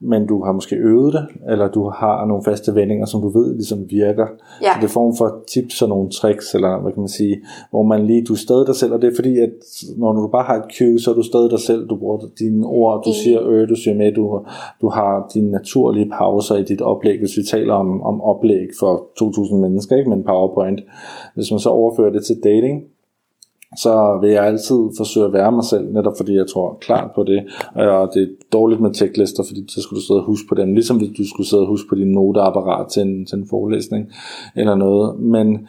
men 0.01 0.27
du 0.27 0.43
har 0.43 0.51
måske 0.51 0.75
øvet 0.75 1.13
det, 1.13 1.25
eller 1.49 1.67
du 1.71 1.89
har 1.89 2.25
nogle 2.25 2.43
faste 2.43 2.75
vendinger, 2.75 3.05
som 3.05 3.21
du 3.21 3.29
ved 3.29 3.53
ligesom 3.53 3.79
virker. 3.89 4.27
Ja. 4.61 4.73
Så 4.73 4.77
det 4.81 4.83
er 4.87 4.89
form 4.93 5.15
for 5.17 5.43
tips 5.53 5.81
og 5.81 5.89
nogle 5.89 6.09
tricks, 6.09 6.55
eller 6.55 6.81
hvad 6.81 6.91
kan 6.91 7.01
man 7.01 7.07
sige, 7.07 7.37
hvor 7.69 7.83
man 7.83 8.05
lige, 8.05 8.23
du 8.23 8.33
er 8.33 8.37
stadig 8.37 8.67
dig 8.67 8.75
selv, 8.75 8.93
og 8.93 9.01
det 9.01 9.11
er 9.11 9.15
fordi, 9.15 9.37
at 9.39 9.49
når 9.97 10.13
du 10.13 10.27
bare 10.27 10.43
har 10.43 10.55
et 10.55 10.65
cue, 10.77 10.99
så 10.99 11.11
er 11.11 11.15
du 11.15 11.23
stadig 11.23 11.51
dig 11.51 11.59
selv, 11.59 11.87
du 11.89 11.95
bruger 11.95 12.17
dine 12.39 12.65
ord, 12.65 13.03
du 13.03 13.09
Mm. 13.09 13.13
siger 13.23 13.47
øh, 13.47 13.69
du 13.69 13.75
siger 13.75 13.95
med, 13.97 14.11
du, 14.11 14.39
du 14.81 14.89
har 14.89 15.29
dine 15.33 15.51
naturlige 15.51 16.09
pauser 16.17 16.55
i 16.55 16.63
dit 16.63 16.81
oplæg, 16.81 17.19
hvis 17.19 17.37
vi 17.37 17.43
taler 17.43 17.73
om, 17.73 18.01
om 18.01 18.21
oplæg 18.21 18.67
for 18.79 18.93
2.000 19.23 19.55
mennesker, 19.55 19.95
ikke, 19.97 20.09
med 20.09 20.17
en 20.17 20.23
PowerPoint. 20.23 20.81
Hvis 21.35 21.51
man 21.51 21.59
så 21.59 21.69
overfører 21.69 22.11
det 22.11 22.25
til 22.25 22.35
dating, 22.43 22.83
så 23.77 24.17
vil 24.21 24.29
jeg 24.29 24.45
altid 24.45 24.77
forsøge 24.97 25.25
at 25.25 25.33
være 25.33 25.51
mig 25.51 25.63
selv, 25.63 25.93
netop 25.93 26.13
fordi 26.17 26.35
jeg 26.35 26.47
tror 26.47 26.77
klart 26.81 27.11
på 27.15 27.23
det, 27.23 27.43
og 27.75 28.09
det 28.13 28.23
er 28.23 28.27
dårligt 28.53 28.81
med 28.81 28.93
checklister, 28.93 29.43
fordi 29.47 29.65
så 29.67 29.81
skulle 29.81 30.01
du 30.01 30.05
sidde 30.05 30.19
og 30.19 30.25
huske 30.25 30.47
på 30.49 30.55
dem, 30.55 30.73
ligesom 30.73 30.97
hvis 30.97 31.17
du 31.17 31.29
skulle 31.29 31.47
sidde 31.47 31.63
og 31.63 31.67
huske 31.67 31.89
på 31.89 31.95
din 31.95 32.11
noteapparat 32.11 32.87
til 32.87 33.01
en, 33.01 33.25
til 33.25 33.37
en 33.37 33.47
forelæsning, 33.49 34.11
eller 34.55 34.75
noget, 34.75 35.19
men 35.19 35.67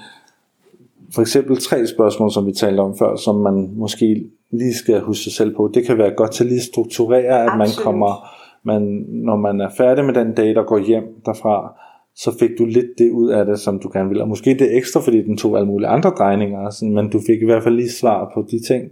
for 1.15 1.21
eksempel 1.21 1.57
tre 1.57 1.87
spørgsmål, 1.87 2.31
som 2.31 2.47
vi 2.47 2.53
talte 2.53 2.81
om 2.81 2.97
før, 2.99 3.17
som 3.17 3.35
man 3.37 3.71
måske 3.77 4.25
lige 4.51 4.75
skal 4.75 5.01
huske 5.01 5.25
sig 5.25 5.33
selv 5.33 5.57
på, 5.57 5.71
det 5.75 5.87
kan 5.87 5.99
være 5.99 6.11
godt 6.11 6.31
til 6.31 6.47
lige 6.47 6.59
at 6.59 6.63
strukturere, 6.63 7.45
at 7.45 7.59
man 7.59 7.61
Absolut. 7.61 7.85
kommer, 7.85 8.29
man, 8.63 8.83
når 9.09 9.37
man 9.37 9.61
er 9.61 9.69
færdig 9.77 10.05
med 10.05 10.15
den 10.15 10.35
dag, 10.35 10.55
der 10.55 10.63
går 10.63 10.79
hjem 10.79 11.05
derfra, 11.27 11.75
så 12.17 12.39
fik 12.39 12.51
du 12.59 12.65
lidt 12.65 12.99
det 12.99 13.11
ud 13.11 13.29
af 13.29 13.47
det, 13.47 13.59
som 13.59 13.79
du 13.79 13.91
gerne 13.93 14.09
ville. 14.09 14.23
Og 14.23 14.29
måske 14.29 14.55
det 14.55 14.77
ekstra, 14.77 15.01
fordi 15.01 15.23
den 15.23 15.37
tog 15.37 15.57
alle 15.57 15.69
mulige 15.69 15.89
andre 15.89 16.11
drejninger, 16.11 16.71
sådan, 16.71 16.95
men 16.95 17.11
du 17.11 17.21
fik 17.27 17.43
i 17.43 17.45
hvert 17.45 17.63
fald 17.63 17.75
lige 17.75 17.91
svar 17.91 18.31
på 18.35 18.45
de 18.51 18.63
ting. 18.67 18.83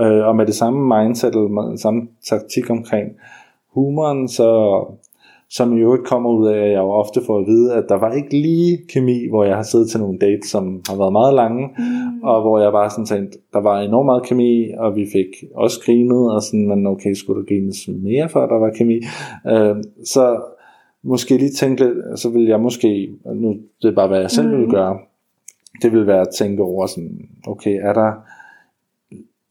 Øh, 0.00 0.26
og 0.26 0.36
med 0.36 0.46
det 0.46 0.54
samme 0.54 0.98
mindset, 0.98 1.34
eller 1.34 1.48
med 1.48 1.78
samme 1.78 2.02
taktik 2.28 2.70
omkring 2.70 3.08
humoren, 3.74 4.28
så 4.28 4.48
som 5.50 5.76
i 5.76 5.80
øvrigt 5.80 6.04
kommer 6.04 6.30
ud 6.30 6.46
af, 6.48 6.58
at 6.58 6.70
jeg 6.70 6.78
jo 6.78 6.90
ofte 6.90 7.20
får 7.26 7.38
at 7.38 7.46
vide, 7.46 7.74
at 7.74 7.84
der 7.88 7.94
var 7.94 8.12
ikke 8.12 8.30
lige 8.30 8.78
kemi, 8.88 9.28
hvor 9.28 9.44
jeg 9.44 9.56
har 9.56 9.62
siddet 9.62 9.90
til 9.90 10.00
nogle 10.00 10.18
dates, 10.18 10.50
som 10.50 10.80
har 10.88 10.96
været 10.96 11.12
meget 11.12 11.34
lange, 11.34 11.68
mm. 11.78 12.22
og 12.22 12.42
hvor 12.42 12.60
jeg 12.60 12.72
bare 12.72 12.90
sådan 12.90 13.06
tænkte, 13.06 13.38
der 13.52 13.60
var 13.60 13.80
enormt 13.80 14.06
meget 14.06 14.22
kemi, 14.22 14.70
og 14.78 14.96
vi 14.96 15.06
fik 15.12 15.50
også 15.54 15.80
grinet, 15.84 16.34
og 16.34 16.42
sådan, 16.42 16.68
men 16.68 16.86
okay, 16.86 17.12
skulle 17.14 17.40
der 17.40 17.46
grines 17.46 17.88
mere, 17.88 18.28
før 18.28 18.46
der 18.46 18.58
var 18.58 18.70
kemi? 18.78 18.98
Øh, 19.52 19.76
så 20.04 20.24
måske 21.06 21.36
lige 21.36 21.50
tænke 21.50 21.84
lidt, 21.84 22.20
så 22.20 22.28
vil 22.30 22.44
jeg 22.44 22.60
måske, 22.60 23.10
nu 23.24 23.56
det 23.82 23.88
er 23.90 23.94
bare, 23.94 24.08
hvad 24.08 24.20
jeg 24.20 24.30
selv 24.30 24.48
mm. 24.48 24.60
vil 24.60 24.70
gøre, 24.70 24.98
det 25.82 25.92
vil 25.92 26.06
være 26.06 26.20
at 26.20 26.28
tænke 26.38 26.62
over 26.62 26.86
sådan, 26.86 27.28
okay, 27.46 27.78
er 27.82 27.92
der 27.92 28.12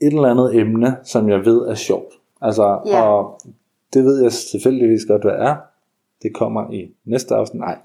et 0.01 0.13
eller 0.13 0.29
andet 0.29 0.55
emne, 0.55 0.95
som 1.03 1.29
jeg 1.29 1.45
ved 1.45 1.61
er 1.67 1.75
sjovt? 1.75 2.13
Altså, 2.41 2.79
Ja. 2.85 3.01
og 3.01 3.39
det 3.93 4.03
ved 4.03 4.21
jeg 4.23 4.31
tilfældigvis 4.31 5.05
godt, 5.05 5.21
hvad 5.21 5.33
er. 5.33 5.55
Det 6.25 6.33
kommer 6.33 6.61
i 6.73 6.81
næste 7.13 7.35
afsnit. 7.35 7.59
Nej, 7.59 7.75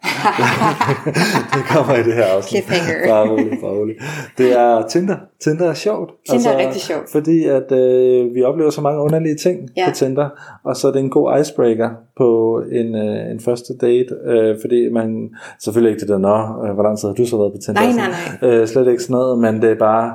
det 1.57 1.65
kommer 1.75 1.95
i 1.95 2.03
det 2.03 2.15
her 2.15 2.25
afsnit. 2.37 2.65
Cliffhanger. 2.65 3.09
Bare 3.13 3.29
rolig, 3.31 3.59
bare 3.63 3.71
rolig. 3.71 3.95
Det 4.39 4.59
er 4.61 4.89
Tinder. 4.89 5.17
Tinder 5.45 5.69
er 5.69 5.75
sjovt. 5.75 6.11
Altså, 6.29 6.49
Tinder 6.49 6.59
er 6.59 6.67
rigtig 6.67 6.83
sjovt. 6.83 7.11
Fordi 7.13 7.45
at 7.45 7.73
øh, 7.73 8.35
vi 8.35 8.43
oplever 8.43 8.71
så 8.71 8.81
mange 8.81 9.01
underlige 9.01 9.35
ting 9.37 9.59
Ja. 9.77 9.85
på 9.89 9.95
Tinder, 9.95 10.29
og 10.65 10.77
så 10.77 10.89
er 10.89 10.93
det 10.93 11.01
en 11.01 11.11
god 11.11 11.41
icebreaker 11.41 11.91
på 12.17 12.29
en, 12.73 12.95
øh, 12.95 13.31
en 13.31 13.41
første 13.41 13.73
date, 13.81 14.15
øh, 14.27 14.57
fordi 14.61 14.89
man, 14.93 15.31
selvfølgelig 15.65 15.91
ikke 15.93 16.01
det 16.01 16.09
der, 16.09 16.19
nå, 16.19 16.37
øh, 16.67 16.75
hvor 16.75 16.83
lang 16.83 16.99
tid 16.99 17.09
har 17.09 17.15
du 17.15 17.27
så 17.27 17.37
været 17.37 17.53
på 17.53 17.59
Tinder? 17.65 17.81
Nej, 17.83 17.93
nej, 17.93 18.09
nej. 18.43 18.51
Øh, 18.61 18.69
slet 18.69 18.89
ikke 18.89 19.03
sådan 19.03 19.15
noget, 19.15 19.39
men 19.39 19.63
det 19.63 19.71
er 19.71 19.79
bare, 19.79 20.15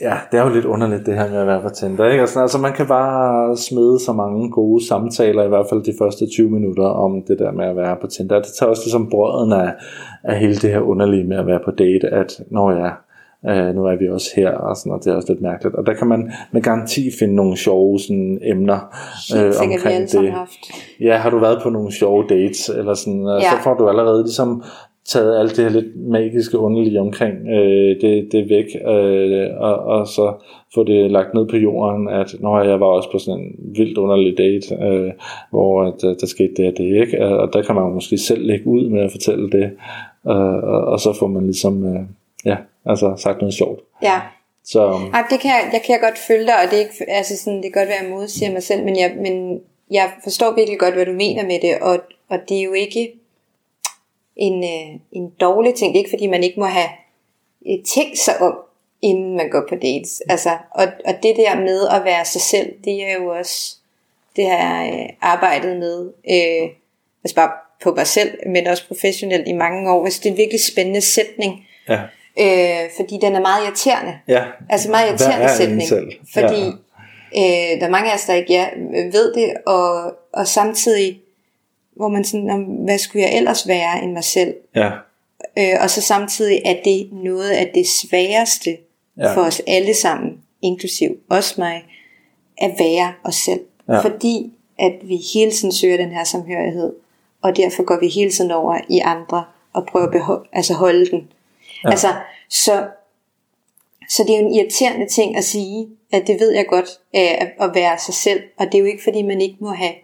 ja, 0.00 0.14
det 0.32 0.40
er 0.40 0.44
jo 0.44 0.54
lidt 0.54 0.64
underligt 0.64 1.06
det 1.06 1.14
her 1.14 1.30
med 1.30 1.38
at 1.38 1.46
være 1.46 1.62
på 1.62 1.68
Tinder, 1.68 2.08
ikke? 2.10 2.20
Altså, 2.20 2.40
altså 2.40 2.58
man 2.58 2.72
kan 2.72 2.86
bare 2.86 3.56
smide 3.56 3.98
så 4.00 4.12
mange 4.12 4.50
gode 4.50 4.86
samtaler, 4.86 5.44
i 5.44 5.48
hvert 5.48 5.66
fald 5.70 5.82
de 5.82 5.94
første 5.98 6.26
20 6.26 6.50
minutter, 6.50 6.84
om 6.84 7.22
det 7.28 7.38
der 7.38 7.52
med 7.52 7.64
at 7.64 7.76
være 7.76 7.96
på 8.00 8.06
Tinder. 8.06 8.36
Det 8.36 8.48
tager 8.58 8.70
også 8.70 8.82
ligesom 8.84 9.10
brøden 9.10 9.52
af, 9.52 9.72
af 10.24 10.38
hele 10.38 10.54
det 10.54 10.70
her 10.70 10.80
underlige 10.80 11.24
med 11.24 11.36
at 11.36 11.46
være 11.46 11.60
på 11.64 11.70
date, 11.70 12.08
at 12.08 12.40
når 12.50 12.70
jeg 12.70 12.92
Øh, 13.48 13.74
nu 13.74 13.84
er 13.84 13.96
vi 13.98 14.08
også 14.10 14.30
her, 14.36 14.50
og, 14.50 14.76
sådan, 14.76 14.92
og 14.92 15.04
det 15.04 15.12
er 15.12 15.16
også 15.16 15.32
lidt 15.32 15.42
mærkeligt. 15.42 15.74
Og 15.76 15.86
der 15.86 15.94
kan 15.94 16.06
man 16.06 16.32
med 16.52 16.62
garanti 16.62 17.10
finde 17.18 17.34
nogle 17.34 17.56
sjove 17.56 17.98
sådan, 17.98 18.38
emner 18.42 18.78
øh, 19.36 19.52
omkring 19.62 20.10
det. 20.12 20.32
haft. 20.32 20.58
Ja, 21.00 21.16
har 21.16 21.30
du 21.30 21.38
været 21.38 21.62
på 21.62 21.70
nogle 21.70 21.92
sjove 21.92 22.24
dates, 22.28 22.68
eller 22.68 22.94
sådan, 22.94 23.22
ja. 23.26 23.40
så 23.40 23.56
Ja. 23.56 23.70
får 23.70 23.74
du 23.74 23.88
allerede 23.88 24.22
ligesom 24.22 24.62
taget 25.08 25.40
alt 25.40 25.56
det 25.56 25.64
her 25.64 25.80
lidt 25.80 25.96
magiske 25.96 26.58
underlige 26.58 27.00
omkring 27.00 27.34
øh, 27.48 28.00
det, 28.00 28.32
det 28.32 28.48
væk, 28.48 28.66
øh, 28.86 29.48
og, 29.60 29.76
og 29.78 30.06
så 30.06 30.34
få 30.74 30.84
det 30.84 31.10
lagt 31.10 31.34
ned 31.34 31.46
på 31.48 31.56
jorden, 31.56 32.08
at 32.08 32.34
når 32.40 32.62
jeg 32.62 32.80
var 32.80 32.86
også 32.86 33.10
på 33.12 33.18
sådan 33.18 33.40
en 33.40 33.74
vildt 33.76 33.98
underlig 33.98 34.38
date, 34.38 34.84
øh, 34.84 35.12
hvor 35.50 35.82
at, 35.82 36.04
øh, 36.04 36.16
der 36.20 36.26
skete 36.26 36.54
det 36.56 36.66
og 36.66 36.78
det, 36.78 37.00
ikke? 37.00 37.26
og 37.26 37.52
der 37.52 37.62
kan 37.62 37.74
man 37.74 37.92
måske 37.92 38.18
selv 38.18 38.46
lægge 38.46 38.66
ud 38.66 38.88
med 38.88 39.00
at 39.00 39.10
fortælle 39.10 39.50
det, 39.50 39.70
øh, 40.28 40.62
og, 40.72 40.80
og 40.84 41.00
så 41.00 41.16
får 41.18 41.26
man 41.26 41.44
ligesom, 41.44 41.86
øh, 41.86 42.00
ja, 42.44 42.56
altså 42.86 43.14
sagt 43.16 43.40
noget 43.40 43.54
sjovt. 43.54 43.80
Ja, 44.02 44.20
Så 44.64 44.80
Ej, 45.14 45.22
det 45.30 45.40
kan 45.40 45.50
jeg, 45.50 45.62
jeg 45.72 45.80
kan 45.84 45.92
jeg 45.92 46.00
godt 46.02 46.18
følge 46.28 46.46
dig, 46.46 46.54
og 46.64 46.70
det 46.70 46.76
er, 46.78 46.82
ikke, 46.82 47.10
altså 47.18 47.36
sådan, 47.36 47.56
det 47.56 47.72
kan 47.72 47.80
godt 47.80 47.88
være, 47.88 47.98
at 47.98 48.04
jeg 48.04 48.14
modsiger 48.16 48.52
mig 48.52 48.62
selv, 48.62 48.84
men 48.84 48.98
jeg, 48.98 49.10
men 49.22 49.60
jeg 49.90 50.06
forstår 50.24 50.54
virkelig 50.56 50.78
godt, 50.78 50.94
hvad 50.94 51.06
du 51.06 51.12
mener 51.12 51.42
med 51.42 51.58
det, 51.62 51.74
og, 51.82 51.96
og 52.30 52.38
det 52.48 52.58
er 52.58 52.62
jo 52.62 52.72
ikke 52.72 53.17
en, 54.38 54.64
øh, 54.64 55.00
en 55.12 55.30
dårlig 55.40 55.74
ting. 55.74 55.92
Det 55.92 55.98
er 55.98 56.04
ikke, 56.04 56.10
fordi 56.10 56.26
man 56.26 56.42
ikke 56.44 56.60
må 56.60 56.66
have 56.66 56.88
øh, 57.68 57.78
tænkt 57.94 58.18
sig 58.18 58.40
om, 58.40 58.54
inden 59.02 59.36
man 59.36 59.50
går 59.50 59.62
på 59.68 59.74
dates. 59.74 60.22
Altså, 60.28 60.50
og, 60.74 60.86
og 61.06 61.14
det 61.22 61.36
der 61.36 61.60
med 61.60 61.88
at 61.88 62.04
være 62.04 62.24
sig 62.24 62.40
selv, 62.40 62.72
det 62.84 63.04
er 63.10 63.14
jo 63.14 63.26
også, 63.28 63.76
det 64.36 64.46
har 64.50 64.82
jeg 64.82 64.92
øh, 65.00 65.08
arbejdet 65.20 65.76
med, 65.78 66.12
øh, 66.30 66.68
altså 67.24 67.34
bare 67.34 67.50
på 67.82 67.94
mig 67.94 68.06
selv, 68.06 68.30
men 68.46 68.66
også 68.66 68.88
professionelt 68.88 69.48
i 69.48 69.52
mange 69.52 69.92
år. 69.92 70.04
Altså, 70.04 70.20
det 70.22 70.28
er 70.28 70.32
en 70.32 70.38
virkelig 70.38 70.64
spændende 70.64 71.00
sætning, 71.00 71.66
ja, 71.88 72.00
øh, 72.40 72.90
fordi 72.96 73.18
den 73.22 73.34
er 73.36 73.40
meget 73.40 73.64
irriterende. 73.66 74.18
ja. 74.28 74.44
Altså 74.70 74.90
meget 74.90 75.04
Hvad 75.10 75.10
irriterende 75.20 75.44
er 75.46 75.56
sætning. 75.56 75.80
incel? 75.82 76.18
Fordi 76.34 76.62
Ja. 77.34 77.72
øh, 77.74 77.80
der 77.80 77.86
er 77.86 77.90
mange 77.90 78.10
af 78.10 78.14
os, 78.14 78.24
der 78.24 78.34
ikke 78.34 78.52
ja, 78.52 78.66
ved 79.12 79.34
det, 79.34 79.54
og, 79.66 80.14
og 80.32 80.46
samtidig, 80.46 81.20
hvor 81.98 82.08
man 82.08 82.24
sådan, 82.24 82.46
"Nå, 82.46 82.56
hvad 82.84 82.98
skulle 82.98 83.24
jeg 83.26 83.36
ellers 83.36 83.68
være 83.68 84.02
end 84.02 84.12
mig 84.12 84.24
selv? 84.24 84.54
Ja, 84.74 84.90
Øh, 85.58 85.74
og 85.80 85.90
så 85.90 86.00
samtidig 86.02 86.62
er 86.64 86.76
det 86.84 87.08
noget 87.12 87.50
af 87.50 87.70
det 87.74 87.86
sværeste 87.88 88.76
Ja. 89.18 89.34
for 89.36 89.40
os 89.42 89.62
alle 89.66 89.94
sammen. 89.94 90.42
inklusiv 90.62 91.16
også 91.30 91.54
mig, 91.58 91.84
at 92.58 92.70
være 92.78 93.12
os 93.24 93.34
selv. 93.34 93.60
Ja. 93.88 93.98
Fordi 94.00 94.52
at 94.78 94.92
vi 95.02 95.16
hele 95.34 95.50
tiden 95.52 95.72
søger 95.72 95.96
den 95.96 96.10
her 96.12 96.24
samhørighed, 96.24 96.92
og 97.42 97.56
derfor 97.56 97.82
går 97.82 98.00
vi 98.00 98.08
hele 98.08 98.30
tiden 98.30 98.50
over 98.50 98.78
i 98.88 98.98
andre 98.98 99.44
og 99.72 99.86
prøver 99.86 100.06
at 100.06 100.14
beho- 100.14 100.48
altså 100.52 100.74
holde 100.74 101.10
den. 101.10 101.28
Ja. 101.84 101.90
Altså, 101.90 102.08
så, 102.48 102.86
så 104.08 104.24
det 104.24 104.34
er 104.34 104.40
jo 104.40 104.46
en 104.46 104.54
irriterende 104.54 105.06
ting 105.08 105.36
at 105.36 105.44
sige, 105.44 105.88
at 106.12 106.26
det 106.26 106.40
ved 106.40 106.50
jeg 106.54 106.66
godt, 106.66 106.88
at, 107.14 107.52
at 107.60 107.70
være 107.74 107.98
sig 107.98 108.14
selv, 108.14 108.42
og 108.58 108.66
det 108.66 108.74
er 108.74 108.78
jo 108.78 108.84
ikke 108.84 109.02
fordi, 109.04 109.22
man 109.22 109.40
ikke 109.40 109.56
må 109.60 109.70
have, 109.72 109.94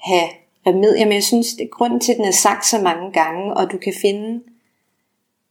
have 0.00 0.28
remedier, 0.66 1.04
men 1.04 1.12
jeg 1.12 1.22
synes, 1.24 1.54
det 1.54 1.64
er 1.64 1.68
grunden 1.68 2.00
til, 2.00 2.12
at 2.12 2.18
den 2.18 2.24
er 2.24 2.30
sagt 2.30 2.66
så 2.66 2.80
mange 2.82 3.12
gange, 3.12 3.54
og 3.54 3.72
du 3.72 3.78
kan 3.78 3.94
finde, 4.02 4.42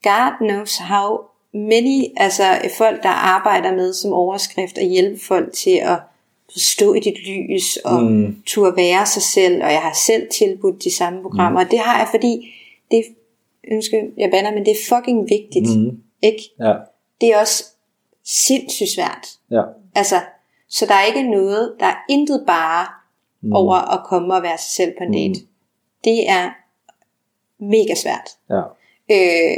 God 0.04 0.47
knows 0.47 0.78
how 0.78 1.17
many, 1.54 2.04
altså 2.17 2.43
folk, 2.78 3.04
der 3.04 3.10
arbejder 3.10 3.75
med 3.75 3.93
som 3.93 4.13
overskrift, 4.13 4.78
at 4.78 4.88
hjælpe 4.88 5.19
folk 5.25 5.54
til 5.54 5.75
at 5.84 5.99
stå 6.56 6.93
i 6.93 6.99
dit 6.99 7.28
lys, 7.28 7.78
og 7.78 8.04
mm. 8.04 8.41
turde 8.45 8.78
være 8.78 9.06
sig 9.06 9.21
selv, 9.21 9.63
og 9.63 9.71
jeg 9.71 9.82
har 9.82 9.93
selv 10.06 10.28
tilbudt 10.30 10.84
de 10.84 10.95
samme 10.95 11.21
programmer, 11.21 11.60
mm. 11.60 11.65
og 11.65 11.71
det 11.71 11.80
har 11.80 11.97
jeg, 11.97 12.08
fordi 12.12 12.54
det, 12.91 13.04
ønsker, 13.71 14.01
jeg 14.17 14.32
bander, 14.32 14.51
men 14.51 14.65
det 14.65 14.71
er 14.71 14.95
fucking 14.95 15.30
vigtigt, 15.30 15.78
Mm. 15.78 16.01
ikke? 16.21 16.43
Ja. 16.60 16.73
Det 17.21 17.30
er 17.30 17.39
også 17.39 17.63
sindssygt 18.25 18.89
svært. 18.89 19.28
Ja. 19.51 19.62
Altså, 19.95 20.15
så 20.69 20.86
der 20.86 20.93
er 20.93 21.04
ikke 21.06 21.32
noget, 21.32 21.73
der 21.80 21.86
er 21.86 21.95
intet 22.10 22.43
bare 22.47 22.88
mm. 23.45 23.53
over 23.53 23.75
at 23.75 24.05
komme 24.05 24.36
og 24.36 24.43
være 24.43 24.58
sig 24.58 24.71
selv 24.71 24.93
på 24.97 25.03
en 25.03 25.13
date. 25.13 25.45
Det 26.03 26.29
er 26.29 26.49
mega 27.60 27.95
svært. 27.95 28.29
Ja. 28.49 28.62
Øh, 29.12 29.58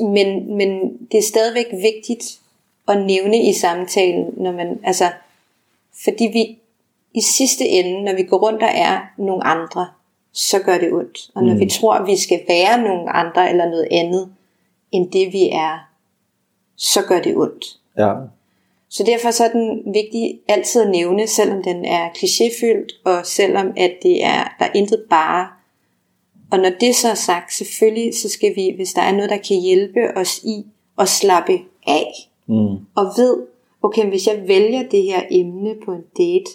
men, 0.00 0.56
men 0.56 0.98
det 1.12 1.18
er 1.18 1.22
stadigvæk 1.22 1.66
vigtigt 1.72 2.40
at 2.88 3.06
nævne 3.06 3.42
i 3.42 3.52
samtalen, 3.52 4.34
når 4.36 4.52
man, 4.52 4.80
altså, 4.84 5.12
fordi 6.04 6.24
vi 6.24 6.58
i 7.14 7.20
sidste 7.20 7.64
ende, 7.64 8.04
når 8.04 8.14
vi 8.14 8.22
går 8.22 8.38
rundt 8.38 8.62
og 8.62 8.70
er 8.72 9.00
nogle 9.18 9.44
andre, 9.44 9.86
så 10.32 10.58
gør 10.62 10.78
det 10.78 10.92
ondt. 10.92 11.30
Og 11.34 11.42
når 11.42 11.54
mm. 11.54 11.60
vi 11.60 11.70
tror, 11.70 11.94
at 11.94 12.06
vi 12.06 12.16
skal 12.16 12.40
være 12.48 12.82
nogle 12.82 13.10
andre 13.10 13.50
eller 13.50 13.70
noget 13.70 13.88
andet, 13.90 14.34
end 14.92 15.12
det 15.12 15.32
vi 15.32 15.48
er, 15.48 15.90
så 16.76 17.00
gør 17.08 17.20
det 17.20 17.36
ondt. 17.36 17.64
Ja. 17.98 18.14
Så 18.96 19.02
derfor 19.06 19.30
så 19.30 19.44
er 19.44 19.48
den 19.48 19.94
vigtig 19.94 20.40
altid 20.48 20.82
at 20.82 20.90
nævne, 20.90 21.26
selvom 21.26 21.62
den 21.62 21.84
er 21.84 22.08
klichéfyldt, 22.08 23.00
og 23.04 23.26
selvom 23.26 23.66
at 23.76 23.92
det 24.02 24.24
er, 24.24 24.54
der 24.58 24.64
er 24.64 24.70
intet 24.74 25.04
bare. 25.10 25.46
Og 26.52 26.58
når 26.58 26.70
det 26.80 26.94
så 26.94 27.08
er 27.08 27.14
sagt, 27.14 27.52
selvfølgelig 27.54 28.14
så 28.14 28.28
skal 28.28 28.56
vi, 28.56 28.72
hvis 28.76 28.92
der 28.92 29.02
er 29.02 29.12
noget, 29.12 29.30
der 29.30 29.36
kan 29.36 29.60
hjælpe 29.60 30.00
os 30.16 30.38
i 30.38 30.66
at 30.98 31.08
slappe 31.08 31.58
af, 31.86 32.06
Mm. 32.46 32.76
og 32.96 33.04
ved, 33.16 33.36
okay, 33.82 34.08
hvis 34.08 34.26
jeg 34.26 34.42
vælger 34.48 34.82
det 34.88 35.02
her 35.02 35.22
emne 35.30 35.74
på 35.84 35.92
en 35.92 36.02
date, 36.18 36.50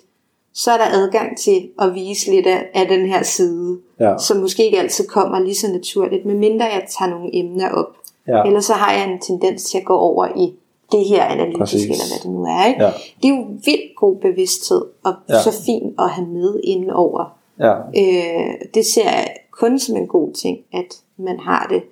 så 0.53 0.71
er 0.71 0.77
der 0.77 0.85
adgang 0.85 1.37
til 1.37 1.69
at 1.81 1.95
vise 1.95 2.31
lidt 2.31 2.47
af, 2.47 2.65
af 2.73 2.87
den 2.87 3.05
her 3.07 3.23
side, 3.23 3.79
Ja. 3.99 4.17
som 4.17 4.37
måske 4.37 4.65
ikke 4.65 4.79
altid 4.79 5.07
kommer 5.07 5.39
lige 5.39 5.55
så 5.55 5.67
naturligt, 5.71 6.25
medmindre 6.25 6.65
jeg 6.65 6.87
tager 6.99 7.09
nogle 7.09 7.29
emner 7.35 7.69
op. 7.69 7.95
Ja. 8.27 8.43
Ellers 8.43 8.65
så 8.65 8.73
har 8.73 8.93
jeg 8.93 9.11
en 9.11 9.19
tendens 9.19 9.63
til 9.63 9.77
at 9.77 9.85
gå 9.85 9.97
over 9.97 10.27
i 10.37 10.53
det 10.91 11.05
her 11.05 11.23
analytiske, 11.23 11.91
eller 11.91 12.09
hvad 12.11 12.19
det 12.23 12.31
nu 12.31 12.43
er. 12.43 12.65
Ikke? 12.65 12.83
Ja. 12.83 12.91
Det 13.21 13.29
er 13.29 13.35
jo 13.35 13.45
vildt 13.65 13.95
god 13.95 14.15
bevidsthed, 14.15 14.85
og 15.03 15.13
Ja. 15.29 15.41
så 15.41 15.61
fint 15.65 15.95
at 15.99 16.09
have 16.09 16.27
med 16.27 16.59
inden 16.63 16.89
over. 16.89 17.37
Ja. 17.59 17.73
Øh, 17.77 18.53
det 18.73 18.85
ser 18.85 19.03
jeg 19.03 19.27
kun 19.51 19.79
som 19.79 19.97
en 19.97 20.07
god 20.07 20.33
ting, 20.33 20.57
at 20.73 21.01
man 21.17 21.39
har 21.39 21.67
det. 21.69 21.83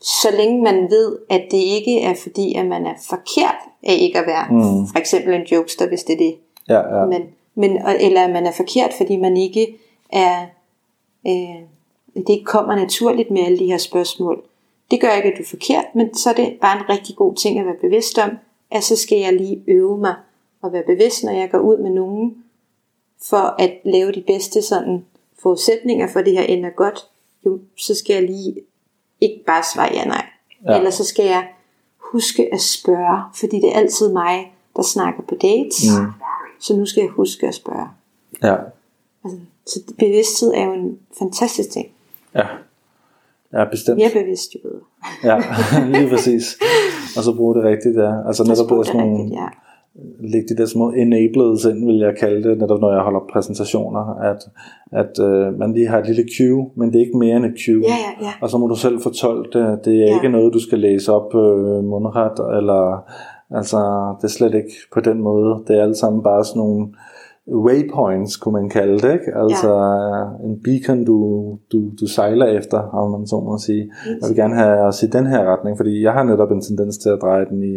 Så 0.00 0.28
længe 0.36 0.62
man 0.62 0.90
ved, 0.90 1.18
at 1.30 1.42
det 1.50 1.56
ikke 1.56 2.00
er 2.00 2.14
fordi, 2.22 2.54
at 2.54 2.66
man 2.66 2.86
er 2.86 2.94
forkert 3.08 3.56
af 3.82 3.96
ikke 4.00 4.18
at 4.18 4.26
være 4.26 4.46
Mm. 4.50 4.86
for 4.86 4.98
eksempel 4.98 5.34
en 5.34 5.42
jokester, 5.52 5.88
hvis 5.88 6.02
det 6.02 6.12
er 6.12 6.16
det. 6.18 6.34
Ja. 6.68 6.98
Ja. 7.00 7.06
Men, 7.06 7.22
men, 7.54 7.70
eller 8.00 8.24
at 8.24 8.30
man 8.30 8.46
er 8.46 8.52
forkert, 8.52 8.90
fordi 8.96 9.16
man 9.16 9.36
ikke 9.36 9.76
er, 10.12 10.46
øh, 11.26 11.60
det 12.16 12.28
ikke 12.28 12.44
kommer 12.44 12.76
naturligt 12.76 13.30
med 13.30 13.42
alle 13.42 13.58
de 13.58 13.66
her 13.66 13.78
spørgsmål. 13.78 14.44
Det 14.90 15.00
gør 15.00 15.12
ikke, 15.12 15.28
at 15.28 15.38
du 15.38 15.42
er 15.42 15.46
forkert, 15.46 15.84
men 15.94 16.14
så 16.14 16.30
er 16.30 16.34
det 16.34 16.58
bare 16.60 16.78
en 16.78 16.88
rigtig 16.88 17.16
god 17.16 17.34
ting 17.34 17.58
at 17.58 17.66
være 17.66 17.76
bevidst 17.80 18.18
om, 18.18 18.30
at 18.70 18.84
så 18.84 18.96
skal 18.96 19.18
jeg 19.18 19.32
lige 19.32 19.64
øve 19.66 19.98
mig 19.98 20.14
og 20.62 20.72
være 20.72 20.82
bevidst, 20.86 21.24
når 21.24 21.32
jeg 21.32 21.50
går 21.50 21.58
ud 21.58 21.78
med 21.78 21.90
nogen, 21.90 22.44
for 23.22 23.54
at 23.58 23.74
lave 23.84 24.12
de 24.12 24.24
bedste 24.26 24.62
sådan 24.62 25.04
forudsætninger 25.42 26.08
for, 26.08 26.20
at 26.20 26.26
det 26.26 26.32
her 26.32 26.42
ender 26.42 26.70
godt, 26.70 27.06
jo, 27.46 27.60
så 27.76 27.94
skal 27.94 28.14
jeg 28.14 28.22
lige 28.22 28.56
ikke 29.20 29.44
bare 29.46 29.62
svare 29.74 29.90
ja 29.92 30.04
nej. 30.04 30.26
Ja. 30.64 30.72
Ja. 30.72 30.78
Eller 30.78 30.90
så 30.90 31.04
skal 31.04 31.24
jeg 31.24 31.48
huske 31.98 32.54
at 32.54 32.60
spørge, 32.60 33.22
fordi 33.34 33.60
det 33.60 33.68
er 33.68 33.78
altid 33.78 34.12
mig, 34.12 34.52
der 34.76 34.82
snakker 34.82 35.22
på 35.22 35.34
dates. 35.34 35.84
Mm. 36.00 36.12
Så 36.60 36.76
nu 36.76 36.86
skal 36.86 37.00
jeg 37.00 37.10
huske 37.10 37.46
at 37.46 37.54
spørge. 37.54 37.88
Ja. 38.42 38.56
Altså, 39.24 39.38
så 39.66 39.80
bevidsthed 39.98 40.52
er 40.54 40.64
jo 40.64 40.72
en 40.72 40.98
fantastisk 41.18 41.70
ting. 41.70 41.88
Ja. 42.34 42.46
Ja, 43.58 43.64
bestemt. 43.70 43.96
Mere 43.98 44.10
bevidst 44.22 44.54
jo 44.54 44.58
bedre. 44.68 44.82
Ja, 45.30 45.36
lige 45.94 46.08
præcis. 46.10 46.44
Og 47.16 47.22
så 47.24 47.36
bruge 47.36 47.54
det 47.54 47.64
rigtigt, 47.64 47.96
ja. 47.96 48.26
Altså 48.26 48.42
netop 48.48 48.68
bruge 48.68 48.84
sådan 48.84 49.00
nogle, 49.00 49.18
rigtigt, 49.18 49.40
ja. 49.40 49.48
lægge 50.32 50.48
de 50.48 50.56
der 50.60 50.66
små 50.66 50.90
enablers 50.90 51.64
ind, 51.64 51.86
vil 51.86 51.98
jeg 51.98 52.14
kalde 52.20 52.48
det, 52.48 52.58
netop 52.58 52.80
når 52.80 52.92
jeg 52.92 53.02
holder 53.02 53.20
præsentationer, 53.32 54.04
at, 54.30 54.40
at 55.02 55.14
øh, 55.28 55.58
man 55.58 55.72
lige 55.74 55.88
har 55.88 55.98
et 55.98 56.06
lille 56.06 56.24
cue, 56.38 56.70
men 56.76 56.86
det 56.92 56.96
er 56.96 57.04
ikke 57.06 57.18
mere 57.18 57.36
end 57.36 57.44
et 57.44 57.56
cue. 57.66 57.82
Ja, 57.82 57.96
ja, 58.06 58.26
ja. 58.26 58.32
Og 58.42 58.50
så 58.50 58.58
må 58.58 58.66
du 58.66 58.74
selv 58.74 59.02
fortolke 59.02 59.58
det. 59.58 59.84
Det 59.84 59.94
er 60.02 60.06
Ja. 60.08 60.14
ikke 60.14 60.28
noget, 60.28 60.52
du 60.54 60.60
skal 60.60 60.78
læse 60.78 61.12
op 61.12 61.34
øh, 61.34 61.84
mundret, 61.84 62.36
eller 62.58 62.82
altså, 63.58 63.78
det 64.18 64.24
er 64.24 64.32
slet 64.38 64.54
ikke 64.54 64.74
på 64.94 65.00
den 65.00 65.18
måde. 65.22 65.62
Det 65.68 65.78
er 65.78 65.82
alt 65.82 65.96
sammen 65.96 66.22
bare 66.22 66.44
sådan 66.44 66.60
nogle 66.60 66.86
waypoints, 67.52 68.36
kunne 68.36 68.52
man 68.52 68.68
kalde 68.70 68.98
det, 68.98 69.12
ikke? 69.12 69.30
Altså 69.36 69.68
ja. 69.70 70.46
en 70.46 70.60
beacon, 70.64 71.04
du, 71.04 71.16
du, 71.72 71.78
du 72.00 72.06
sejler 72.06 72.46
efter, 72.46 72.78
om 72.78 73.10
man 73.10 73.26
så 73.26 73.40
må 73.40 73.58
sige. 73.58 73.92
Jeg 74.06 74.28
vil 74.28 74.36
gerne 74.36 74.54
have 74.54 74.78
os 74.80 75.02
i 75.02 75.06
den 75.06 75.26
her 75.26 75.44
retning, 75.52 75.76
fordi 75.76 76.02
jeg 76.02 76.12
har 76.12 76.22
netop 76.22 76.50
en 76.50 76.60
tendens 76.60 76.98
til 76.98 77.08
at 77.08 77.18
dreje 77.22 77.46
den 77.50 77.62
i 77.62 77.76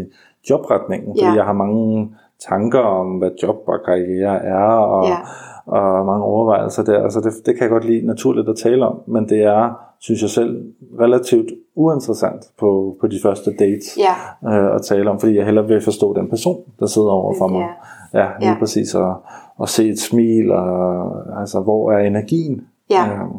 jobretningen, 0.49 1.07
fordi 1.09 1.25
Ja. 1.25 1.33
jeg 1.35 1.43
har 1.45 1.53
mange 1.53 2.09
tanker 2.49 2.79
om, 2.79 3.07
hvad 3.17 3.29
job 3.43 3.55
og 3.67 3.79
karriere 3.85 4.43
er, 4.45 4.65
og, 4.65 5.05
Ja. 5.07 5.17
og 5.65 6.05
mange 6.05 6.23
overvejelser 6.25 6.83
der. 6.83 7.03
Altså 7.03 7.19
det, 7.19 7.33
det 7.45 7.53
kan 7.55 7.61
jeg 7.61 7.69
godt 7.69 7.85
lide 7.85 8.05
naturligt 8.05 8.49
at 8.49 8.55
tale 8.55 8.85
om, 8.87 8.99
men 9.07 9.29
det 9.29 9.43
er, 9.43 9.79
synes 9.99 10.21
jeg 10.21 10.29
selv, 10.29 10.65
relativt 10.99 11.47
uinteressant 11.75 12.41
på, 12.59 12.97
på 13.01 13.07
de 13.07 13.19
første 13.23 13.51
dates 13.59 13.97
Ja. 13.99 14.49
øh, 14.69 14.75
at 14.75 14.81
tale 14.81 15.09
om, 15.09 15.19
fordi 15.19 15.35
jeg 15.37 15.45
hellere 15.45 15.67
vil 15.67 15.81
forstå 15.81 16.13
den 16.13 16.29
person, 16.29 16.61
der 16.79 16.85
sidder 16.85 17.09
over 17.09 17.33
for 17.37 17.47
mig. 17.47 17.59
Ja, 17.59 17.67
lige 18.13 18.51
Ja. 18.51 18.55
præcis. 18.59 18.95
Og, 18.95 19.21
og 19.57 19.69
se 19.69 19.89
et 19.89 19.99
smil, 19.99 20.51
og 20.51 21.39
altså, 21.39 21.59
hvor 21.59 21.91
er 21.91 21.97
energien? 21.99 22.67
Ja. 22.89 23.13
Øhm, 23.13 23.31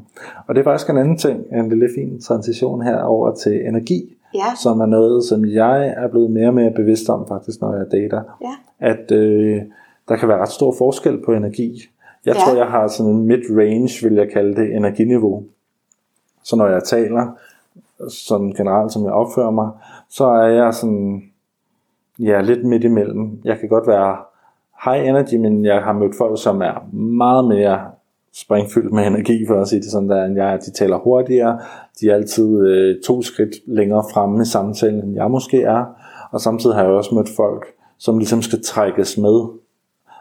og 0.47 0.55
det 0.55 0.59
er 0.59 0.65
faktisk 0.65 0.91
en 0.91 0.97
anden 0.99 1.19
ting, 1.19 1.45
en 1.53 1.69
lille 1.69 1.89
fin 1.99 2.21
transition 2.21 2.83
her 2.83 3.03
over 3.03 3.35
til 3.35 3.67
energi, 3.69 4.15
Ja. 4.35 4.55
som 4.63 4.81
er 4.81 4.87
noget, 4.87 5.25
som 5.25 5.45
jeg 5.45 5.89
er 5.97 6.09
blevet 6.09 6.31
mere 6.31 6.49
og 6.49 6.55
mere 6.55 6.71
bevidst 6.71 7.09
om 7.09 7.29
faktisk, 7.29 7.61
når 7.61 7.75
jeg 7.77 7.87
dater. 7.93 8.23
Ja. 8.43 8.55
At 8.87 9.11
øh, 9.13 9.63
der 10.09 10.17
kan 10.17 10.29
være 10.29 10.39
ret 10.39 10.49
stor 10.49 10.75
forskel 10.79 11.23
på 11.25 11.33
energi. 11.33 11.83
Jeg 12.27 12.35
Ja. 12.35 12.41
tror, 12.41 12.57
jeg 12.57 12.67
har 12.67 12.89
sådan 12.89 13.13
en 13.13 13.27
mid-range, 13.27 14.09
vil 14.09 14.15
jeg 14.17 14.31
kalde 14.33 14.57
det, 14.57 14.77
energiniveau. 14.77 15.43
Så 16.43 16.57
når 16.57 16.67
jeg 16.67 16.85
taler, 16.85 17.27
sådan 18.09 18.53
generelt 18.53 18.93
som 18.93 19.05
jeg 19.05 19.13
opfører 19.13 19.51
mig, 19.51 19.71
så 20.11 20.25
er 20.27 20.49
jeg 20.49 20.75
sådan, 20.75 21.23
ja, 22.19 22.41
lidt 22.41 22.65
midt 22.65 22.85
imellem. 22.85 23.41
Jeg 23.45 23.59
kan 23.59 23.69
godt 23.69 23.87
være 23.87 24.17
high 24.85 25.09
energy, 25.09 25.35
men 25.35 25.65
jeg 25.65 25.83
har 25.83 25.93
mødt 25.93 26.17
folk, 26.19 26.43
som 26.43 26.63
er 26.63 26.95
meget 26.95 27.45
mere 27.45 27.81
springfyldt 28.35 28.93
med 28.93 29.07
energi, 29.07 29.47
for 29.47 29.61
at 29.61 29.69
sige 29.69 29.83
det 29.83 29.91
sådan 29.91 30.09
der, 30.09 30.25
end 30.25 30.37
jeg. 30.37 30.59
De 30.67 30.71
taler 30.71 30.99
hurtigere, 30.99 31.61
de 32.01 32.11
er 32.11 32.15
altid 32.15 32.67
øh, 32.67 32.97
to 33.07 33.23
skridt 33.23 33.55
længere 33.67 34.05
fremme 34.13 34.43
i 34.43 34.45
samtalen, 34.45 35.03
end 35.05 35.15
jeg 35.15 35.31
måske 35.31 35.63
er. 35.63 35.85
Og 36.31 36.41
samtidig 36.41 36.77
har 36.77 36.83
jeg 36.83 36.93
også 36.93 37.15
mødt 37.15 37.29
folk, 37.37 37.67
som 37.99 38.19
ligesom 38.19 38.43
skal 38.43 38.63
trækkes 38.63 39.19
med, 39.19 39.47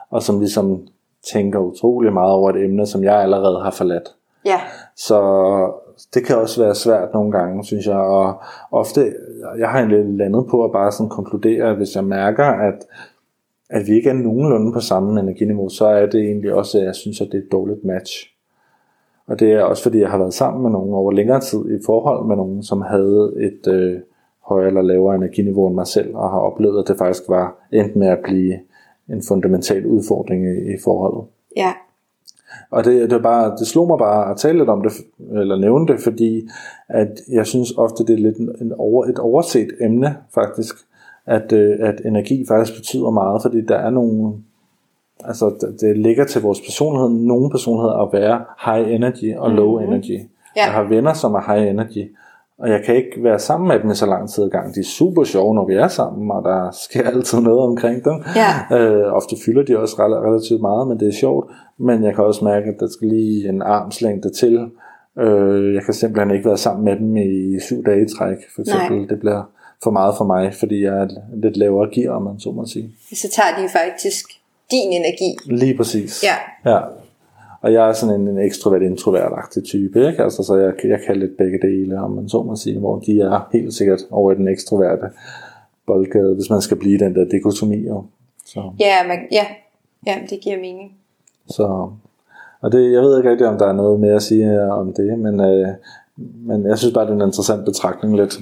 og 0.10 0.24
som 0.24 0.40
ligesom 0.40 0.88
tænker 1.34 1.60
utrolig 1.60 2.14
meget 2.14 2.34
over 2.34 2.50
et 2.50 2.64
emne, 2.64 2.86
som 2.86 3.04
jeg 3.04 3.22
allerede 3.22 3.64
har 3.64 3.72
forladt. 3.72 4.16
Ja. 4.46 4.60
Så 4.96 5.20
det 6.14 6.26
kan 6.26 6.38
også 6.38 6.64
være 6.64 6.76
svært 6.76 7.14
nogle 7.14 7.32
gange, 7.32 7.66
synes 7.66 7.86
jeg. 7.86 7.98
Og 7.98 8.42
ofte, 8.72 9.14
jeg 9.60 9.70
har 9.70 9.80
egentlig 9.80 10.18
landet 10.18 10.46
på 10.50 10.64
at 10.64 10.72
bare 10.72 10.92
sådan 10.92 11.10
konkludere, 11.10 11.70
at 11.70 11.76
hvis 11.76 11.96
jeg 11.96 12.04
mærker, 12.04 12.46
at, 12.46 12.88
at 13.70 13.88
vi 13.88 13.94
ikke 13.94 14.10
er 14.10 14.14
nogenlunde 14.14 14.74
på 14.74 14.80
samme 14.80 15.20
energiniveau, 15.20 15.70
så 15.70 15.86
er 15.86 16.06
det 16.06 16.22
egentlig 16.22 16.54
også, 16.54 16.78
at 16.80 16.86
jeg 16.86 16.96
synes, 16.96 17.22
at 17.22 17.28
det 17.32 17.38
er 17.38 17.42
et 17.42 17.52
dårligt 17.52 17.86
match. 17.86 18.34
Og 19.28 19.40
det 19.40 19.54
er 19.54 19.62
også 19.62 19.84
fordi, 19.84 20.00
jeg 20.00 20.10
har 20.10 20.18
været 20.18 20.34
sammen 20.34 20.64
med 20.64 20.72
nogen 20.72 20.94
over 20.94 21.12
længere 21.12 21.40
tid 21.40 21.80
i 21.80 21.80
forhold 21.86 22.28
med 22.28 22.36
nogen, 22.36 22.64
som 22.64 22.82
havde 22.82 23.34
et 23.38 23.68
øh, 23.68 24.00
højere 24.46 24.68
eller 24.68 24.82
lavere 24.82 25.16
energiniveau 25.16 25.68
end 25.68 25.76
mig 25.76 25.88
selv, 25.88 26.16
og 26.16 26.30
har 26.30 26.40
oplevet, 26.40 26.80
at 26.80 26.88
det 26.88 26.98
faktisk 26.98 27.30
var 27.30 27.68
endt 27.74 27.96
med 27.96 28.08
at 28.08 28.20
blive 28.24 28.60
en 29.10 29.24
fundamental 29.28 29.86
udfordring 29.86 30.46
i, 30.46 30.74
i 30.74 30.78
forholdet. 30.84 31.24
Ja. 31.58 31.74
Og 32.72 32.86
det, 32.86 33.10
det, 33.10 33.16
er 33.16 33.22
bare, 33.22 33.56
det 33.58 33.68
slog 33.68 33.88
mig 33.88 33.98
bare 33.98 34.32
at 34.32 34.38
tale 34.38 34.58
lidt 34.58 34.70
om 34.70 34.84
det, 34.84 34.92
eller 35.40 35.56
nævne 35.56 35.88
det, 35.88 36.00
fordi 36.00 36.50
at 36.88 37.22
jeg 37.32 37.46
synes 37.46 37.74
ofte, 37.78 38.06
det 38.06 38.14
er 38.14 38.18
lidt 38.18 38.38
en 38.38 38.74
over, 38.78 39.06
et 39.06 39.20
overset 39.20 39.68
emne 39.82 40.18
faktisk, 40.34 40.76
at, 41.28 41.52
øh, 41.54 41.76
at 41.80 42.02
energi 42.06 42.46
faktisk 42.48 42.78
betyder 42.78 43.10
meget, 43.10 43.42
fordi 43.42 43.62
der 43.62 43.76
er 43.76 43.90
nogle, 43.90 44.34
altså 45.24 45.46
det, 45.62 45.82
det 45.82 45.98
ligger 45.98 46.26
til 46.26 46.42
vores 46.42 46.62
personlighed, 46.62 47.10
nogle 47.10 47.50
personligheder 47.50 47.94
at 47.94 48.10
være 48.14 48.42
high 48.66 48.96
energy 48.96 49.36
og 49.38 49.52
low 49.52 49.80
Mhm. 49.80 49.88
energy. 49.94 50.20
Ja. 50.56 50.64
Jeg 50.66 50.72
har 50.74 50.84
venner, 50.84 51.14
som 51.14 51.34
er 51.34 51.54
high 51.56 51.70
energy, 51.70 52.12
og 52.60 52.70
jeg 52.70 52.82
kan 52.86 52.96
ikke 52.96 53.24
være 53.24 53.40
sammen 53.40 53.68
med 53.68 53.80
dem 53.80 53.92
i 53.92 53.96
så 53.96 54.06
lang 54.06 54.30
tid 54.30 54.44
ad 54.44 54.50
gang. 54.50 54.76
De 54.76 54.80
er 54.80 54.84
super 54.84 55.24
sjove, 55.24 55.56
når 55.56 55.66
vi 55.68 55.74
er 55.74 55.88
sammen, 55.88 56.32
og 56.32 56.44
der 56.44 56.72
sker 56.72 57.04
altid 57.14 57.40
noget 57.42 57.60
omkring 57.60 58.06
dem. 58.06 58.14
Ja. 58.36 58.78
Øh, 58.78 59.14
ofte 59.14 59.36
fylder 59.46 59.64
de 59.64 59.80
også 59.80 59.96
rel- 59.96 60.28
relativt 60.30 60.62
meget, 60.62 60.88
men 60.88 61.00
det 61.00 61.08
er 61.08 61.12
sjovt. 61.14 61.52
Men 61.78 62.04
jeg 62.04 62.16
kan 62.16 62.24
også 62.24 62.46
mærke, 62.46 62.68
at 62.68 62.76
der 62.80 62.88
skal 62.88 63.08
lige 63.08 63.50
en 63.50 63.62
armslængde 63.62 64.30
til. 64.30 64.70
Øh, 65.20 65.74
jeg 65.74 65.84
kan 65.84 65.94
simpelthen 65.94 66.32
ikke 66.36 66.48
være 66.50 66.58
sammen 66.58 66.86
med 66.86 66.96
dem 66.96 67.18
i 67.18 67.60
syv 67.60 67.84
dage 67.86 68.02
i 68.02 68.08
træk, 68.18 68.38
for 68.56 68.62
eksempel. 68.62 68.98
Nej. 68.98 69.08
Det 69.10 69.20
bliver 69.20 69.42
for 69.84 69.92
meget 69.92 70.14
for 70.18 70.26
mig, 70.26 70.54
fordi 70.54 70.84
jeg 70.84 70.98
er 70.98 71.08
lidt 71.36 71.58
lavere 71.58 71.90
gear, 71.94 72.14
om 72.16 72.22
man 72.22 72.40
så 72.40 72.52
må 72.52 72.66
sige. 72.66 72.92
Så 73.14 73.30
tager 73.30 73.62
de 73.64 73.70
faktisk 73.70 74.26
din 74.72 74.92
energi. 74.94 75.38
Lige 75.46 75.78
præcis. 75.78 76.24
Ja. 76.24 76.72
ja. 76.72 76.80
Og 77.62 77.74
jeg 77.74 77.90
er 77.90 77.94
sådan 77.94 78.22
en, 78.22 78.28
en 78.28 78.38
ekstrovert 78.40 78.82
introvert 78.82 79.50
type, 79.66 80.08
ikke? 80.08 80.24
Altså, 80.24 80.44
så 80.44 80.56
jeg, 80.56 80.74
jeg 80.84 81.00
kan 81.06 81.16
lidt 81.20 81.38
begge 81.38 81.60
dele, 81.62 82.00
om 82.02 82.12
man 82.12 82.30
så 82.30 82.44
må 82.44 82.56
sige, 82.56 82.80
hvor 82.80 83.00
de 83.00 83.20
er 83.22 83.50
helt 83.54 83.74
sikkert 83.74 84.00
over 84.12 84.32
i 84.32 84.36
den 84.36 84.48
ekstroverte 84.48 85.06
boldgade, 85.88 86.36
hvis 86.36 86.50
man 86.50 86.62
skal 86.62 86.78
blive 86.78 87.00
den 87.00 87.16
der 87.16 87.26
dikotomi. 87.26 87.88
Jo. 87.88 88.04
Så, 88.46 88.72
Ja, 88.80 89.08
man, 89.08 89.18
ja. 89.32 89.46
ja, 90.08 90.16
det 90.30 90.40
giver 90.42 90.58
mening. 90.58 90.92
så, 91.50 91.90
og 92.62 92.72
det, 92.72 92.92
jeg 92.92 93.02
ved 93.02 93.18
ikke 93.18 93.32
rigtig, 93.32 93.48
om 93.48 93.58
der 93.58 93.68
er 93.68 93.74
noget 93.74 94.00
mere 94.00 94.16
at 94.16 94.22
sige 94.24 94.62
om 94.72 94.94
det, 94.94 95.20
men, 95.20 95.40
øh, 95.40 95.68
men 96.18 96.66
jeg 96.68 96.78
synes 96.78 96.94
bare, 96.94 97.06
det 97.06 97.12
er 97.12 97.16
en 97.16 97.22
interessant 97.28 97.66
betragtning 97.66 98.16
lidt. 98.16 98.40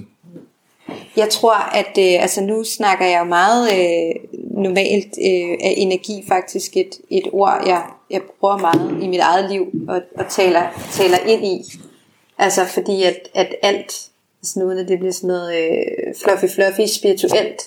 Jeg 1.17 1.29
tror, 1.29 1.75
at 1.75 1.97
øh, 1.99 2.21
altså 2.21 2.41
nu 2.41 2.63
snakker 2.63 3.05
jeg 3.05 3.19
jo 3.19 3.23
meget 3.23 3.69
øh, 3.73 4.39
normalt 4.63 5.17
øh, 5.25 5.51
af 5.61 5.73
energi 5.77 6.23
faktisk 6.27 6.77
et, 6.77 6.99
et 7.09 7.27
ord, 7.31 7.63
jeg, 7.65 7.83
jeg 8.11 8.21
bruger 8.39 8.57
meget 8.57 9.03
i 9.03 9.07
mit 9.07 9.19
eget 9.19 9.51
liv 9.51 9.67
og, 9.88 10.01
og 10.17 10.25
taler, 10.29 10.63
taler 10.91 11.17
ind 11.27 11.45
i. 11.45 11.61
Altså 12.38 12.65
fordi 12.65 13.03
at, 13.03 13.29
at 13.33 13.55
alt, 13.61 14.09
altså 14.41 14.59
nu 14.59 14.65
når 14.65 14.83
det 14.83 14.99
bliver 14.99 15.13
sådan 15.13 15.27
noget 15.27 15.55
øh, 15.55 16.15
fluffy 16.23 16.55
fluffy 16.55 16.86
spirituelt, 16.86 17.61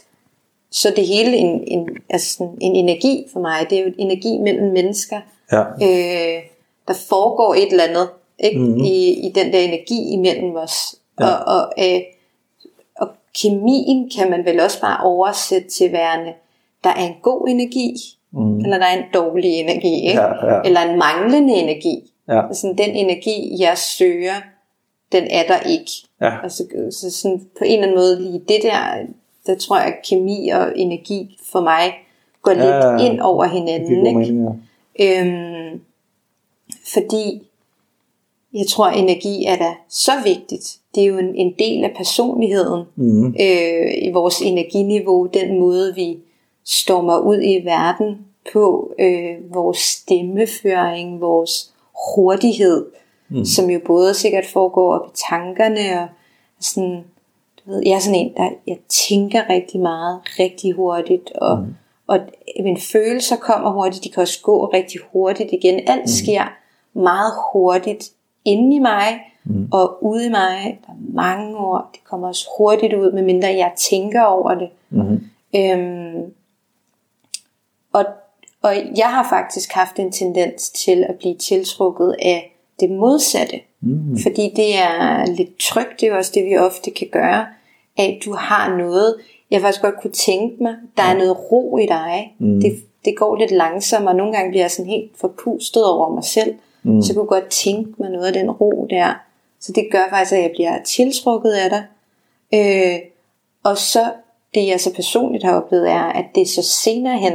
så 0.71 0.93
det 0.97 1.07
hele 1.07 1.37
en, 1.37 1.65
en, 1.67 1.89
altså 2.11 2.33
sådan 2.33 2.59
en 2.61 2.77
energi 2.77 3.27
for 3.33 3.41
mig. 3.41 3.67
Det 3.71 3.79
er 3.79 3.83
jo 3.83 3.89
en 3.89 3.95
energi 3.99 4.39
mellem 4.39 4.73
mennesker. 4.73 5.21
Ja, 5.53 5.61
Øh, 5.61 6.43
der 6.89 6.95
foregår 7.09 7.55
et 7.55 7.71
eller 7.71 7.85
andet 7.85 8.09
ikke? 8.39 8.59
Mhm. 8.59 8.69
Mm-hmm. 8.69 8.85
I, 8.85 9.27
i 9.27 9.33
den 9.35 9.53
der 9.53 9.59
energi 9.59 10.13
imellem 10.13 10.57
os. 10.57 10.95
Ja. 11.21 11.27
Og, 11.27 11.55
og, 11.57 11.73
øh, 11.79 12.01
kemien 13.43 14.11
kan 14.19 14.31
man 14.31 14.45
vel 14.45 14.61
også 14.61 14.81
bare 14.81 15.05
oversætte 15.05 15.69
til 15.69 15.93
værende, 15.93 16.33
der 16.85 16.91
er 16.91 17.05
en 17.07 17.15
god 17.23 17.49
energi, 17.49 17.95
mm. 18.33 18.59
eller 18.59 18.79
der 18.79 18.87
er 18.87 18.99
en 18.99 19.05
dårlig 19.15 19.51
energi, 19.51 19.95
ikke? 20.09 20.21
Ja, 20.21 20.55
ja. 20.55 20.61
eller 20.65 20.81
en 20.81 20.99
manglende 20.99 21.55
energi. 21.55 22.13
ja, 22.29 22.47
Altså, 22.49 22.67
den 22.79 22.91
energi, 22.91 23.57
jeg 23.59 23.79
søger, 23.79 24.35
den 25.13 25.25
er 25.31 25.47
der 25.49 25.61
ikke. 25.69 25.91
ja, 26.21 26.43
Altså, 26.43 26.65
så 26.91 27.11
sådan, 27.11 27.39
på 27.59 27.65
en 27.65 27.73
eller 27.73 27.83
anden 27.83 27.99
måde 27.99 28.23
lige 28.23 28.43
det 28.49 28.63
der, 28.63 28.79
der 29.47 29.55
tror 29.55 29.77
jeg, 29.79 29.87
at 29.87 29.95
kemi 30.09 30.49
og 30.49 30.73
energi 30.79 31.39
for 31.53 31.61
mig 31.61 31.93
går 32.43 32.53
lidt 32.53 32.65
Ja, 32.65 32.91
ja. 32.91 32.99
ind 33.11 33.21
over 33.21 33.45
hinanden. 33.45 34.07
Ikke? 34.07 34.19
mening, 34.19 34.61
ja. 34.99 35.21
Øhm, 35.21 35.81
fordi 36.93 37.48
jeg 38.55 38.67
tror, 38.67 38.87
at 38.87 38.99
energi 38.99 39.45
er 39.45 39.57
da 39.57 39.75
så 39.89 40.13
vigtigt. 40.25 40.79
Det 40.95 41.03
er 41.03 41.07
jo 41.07 41.19
en, 41.19 41.35
en 41.35 41.55
del 41.59 41.85
af 41.85 41.93
personligheden 41.97 42.85
Mhm. 42.97 43.27
øh, 43.27 43.95
i 44.03 44.11
vores 44.13 44.41
energiniveau, 44.41 45.27
den 45.27 45.61
måde 45.61 45.95
vi 45.95 46.19
stormer 46.65 47.19
ud 47.19 47.43
i 47.43 47.65
verden 47.65 48.19
på, 48.53 48.93
øh, 48.99 49.55
vores 49.55 49.79
stemmeføring, 49.79 51.21
vores 51.21 51.73
hurtighed, 52.15 52.87
mm. 53.29 53.45
som 53.45 53.71
jo 53.71 53.81
både 53.87 54.15
sikkert 54.15 54.47
foregår 54.47 54.95
op 54.95 55.07
i 55.07 55.11
tankerne 55.31 56.01
og 56.03 56.09
sådan, 56.61 57.05
du 57.59 57.71
ved, 57.71 57.83
jeg 57.87 57.93
er 57.93 57.99
sådan 57.99 58.21
en, 58.21 58.33
der 58.37 58.51
jeg 58.67 58.79
tænker 59.09 59.43
rigtig 59.51 59.81
meget, 59.81 60.21
rigtig 60.39 60.73
hurtigt, 60.73 61.33
og, 61.33 61.59
mm. 61.59 61.75
og 62.07 62.19
mine 62.63 62.81
følelser 62.93 63.37
kommer 63.37 63.71
hurtigt, 63.71 64.05
de 64.05 64.11
kan 64.11 64.21
også 64.21 64.41
gå 64.43 64.67
rigtig 64.67 65.01
hurtigt 65.13 65.53
igen. 65.53 65.81
Alt 65.87 66.01
mm. 66.01 66.07
sker 66.07 66.43
meget 66.93 67.33
hurtigt 67.53 68.11
inde 68.49 68.77
i 68.77 68.79
mig, 68.79 69.21
mm. 69.45 69.69
og 69.73 70.05
ude 70.05 70.27
i 70.27 70.31
mig. 70.31 70.79
Der 70.87 70.93
er 70.93 71.13
mange 71.15 71.57
ord, 71.57 71.91
det 71.93 72.01
kommer 72.05 72.29
også 72.29 72.49
hurtigt 72.59 72.95
ud, 72.95 73.13
medmindre 73.13 73.49
jeg 73.49 73.73
tænker 73.77 74.23
over 74.23 74.55
det. 74.55 74.69
Mhm. 74.91 75.21
Øhm, 75.57 76.33
og, 77.93 78.05
og 78.63 78.75
jeg 78.97 79.07
har 79.07 79.27
faktisk 79.31 79.73
haft 79.73 79.99
en 79.99 80.13
tendens 80.13 80.71
til 80.71 81.05
at 81.09 81.15
blive 81.15 81.35
tiltrukket 81.35 82.17
af 82.23 82.57
det 82.81 82.91
modsatte. 82.91 83.61
Mm. 83.81 84.19
Fordi 84.23 84.53
det 84.57 84.79
er 84.79 85.27
lidt 85.27 85.59
trygt, 85.59 86.01
det 86.01 86.09
er 86.09 86.17
også 86.17 86.33
det, 86.35 86.45
vi 86.45 86.57
ofte 86.57 86.91
kan 86.91 87.09
gøre. 87.13 87.47
At 87.97 88.19
du 88.25 88.35
har 88.35 88.77
noget, 88.77 89.15
jeg 89.51 89.61
faktisk 89.61 89.83
godt 89.83 90.01
kunne 90.03 90.13
tænke 90.13 90.63
mig, 90.63 90.75
der 90.97 91.03
er 91.03 91.19
noget 91.19 91.53
ro 91.53 91.79
i 91.79 91.87
dig. 91.87 92.35
Mm. 92.39 92.61
Det, 92.61 92.73
det 93.05 93.17
går 93.17 93.37
lidt 93.37 93.51
langsomt, 93.51 94.09
og 94.09 94.17
nogle 94.17 94.33
gange 94.33 94.51
bliver 94.51 94.63
jeg 94.63 94.71
sådan 94.71 94.91
helt 94.91 95.11
forpustet 95.17 95.85
over 95.85 96.15
mig 96.15 96.25
selv. 96.25 96.55
Mm. 96.83 97.03
Så 97.03 97.13
jeg 97.13 97.17
kunne 97.17 97.27
godt 97.27 97.47
tænke 97.49 97.91
mig 97.99 98.11
noget 98.11 98.27
af 98.27 98.33
den 98.33 98.51
ro 98.51 98.87
der. 98.91 99.15
Så 99.61 99.73
det 99.73 99.89
gør 99.93 100.03
faktisk, 100.11 100.33
at 100.33 100.43
jeg 100.43 100.51
bliver 100.55 100.83
tiltrukket 100.85 101.51
af 101.51 101.71
dig. 101.71 101.85
Øh, 102.55 102.99
og 103.65 103.79
så 103.79 104.01
det 104.55 104.67
jeg 104.67 104.81
så 104.81 104.95
personligt 104.95 105.45
har 105.45 105.61
oplevet 105.61 105.91
er, 105.91 106.03
at 106.03 106.25
det 106.35 106.49
så 106.49 106.63
senere 106.63 107.19
hen 107.19 107.33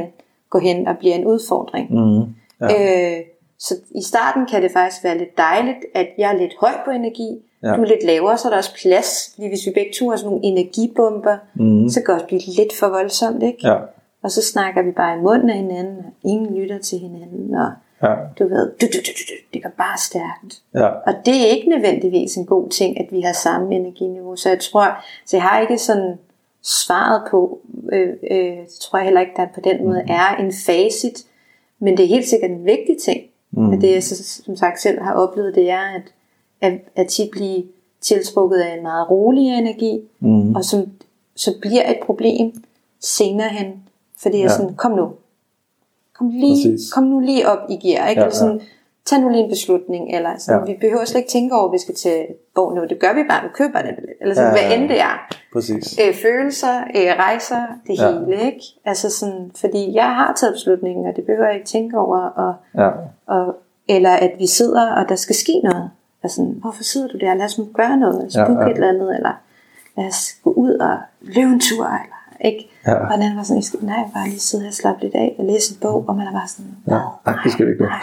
går 0.50 0.58
hen 0.58 0.88
og 0.88 0.98
bliver 0.98 1.14
en 1.14 1.24
udfordring. 1.26 1.92
Mhm. 1.92 2.34
Ja. 2.60 3.16
Øh, 3.16 3.20
så 3.58 3.74
i 3.94 4.02
starten 4.02 4.46
kan 4.46 4.62
det 4.62 4.70
faktisk 4.72 5.04
være 5.04 5.18
lidt 5.18 5.38
dejligt, 5.38 5.78
at 5.94 6.06
jeg 6.18 6.32
er 6.34 6.38
lidt 6.38 6.54
høj 6.60 6.72
på 6.84 6.90
energi, 6.90 7.38
Ja. 7.62 7.68
du 7.76 7.82
er 7.82 7.86
lidt 7.86 8.04
lavere, 8.04 8.38
så 8.38 8.48
er 8.48 8.50
der 8.50 8.56
også 8.58 8.74
plads, 8.82 9.30
fordi 9.34 9.48
hvis 9.48 9.66
vi 9.66 9.70
begge 9.74 9.92
to 9.98 10.08
har 10.10 10.16
sådan 10.16 10.30
nogle 10.30 10.44
energibomber, 10.46 11.36
Mhm. 11.54 11.88
så 11.88 12.00
kan 12.00 12.06
det 12.06 12.14
også 12.14 12.26
blive 12.26 12.40
lidt 12.56 12.72
for 12.80 12.88
voldsomt, 12.88 13.42
ikke? 13.42 13.68
Ja, 13.68 13.76
Og 14.22 14.30
så 14.30 14.42
snakker 14.42 14.82
vi 14.82 14.90
bare 14.90 15.18
i 15.18 15.20
munden 15.20 15.50
af 15.50 15.56
hinanden, 15.56 15.96
og 15.98 16.12
ingen 16.30 16.54
lytter 16.54 16.78
til 16.78 16.98
hinanden, 16.98 17.54
og 17.54 17.72
ja, 18.04 18.14
du 18.38 18.48
ved, 18.48 18.66
du, 18.80 18.86
du, 18.86 18.98
du, 19.06 19.10
du, 19.18 19.22
du, 19.28 19.34
det 19.54 19.62
går 19.62 19.70
bare 19.78 19.98
stærkt. 19.98 20.62
ja, 20.74 20.86
Og 20.86 21.14
det 21.26 21.36
er 21.36 21.46
ikke 21.46 21.68
nødvendigvis 21.68 22.36
en 22.36 22.46
god 22.46 22.68
ting, 22.70 23.00
at 23.00 23.06
vi 23.10 23.20
har 23.20 23.32
samme 23.32 23.74
energiniveau. 23.74 24.36
Så 24.36 24.48
jeg 24.48 24.60
tror, 24.60 25.04
så 25.26 25.36
jeg 25.36 25.42
har 25.42 25.60
ikke 25.60 25.78
sådan 25.78 26.18
svaret 26.62 27.22
på, 27.30 27.60
øh, 27.92 28.08
øh, 28.30 28.56
tror 28.80 28.98
jeg 28.98 29.04
heller 29.04 29.20
ikke, 29.20 29.32
der 29.36 29.46
på 29.54 29.60
den 29.60 29.84
måde 29.84 30.02
er 30.08 30.36
en 30.36 30.52
facit. 30.66 31.24
Men 31.78 31.96
det 31.96 32.04
er 32.04 32.08
helt 32.08 32.28
sikkert 32.28 32.50
en 32.50 32.64
vigtig 32.64 32.96
ting. 33.04 33.20
Mm. 33.50 33.72
At 33.72 33.80
det 33.80 33.92
jeg 33.92 34.02
så, 34.02 34.24
som 34.44 34.56
sagt 34.56 34.80
selv 34.80 35.02
har 35.02 35.12
oplevet, 35.14 35.54
det 35.54 35.70
er, 35.70 35.80
at, 35.94 36.02
at, 36.60 36.80
at 36.96 37.06
tit 37.08 37.30
blive 37.30 37.64
tiltrukket 38.00 38.58
af 38.58 38.76
en 38.76 38.82
meget 38.82 39.10
rolig 39.10 39.48
energi, 39.58 40.00
mm. 40.20 40.54
og 40.54 40.64
som 40.64 40.90
så 41.36 41.54
bliver 41.60 41.90
et 41.90 41.98
problem 42.06 42.64
senere 43.00 43.48
hen. 43.48 43.82
Fordi 44.18 44.36
jeg 44.38 44.44
Ja. 44.44 44.56
sådan, 44.56 44.74
kom 44.74 44.92
nu. 44.92 45.12
Kom, 46.18 46.28
lige, 46.30 46.68
Præcis. 46.72 46.92
kom 46.92 47.04
nu 47.04 47.20
lige 47.20 47.48
op 47.48 47.58
i 47.70 47.76
gear. 47.76 48.08
Ikke? 48.08 48.20
Ja, 48.20 48.26
Eller 48.26 48.36
sådan, 48.38 48.60
tag 49.04 49.20
nu 49.20 49.28
lige 49.28 49.42
en 49.44 49.50
beslutning. 49.50 50.14
Eller 50.16 50.30
sådan, 50.38 50.60
Ja. 50.68 50.72
Vi 50.72 50.78
behøver 50.80 51.04
slet 51.04 51.20
ikke 51.20 51.30
tænke 51.30 51.54
over, 51.54 51.66
at 51.68 51.72
vi 51.72 51.78
skal 51.78 51.94
til 51.94 52.26
hvor 52.52 52.74
nu. 52.74 52.84
Det 52.88 52.98
gør 53.00 53.14
vi 53.14 53.20
bare, 53.28 53.42
nu 53.42 53.48
køber 53.54 53.82
det. 53.82 53.94
Eller 54.20 54.34
sådan, 54.34 54.54
Ja, 54.54 54.56
ja, 54.56 54.62
ja, 54.62 54.68
hvad 54.68 54.76
ja. 54.76 54.82
end 54.82 54.88
det 54.90 55.00
er. 55.00 55.28
præcis. 55.52 55.98
Øh, 56.08 56.14
følelser, 56.14 56.74
øh, 56.96 57.10
rejser, 57.18 57.62
det 57.86 57.98
Ja. 57.98 58.10
hele. 58.12 58.42
Ikke? 58.46 58.60
Altså 58.84 59.10
sådan, 59.10 59.50
fordi 59.60 59.94
jeg 59.94 60.04
har 60.14 60.32
taget 60.36 60.54
beslutningen, 60.54 61.06
og 61.06 61.16
det 61.16 61.24
behøver 61.26 61.46
jeg 61.46 61.54
ikke 61.54 61.66
tænke 61.66 61.98
over. 61.98 62.18
Og, 62.18 62.54
Ja, 62.74 62.90
og, 63.26 63.56
eller 63.88 64.10
at 64.10 64.32
vi 64.38 64.46
sidder, 64.46 64.92
og 64.92 65.08
der 65.08 65.14
skal 65.16 65.34
ske 65.36 65.60
noget. 65.64 65.90
Altså, 66.22 66.42
hvorfor 66.42 66.82
sidder 66.82 67.08
du 67.08 67.18
der? 67.18 67.34
Lad 67.34 67.44
os 67.44 67.58
nu 67.58 67.68
gøre 67.74 67.96
noget. 67.96 68.26
Os 68.26 68.36
Ja, 68.36 68.52
ja. 68.52 68.66
et 68.66 68.74
eller 68.74 68.88
andet. 68.88 69.16
Eller 69.16 69.32
lad 69.96 70.06
os 70.06 70.32
gå 70.44 70.50
ud 70.52 70.70
og 70.74 70.96
løbe 71.20 71.50
en 71.52 71.60
tur. 71.60 71.84
Eller, 71.84 72.44
ikke? 72.44 72.70
Ja. 72.86 72.94
Og 72.94 73.12
den 73.14 73.22
anden 73.22 73.36
var 73.36 73.42
sådan, 73.42 73.56
jeg 73.56 73.64
skal 73.64 73.78
nej, 73.82 74.04
bare 74.14 74.28
lige 74.28 74.40
sidde 74.40 74.62
her 74.62 74.68
og 74.70 74.74
slappe 74.74 75.02
lidt 75.02 75.14
af 75.14 75.34
og 75.38 75.44
læse 75.44 75.72
en 75.74 75.78
bog. 75.80 76.04
Og 76.08 76.16
man 76.16 76.26
er 76.26 76.32
bare 76.32 76.48
sådan, 76.48 76.72
ja. 76.88 76.98
Nej, 77.26 77.34
det 77.44 77.52
skal 77.52 77.66
vi 77.66 77.70
ikke. 77.72 77.84
nej, 77.84 78.00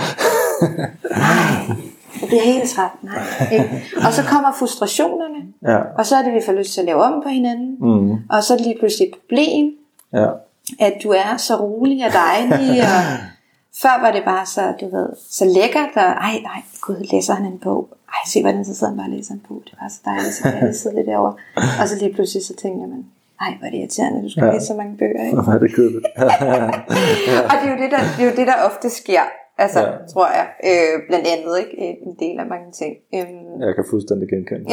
nej, 1.09 1.75
det 2.19 2.27
bliver 2.27 2.43
helt 2.43 2.69
træt. 2.69 2.91
Nej, 3.01 3.23
ikke? 3.51 3.83
Og 4.07 4.13
så 4.13 4.23
kommer 4.23 4.51
frustrationerne. 4.59 5.41
Ja, 5.63 5.77
Og 5.97 6.05
så 6.05 6.15
er 6.15 6.21
det, 6.23 6.33
vi 6.33 6.41
får 6.45 6.53
lyst 6.53 6.73
til 6.73 6.79
at 6.81 6.85
lave 6.85 7.01
om 7.03 7.21
på 7.23 7.29
hinanden. 7.29 7.77
mm. 7.79 8.11
Og 8.29 8.43
så 8.43 8.53
er 8.53 8.57
det 8.57 8.65
lige 8.65 8.79
pludselig 8.79 9.07
et 9.07 9.13
problem, 9.19 9.71
ja, 10.13 10.27
at 10.79 10.93
du 11.03 11.09
er 11.09 11.37
så 11.37 11.55
rolig 11.55 12.05
og 12.05 12.11
dejlig, 12.13 12.81
og 12.81 13.01
før 13.81 14.01
var 14.01 14.11
det 14.11 14.23
bare 14.25 14.45
så, 14.45 14.73
du 14.81 14.89
ved, 14.97 15.09
så 15.29 15.45
lækkert, 15.45 15.89
og 15.95 16.01
ej, 16.27 16.33
nej, 16.43 16.61
gud, 16.81 16.95
læser 17.11 17.33
han 17.33 17.45
en 17.45 17.59
bog. 17.59 17.89
Ej, 18.09 18.19
se 18.27 18.41
hvordan 18.41 18.65
så 18.65 18.75
sidder 18.75 18.87
han 18.87 18.97
bare 18.97 19.07
og 19.07 19.11
læser 19.11 19.33
en 19.33 19.41
bog. 19.47 19.61
Det 19.65 19.73
var 19.81 19.89
så 19.89 19.99
dejligt, 20.05 20.33
så 20.35 20.43
kan 20.43 20.53
jeg 20.53 20.61
lige 20.63 20.73
sidde 20.75 20.95
lidt 20.95 21.07
derovre. 21.07 21.33
Og 21.81 21.87
så 21.89 21.95
lige 21.99 22.13
pludselig 22.13 22.45
så 22.45 22.53
tænker 22.55 22.87
man, 22.87 23.05
ej, 23.41 23.51
hvor 23.57 23.65
er 23.67 23.71
det 23.71 23.77
irriterende, 23.77 24.23
du 24.23 24.29
skal 24.29 24.43
Ja. 24.45 24.51
læse 24.53 24.65
så 24.65 24.73
mange 24.73 24.97
bøger, 24.97 25.23
ikke? 25.25 25.41
Hvor 25.43 25.53
er 25.53 25.59
det 25.59 25.75
kedeligt. 25.75 26.05
Og 27.51 27.55
det 27.59 27.67
er, 27.69 27.73
jo 27.75 27.77
det, 27.83 27.91
der, 27.95 28.01
det 28.17 28.21
er 28.25 28.29
jo 28.31 28.35
det, 28.39 28.47
der 28.47 28.57
ofte 28.69 28.89
sker, 28.89 29.23
altså, 29.57 29.79
Ja. 29.79 29.91
tror 30.13 30.27
jeg, 30.37 30.47
øh, 30.69 30.93
blandt 31.07 31.27
andet, 31.33 31.53
ikke? 31.59 31.73
En 32.07 32.15
del 32.19 32.39
af 32.39 32.45
mange 32.45 32.71
ting. 32.71 32.93
Øhm, 33.15 33.61
Jeg 33.67 33.75
kan 33.75 33.85
fuldstændig 33.89 34.29
genkende. 34.29 34.65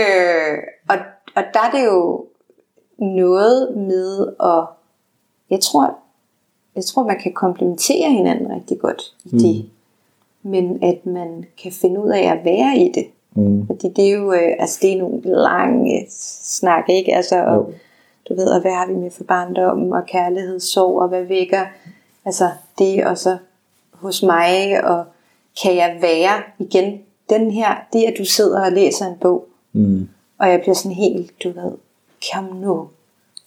øh, 0.00 0.58
og, 0.88 0.96
og 1.36 1.42
der 1.54 1.60
er 1.66 1.70
det 1.76 1.84
jo 1.86 2.24
noget 2.98 3.76
med 3.76 4.26
at, 4.52 4.64
jeg 5.50 5.60
tror, 5.60 5.98
jeg 6.76 6.84
tror 6.84 7.06
man 7.06 7.18
kan 7.22 7.32
komplementere 7.32 8.10
hinanden 8.10 8.50
rigtig 8.56 8.78
godt 8.78 9.02
i 9.24 9.36
det, 9.38 9.70
men 10.42 10.82
at 10.84 11.06
man 11.06 11.44
kan 11.62 11.72
finde 11.72 12.00
ud 12.00 12.10
af 12.10 12.22
at 12.32 12.44
være 12.44 12.76
i 12.76 12.92
det. 12.94 13.06
Mm. 13.34 13.66
Fordi 13.66 13.88
det 13.88 14.08
er 14.08 14.12
jo, 14.12 14.32
øh, 14.32 14.52
altså 14.58 14.78
det 14.82 14.92
er 14.92 14.98
nogle 14.98 15.20
lange 15.24 16.06
snakke, 16.10 16.96
ikke? 16.98 17.14
Altså, 17.16 17.44
og, 17.44 17.54
Jo. 17.56 17.72
du 18.28 18.34
ved, 18.34 18.46
og 18.46 18.60
hvad 18.60 18.72
har 18.72 18.86
vi 18.86 18.94
med 18.94 19.10
for 19.10 19.24
barndommen, 19.24 19.92
og 19.92 20.06
kærlighed, 20.06 20.60
sorg, 20.60 21.02
og 21.02 21.08
hvad 21.08 21.22
vækker, 21.24 21.64
altså 22.24 22.50
det, 22.78 23.04
og 23.06 23.18
så 23.18 23.36
hos 23.92 24.22
mig, 24.22 24.84
og 24.84 25.04
kan 25.62 25.76
jeg 25.76 25.98
være 26.00 26.42
igen, 26.58 27.00
den 27.30 27.50
her, 27.50 27.74
det 27.92 28.04
at 28.04 28.14
du 28.18 28.24
sidder 28.24 28.64
og 28.64 28.72
læser 28.72 29.06
en 29.06 29.16
bog, 29.20 29.46
Mm. 29.74 30.08
og 30.38 30.48
jeg 30.50 30.60
bliver 30.60 30.74
sådan 30.74 30.96
helt, 30.96 31.32
du 31.44 31.48
ved, 31.48 31.72
kom 32.32 32.44
nu, 32.44 32.88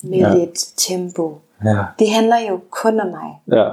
med 0.04 0.18
ja. 0.18 0.34
lidt 0.38 0.74
tempo. 0.78 1.38
Ja. 1.66 1.78
Det 2.00 2.10
handler 2.10 2.36
jo 2.50 2.60
kun 2.70 3.00
om 3.00 3.08
mig. 3.08 3.58
Ja. 3.58 3.70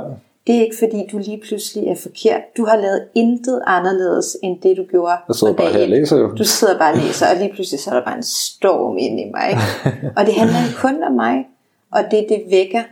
Det 0.46 0.56
er 0.56 0.60
ikke 0.60 0.76
fordi, 0.78 1.06
du 1.12 1.18
lige 1.18 1.40
pludselig 1.48 1.88
er 1.88 1.94
forkert. 1.96 2.40
Du 2.56 2.64
har 2.64 2.76
lavet 2.76 3.08
intet 3.14 3.62
anderledes, 3.66 4.36
end 4.42 4.60
det 4.60 4.76
du 4.76 4.84
gjorde 4.90 5.16
Jeg 5.28 5.34
sidder 5.36 5.52
bare 5.54 5.72
her 5.72 5.82
og 5.82 5.88
læser 5.88 6.16
jo. 6.18 6.34
Du 6.34 6.44
sidder 6.44 6.78
bare 6.78 6.92
og 6.92 6.98
læser, 6.98 7.30
og 7.30 7.36
lige 7.36 7.52
pludselig 7.54 7.80
så 7.80 7.90
er 7.90 7.94
der 7.94 8.04
bare 8.04 8.16
en 8.16 8.22
storm 8.22 8.98
inde 8.98 9.22
i 9.22 9.30
mig. 9.30 9.48
Ikke? 9.50 9.62
Og 10.16 10.26
det 10.26 10.34
handler 10.34 10.56
kun 10.80 11.02
om 11.02 11.12
mig. 11.12 11.46
Og 11.92 12.00
det, 12.10 12.26
det 12.28 12.42
vækker, 12.50 12.82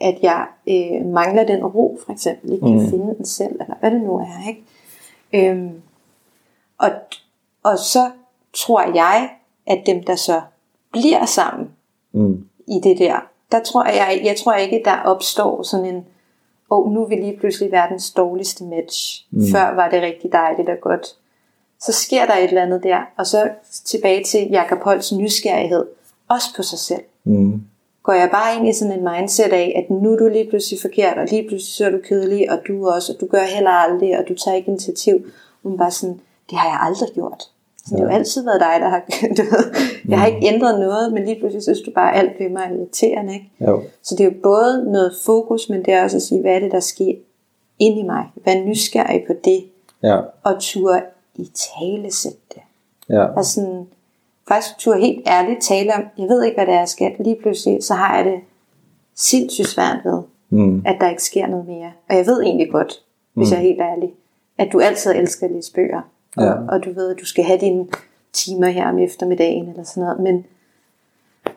at 0.00 0.18
jeg 0.22 0.46
øh, 0.68 1.06
mangler 1.06 1.44
den 1.46 1.64
ro, 1.66 1.98
for 2.06 2.12
eksempel. 2.12 2.52
Ikke 2.52 2.66
kan 2.66 2.74
Mm. 2.82 2.90
finde 2.90 3.14
den 3.16 3.26
selv, 3.26 3.52
eller 3.60 3.74
hvad 3.80 3.90
det 3.90 4.00
nu 4.00 4.16
er. 4.18 4.48
Ikke? 4.48 5.50
Øhm, 5.50 5.70
og, 6.78 6.90
og 7.62 7.78
så 7.78 8.10
tror 8.54 8.80
jeg, 8.94 9.30
at 9.66 9.82
dem, 9.86 10.02
der 10.04 10.16
så 10.16 10.40
bliver 10.92 11.24
sammen 11.26 11.68
Mm. 12.12 12.44
i 12.66 12.80
det 12.82 12.98
der, 12.98 13.16
der 13.52 13.62
tror 13.62 13.84
jeg, 13.84 14.20
jeg 14.24 14.36
tror 14.36 14.54
ikke, 14.54 14.82
der 14.84 14.96
opstår 15.04 15.62
sådan 15.62 15.86
en, 15.86 16.04
oh, 16.70 16.92
nu 16.92 17.02
er 17.02 17.08
vi 17.08 17.14
lige 17.14 17.36
pludselig 17.38 17.72
verdens 17.72 18.10
dårligste 18.10 18.64
match. 18.64 19.26
Mm. 19.30 19.42
Før 19.52 19.74
var 19.74 19.90
det 19.90 20.02
rigtig 20.02 20.32
dejligt 20.32 20.68
og 20.68 20.80
godt. 20.80 21.06
Så 21.80 21.92
sker 21.92 22.26
der 22.26 22.34
et 22.34 22.48
eller 22.48 22.62
andet 22.62 22.82
der, 22.82 23.00
og 23.16 23.26
så 23.26 23.48
tilbage 23.84 24.24
til 24.24 24.48
Jakob 24.50 24.78
Holts 24.78 25.12
nysgerrighed, 25.12 25.86
også 26.28 26.48
på 26.56 26.62
sig 26.62 26.78
selv. 26.78 27.02
Mm. 27.24 27.62
Går 28.02 28.12
jeg 28.12 28.30
bare 28.30 28.56
ind 28.56 28.68
i 28.68 28.72
sådan 28.72 28.98
en 28.98 29.08
mindset 29.12 29.52
af, 29.52 29.72
at 29.76 29.90
nu 30.02 30.12
er 30.12 30.16
du 30.16 30.28
lige 30.28 30.48
pludselig 30.50 30.80
forkert, 30.80 31.18
og 31.18 31.26
lige 31.30 31.48
pludselig 31.48 31.74
så 31.74 31.86
er 31.86 31.90
du 31.90 31.98
kedelig, 32.08 32.50
og 32.50 32.58
du 32.68 32.88
også, 32.88 33.12
og 33.12 33.20
du 33.20 33.26
gør 33.26 33.42
heller 33.42 33.70
aldrig, 33.70 34.18
og 34.18 34.24
du 34.28 34.34
tager 34.34 34.56
ikke 34.56 34.68
initiativ. 34.68 35.26
Hun 35.62 35.78
bare 35.78 35.90
sådan, 35.90 36.20
det 36.50 36.58
har 36.58 36.68
jeg 36.68 36.78
aldrig 36.80 37.08
gjort. 37.14 37.44
Så 37.88 37.94
det 37.94 38.00
har 38.00 38.06
jo 38.10 38.14
altid 38.18 38.44
været 38.44 38.60
dig, 38.60 38.76
der 38.80 38.88
har, 38.88 39.02
du 39.38 39.42
ved, 39.42 39.64
jeg 40.08 40.18
har 40.20 40.26
ikke 40.26 40.46
ændret 40.46 40.80
noget, 40.80 41.12
men 41.12 41.24
lige 41.24 41.38
pludselig 41.38 41.62
synes 41.62 41.80
du 41.80 41.90
bare, 41.94 42.12
at 42.14 42.18
alt 42.18 42.32
ved 42.40 42.48
mig 42.50 42.62
er 42.62 42.74
irriterende, 42.76 43.34
ikke? 43.34 43.50
Jo. 43.60 43.82
Så 44.02 44.14
det 44.14 44.20
er 44.20 44.30
jo 44.30 44.34
både 44.42 44.92
noget 44.92 45.12
fokus, 45.26 45.68
men 45.68 45.84
det 45.84 45.94
er 45.94 46.02
også 46.04 46.16
at 46.16 46.22
sige, 46.22 46.40
hvad 46.40 46.54
er 46.54 46.58
det, 46.60 46.72
der 46.72 46.80
sker 46.80 47.14
ind 47.78 47.98
i 47.98 48.02
mig? 48.02 48.24
Vær 48.44 48.64
nysgerrig 48.64 49.24
på 49.26 49.32
det, 49.44 49.64
Ja. 50.02 50.20
og 50.42 50.54
turde 50.60 51.02
i 51.36 51.50
tale 51.54 52.12
sætte 52.12 52.38
det. 52.54 52.62
Ja. 53.08 53.36
Altså 53.36 53.52
sådan, 53.54 53.86
faktisk 54.48 54.78
turde 54.78 55.00
helt 55.00 55.28
ærligt 55.28 55.62
tale 55.62 55.94
om, 55.94 56.02
jeg 56.18 56.28
ved 56.28 56.44
ikke, 56.44 56.56
hvad 56.56 56.66
det 56.66 56.74
er, 56.74 56.78
jeg 56.78 56.88
skal. 56.88 57.12
Lige 57.18 57.36
pludselig, 57.42 57.84
så 57.84 57.94
har 57.94 58.16
jeg 58.16 58.24
det 58.24 58.40
sindssygt 59.16 59.68
svært 59.68 59.98
ved, 60.04 60.22
Mm. 60.50 60.82
at 60.86 60.96
der 61.00 61.10
ikke 61.10 61.22
sker 61.22 61.46
noget 61.46 61.66
mere. 61.68 61.90
Og 62.08 62.16
jeg 62.16 62.26
ved 62.26 62.42
egentlig 62.42 62.70
godt, 62.70 63.02
hvis 63.34 63.48
Mm. 63.48 63.52
jeg 63.52 63.58
er 63.58 63.62
helt 63.68 63.80
ærlig, 63.80 64.10
at 64.58 64.68
du 64.72 64.80
altid 64.80 65.12
elsker 65.14 65.46
at 65.46 65.52
læse 65.52 65.72
bøger. 65.72 66.00
Og, 66.36 66.44
Ja. 66.44 66.52
og 66.68 66.84
du 66.84 66.92
ved, 66.92 67.10
at 67.10 67.20
du 67.20 67.26
skal 67.26 67.44
have 67.44 67.58
dine 67.60 67.86
timer 68.32 68.66
her 68.68 68.88
om 68.88 68.98
eftermiddagen 68.98 69.68
eller 69.68 69.82
sådan 69.82 70.02
noget. 70.02 70.20
Men 70.20 70.46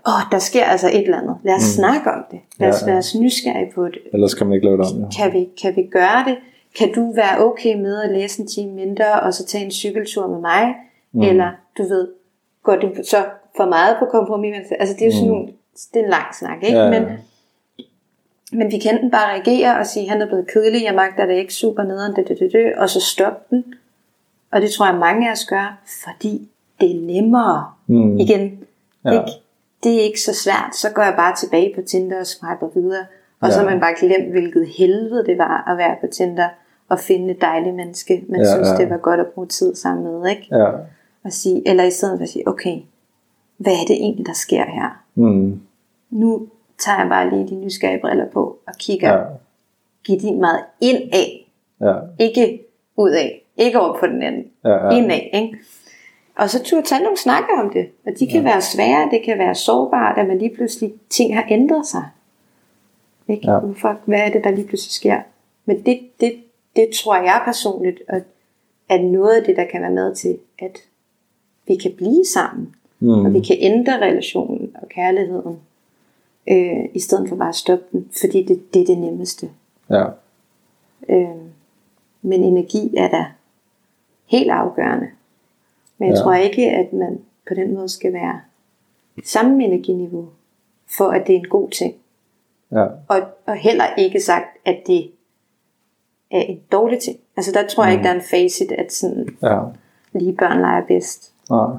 åh, 0.08 0.32
der 0.32 0.40
sker 0.40 0.64
altså 0.66 0.88
et 0.88 1.02
eller 1.02 1.18
andet. 1.18 1.38
Lad 1.44 1.54
os 1.56 1.62
mm. 1.62 1.82
snakke 1.82 2.12
om 2.12 2.24
det. 2.32 2.40
Lad 2.58 2.70
os 2.70 2.82
Ja, 2.82 2.86
ja. 2.86 2.92
være 2.92 2.98
os 3.00 3.16
nysgerrige 3.16 3.72
på 3.76 3.88
det. 3.88 4.00
Ellers 4.14 4.34
kan 4.34 4.48
man 4.48 4.54
ikke 4.54 4.66
lave 4.66 4.78
det 4.78 4.86
om. 4.94 5.00
Ja. 5.02 5.08
Kan 5.18 5.34
vi, 5.34 5.50
kan 5.62 5.76
vi 5.76 5.84
gøre 5.92 6.24
det? 6.28 6.38
Kan 6.78 6.94
du 6.94 7.14
være 7.16 7.40
okay 7.46 7.76
med 7.76 8.02
at 8.02 8.10
læse 8.12 8.42
en 8.42 8.48
time 8.48 8.72
mindre, 8.72 9.20
og 9.20 9.34
så 9.34 9.46
tage 9.46 9.66
en 9.66 9.72
cykeltur 9.72 10.28
med 10.28 10.40
mig? 10.40 10.76
Mm. 11.12 11.22
Eller, 11.22 11.52
du 11.78 11.84
ved, 11.84 12.08
går 12.64 12.76
det 12.76 13.08
så 13.08 13.26
for 13.58 13.66
meget 13.66 13.96
på 14.00 14.06
kompromis? 14.06 14.56
Altså, 14.80 14.96
det 14.96 15.02
er 15.02 15.06
jo 15.06 15.12
sådan 15.12 15.28
nogle, 15.28 15.48
det 15.94 16.00
er 16.00 16.04
en 16.04 16.10
lang 16.10 16.36
snak, 16.40 16.64
ikke? 16.64 16.78
Ja, 16.78 16.84
ja. 16.84 17.00
Men, 17.00 17.10
men 18.52 18.72
vi 18.72 18.78
kan 18.78 18.94
enten 18.94 19.12
bare 19.12 19.34
reagere 19.34 19.78
og 19.78 19.86
sige, 19.88 20.10
han 20.10 20.22
er 20.22 20.26
blevet 20.28 20.48
kedelig, 20.54 20.84
jeg 20.84 20.96
magter 20.96 21.26
det 21.26 21.34
ikke, 21.36 21.54
super 21.54 21.84
nederen, 21.84 22.16
det, 22.16 22.28
det, 22.28 22.40
det, 22.40 22.52
det, 22.52 22.76
og 22.78 22.90
så 22.90 23.02
stoppe 23.02 23.56
den. 23.56 23.64
Og 24.52 24.62
det 24.62 24.72
tror 24.72 24.86
jeg, 24.86 24.96
mange 24.96 25.28
af 25.28 25.32
os 25.32 25.46
gør, 25.46 25.80
fordi 26.04 26.50
det 26.82 26.92
er 26.98 27.02
nemmere. 27.02 27.72
Mm. 27.88 28.18
Igen, 28.20 28.64
Ja. 29.06 29.12
ikke? 29.12 29.32
det 29.84 29.96
er 29.96 30.02
ikke 30.02 30.22
så 30.22 30.34
svært. 30.44 30.76
Så 30.76 30.90
går 30.90 31.02
jeg 31.02 31.14
bare 31.18 31.36
tilbage 31.36 31.72
på 31.76 31.82
Tinder 31.82 32.20
og 32.20 32.28
swiper 32.28 32.68
videre. 32.74 33.06
Og 33.40 33.48
ja. 33.48 33.54
så 33.54 33.60
har 33.60 33.70
man 33.70 33.80
bare 33.80 33.96
glemt, 34.00 34.32
hvilket 34.32 34.68
helvede 34.78 35.26
det 35.26 35.38
var 35.38 35.64
at 35.72 35.78
være 35.78 35.96
på 36.02 36.08
Tinder 36.08 36.50
og 36.90 37.00
finde 37.00 37.32
et 37.34 37.42
dejligt 37.42 37.76
menneske, 37.76 38.24
man 38.30 38.40
Ja, 38.42 38.54
synes, 38.54 38.68
ja. 38.70 38.78
det 38.84 38.90
var 38.90 38.98
godt 38.98 39.20
at 39.20 39.28
bruge 39.28 39.48
tid 39.48 39.76
sammen 39.76 40.04
med. 40.22 40.30
Ikke? 40.30 40.48
Ja. 40.52 40.66
Og 41.24 41.32
sige, 41.32 41.68
eller 41.70 41.84
i 41.84 41.92
stedet 41.92 42.20
for 42.20 42.24
at 42.24 42.30
sige, 42.30 42.48
okay, 42.48 42.78
hvad 43.58 43.74
er 43.74 43.86
det 43.88 43.96
egentlig, 43.96 44.26
der 44.26 44.34
sker 44.34 44.64
her? 44.66 45.04
Mm. 45.16 45.62
Nu 46.10 46.48
tager 46.78 47.00
jeg 47.00 47.10
bare 47.10 47.30
lige 47.30 47.48
de 47.48 47.56
nysgerrige 47.56 48.02
briller 48.02 48.26
på 48.30 48.58
og 48.68 48.74
kigger, 48.80 49.14
Ja. 49.14 49.24
giver 50.04 50.20
de 50.20 50.36
meget 50.36 50.60
ind 50.82 50.98
af, 51.14 51.52
Ja. 51.82 51.94
ikke 52.20 52.62
ud 52.98 53.10
af, 53.10 53.41
ikke 53.58 53.80
over 53.80 54.00
på 54.00 54.08
den 54.08 54.24
anden, 54.24 54.46
Ja, 54.66 54.70
ja. 54.86 54.90
ind 54.98 55.12
af, 55.12 55.30
ikke? 55.34 55.58
Og 56.36 56.50
så 56.50 56.64
turde 56.64 56.88
tage 56.88 57.04
nogle 57.04 57.18
snakker 57.18 57.60
om 57.64 57.70
det. 57.74 57.90
Og 58.06 58.12
de 58.20 58.28
kan 58.28 58.42
ja. 58.44 58.50
være 58.50 58.62
svære, 58.62 59.10
det 59.12 59.22
kan 59.26 59.38
være 59.38 59.56
sårbart, 59.56 60.18
at 60.18 60.28
man 60.28 60.38
lige 60.38 60.56
pludselig, 60.56 60.94
ting 61.10 61.36
har 61.36 61.46
ændret 61.50 61.88
sig. 61.88 62.04
Ikke? 63.28 63.52
Ja. 63.52 63.60
Hvorfor, 63.60 63.98
hvad 64.06 64.20
er 64.20 64.30
det, 64.30 64.44
der 64.44 64.52
lige 64.52 64.68
pludselig 64.68 64.92
sker? 64.92 65.22
Men 65.66 65.86
det, 65.86 66.00
det, 66.20 66.34
det 66.76 66.90
tror 67.04 67.16
jeg 67.16 67.42
personligt, 67.46 68.02
at, 68.08 68.24
at 68.90 69.04
noget 69.04 69.36
af 69.36 69.44
det, 69.44 69.56
der 69.56 69.66
kan 69.72 69.82
være 69.82 69.92
med 69.92 70.16
til, 70.16 70.38
at 70.60 70.78
vi 71.68 71.76
kan 71.76 71.92
blive 71.98 72.26
sammen, 72.26 72.76
Mm. 73.04 73.26
og 73.26 73.34
vi 73.34 73.40
kan 73.40 73.56
ændre 73.60 73.94
relationen 74.00 74.76
og 74.82 74.90
kærligheden, 74.90 75.60
øh, 76.50 76.86
i 76.94 77.00
stedet 77.00 77.30
for 77.30 77.36
bare 77.36 77.50
at 77.50 77.56
stoppe 77.56 77.86
den, 77.92 78.10
fordi 78.22 78.44
det, 78.44 78.74
det 78.74 78.82
er 78.82 78.86
det 78.86 78.98
nemmeste. 78.98 79.50
Ja. 79.90 80.06
Øh, 81.10 81.28
men 82.22 82.44
energi 82.44 82.96
er 82.98 83.08
da 83.10 83.26
helt 84.32 84.52
afgørende. 84.52 85.08
Men 85.98 86.10
jeg 86.10 86.18
Ja. 86.18 86.22
tror 86.24 86.34
ikke, 86.34 86.70
at 86.70 86.94
man 86.94 87.20
på 87.48 87.54
den 87.54 87.74
måde 87.74 87.90
skal 87.90 88.14
være 88.14 88.42
samme 89.26 89.64
energiniveau, 89.66 90.30
for 90.98 91.10
at 91.10 91.28
det 91.28 91.36
er 91.36 91.40
en 91.40 91.50
god 91.50 91.70
ting. 91.70 91.96
Ja. 92.72 92.84
Og, 93.08 93.22
og 93.46 93.56
heller 93.56 93.86
ikke 93.98 94.20
sagt, 94.22 94.46
at 94.66 94.78
det 94.88 95.12
er 96.32 96.42
en 96.42 96.60
dårlig 96.72 97.00
ting. 97.00 97.20
Altså 97.38 97.52
der 97.52 97.68
tror 97.68 97.84
jeg 97.84 97.94
ikke, 97.94 98.04
der 98.04 98.10
er 98.10 98.16
en 98.16 98.22
facit, 98.32 98.72
at 98.72 98.94
sådan 98.94 99.28
Ja. 99.44 99.60
lige 100.14 100.34
børn 100.36 100.60
leger 100.62 100.86
bedst. 100.88 101.34
Nej. 101.50 101.78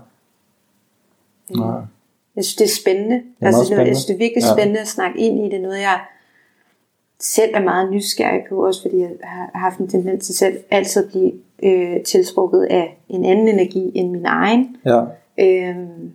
Nej. 1.57 1.81
Jeg 2.37 2.45
synes, 2.45 2.57
det 2.57 2.65
er 2.65 2.81
spændende. 2.83 3.23
er 3.41 3.47
altså, 3.47 3.61
det, 3.63 3.71
jeg 3.71 3.77
spændende. 3.77 3.95
synes, 3.97 4.05
det 4.07 4.15
er 4.15 4.19
virkelig 4.19 4.43
Ja. 4.43 4.53
spændende 4.55 4.81
at 4.81 4.89
snakke 4.89 5.19
ind 5.19 5.47
i 5.47 5.51
det. 5.57 5.61
Noget, 5.61 5.81
jeg 5.81 6.01
selv 7.21 7.51
er 7.55 7.61
meget 7.63 7.91
nysgerrig 7.93 8.45
på, 8.49 8.67
også 8.67 8.83
fordi 8.83 8.99
jeg 9.01 9.11
har 9.25 9.51
haft 9.55 9.79
en 9.79 9.89
tendens 9.89 10.27
til 10.27 10.35
selv 10.37 10.65
altid 10.71 11.05
at 11.05 11.11
blive 11.11 11.33
øh, 11.63 12.03
tiltrukket 12.03 12.63
af 12.71 12.99
en 13.09 13.25
anden 13.25 13.49
energi 13.49 13.93
end 13.95 14.11
min 14.11 14.25
egen. 14.27 14.77
Ja. 14.87 15.01
Øhm, 15.41 16.13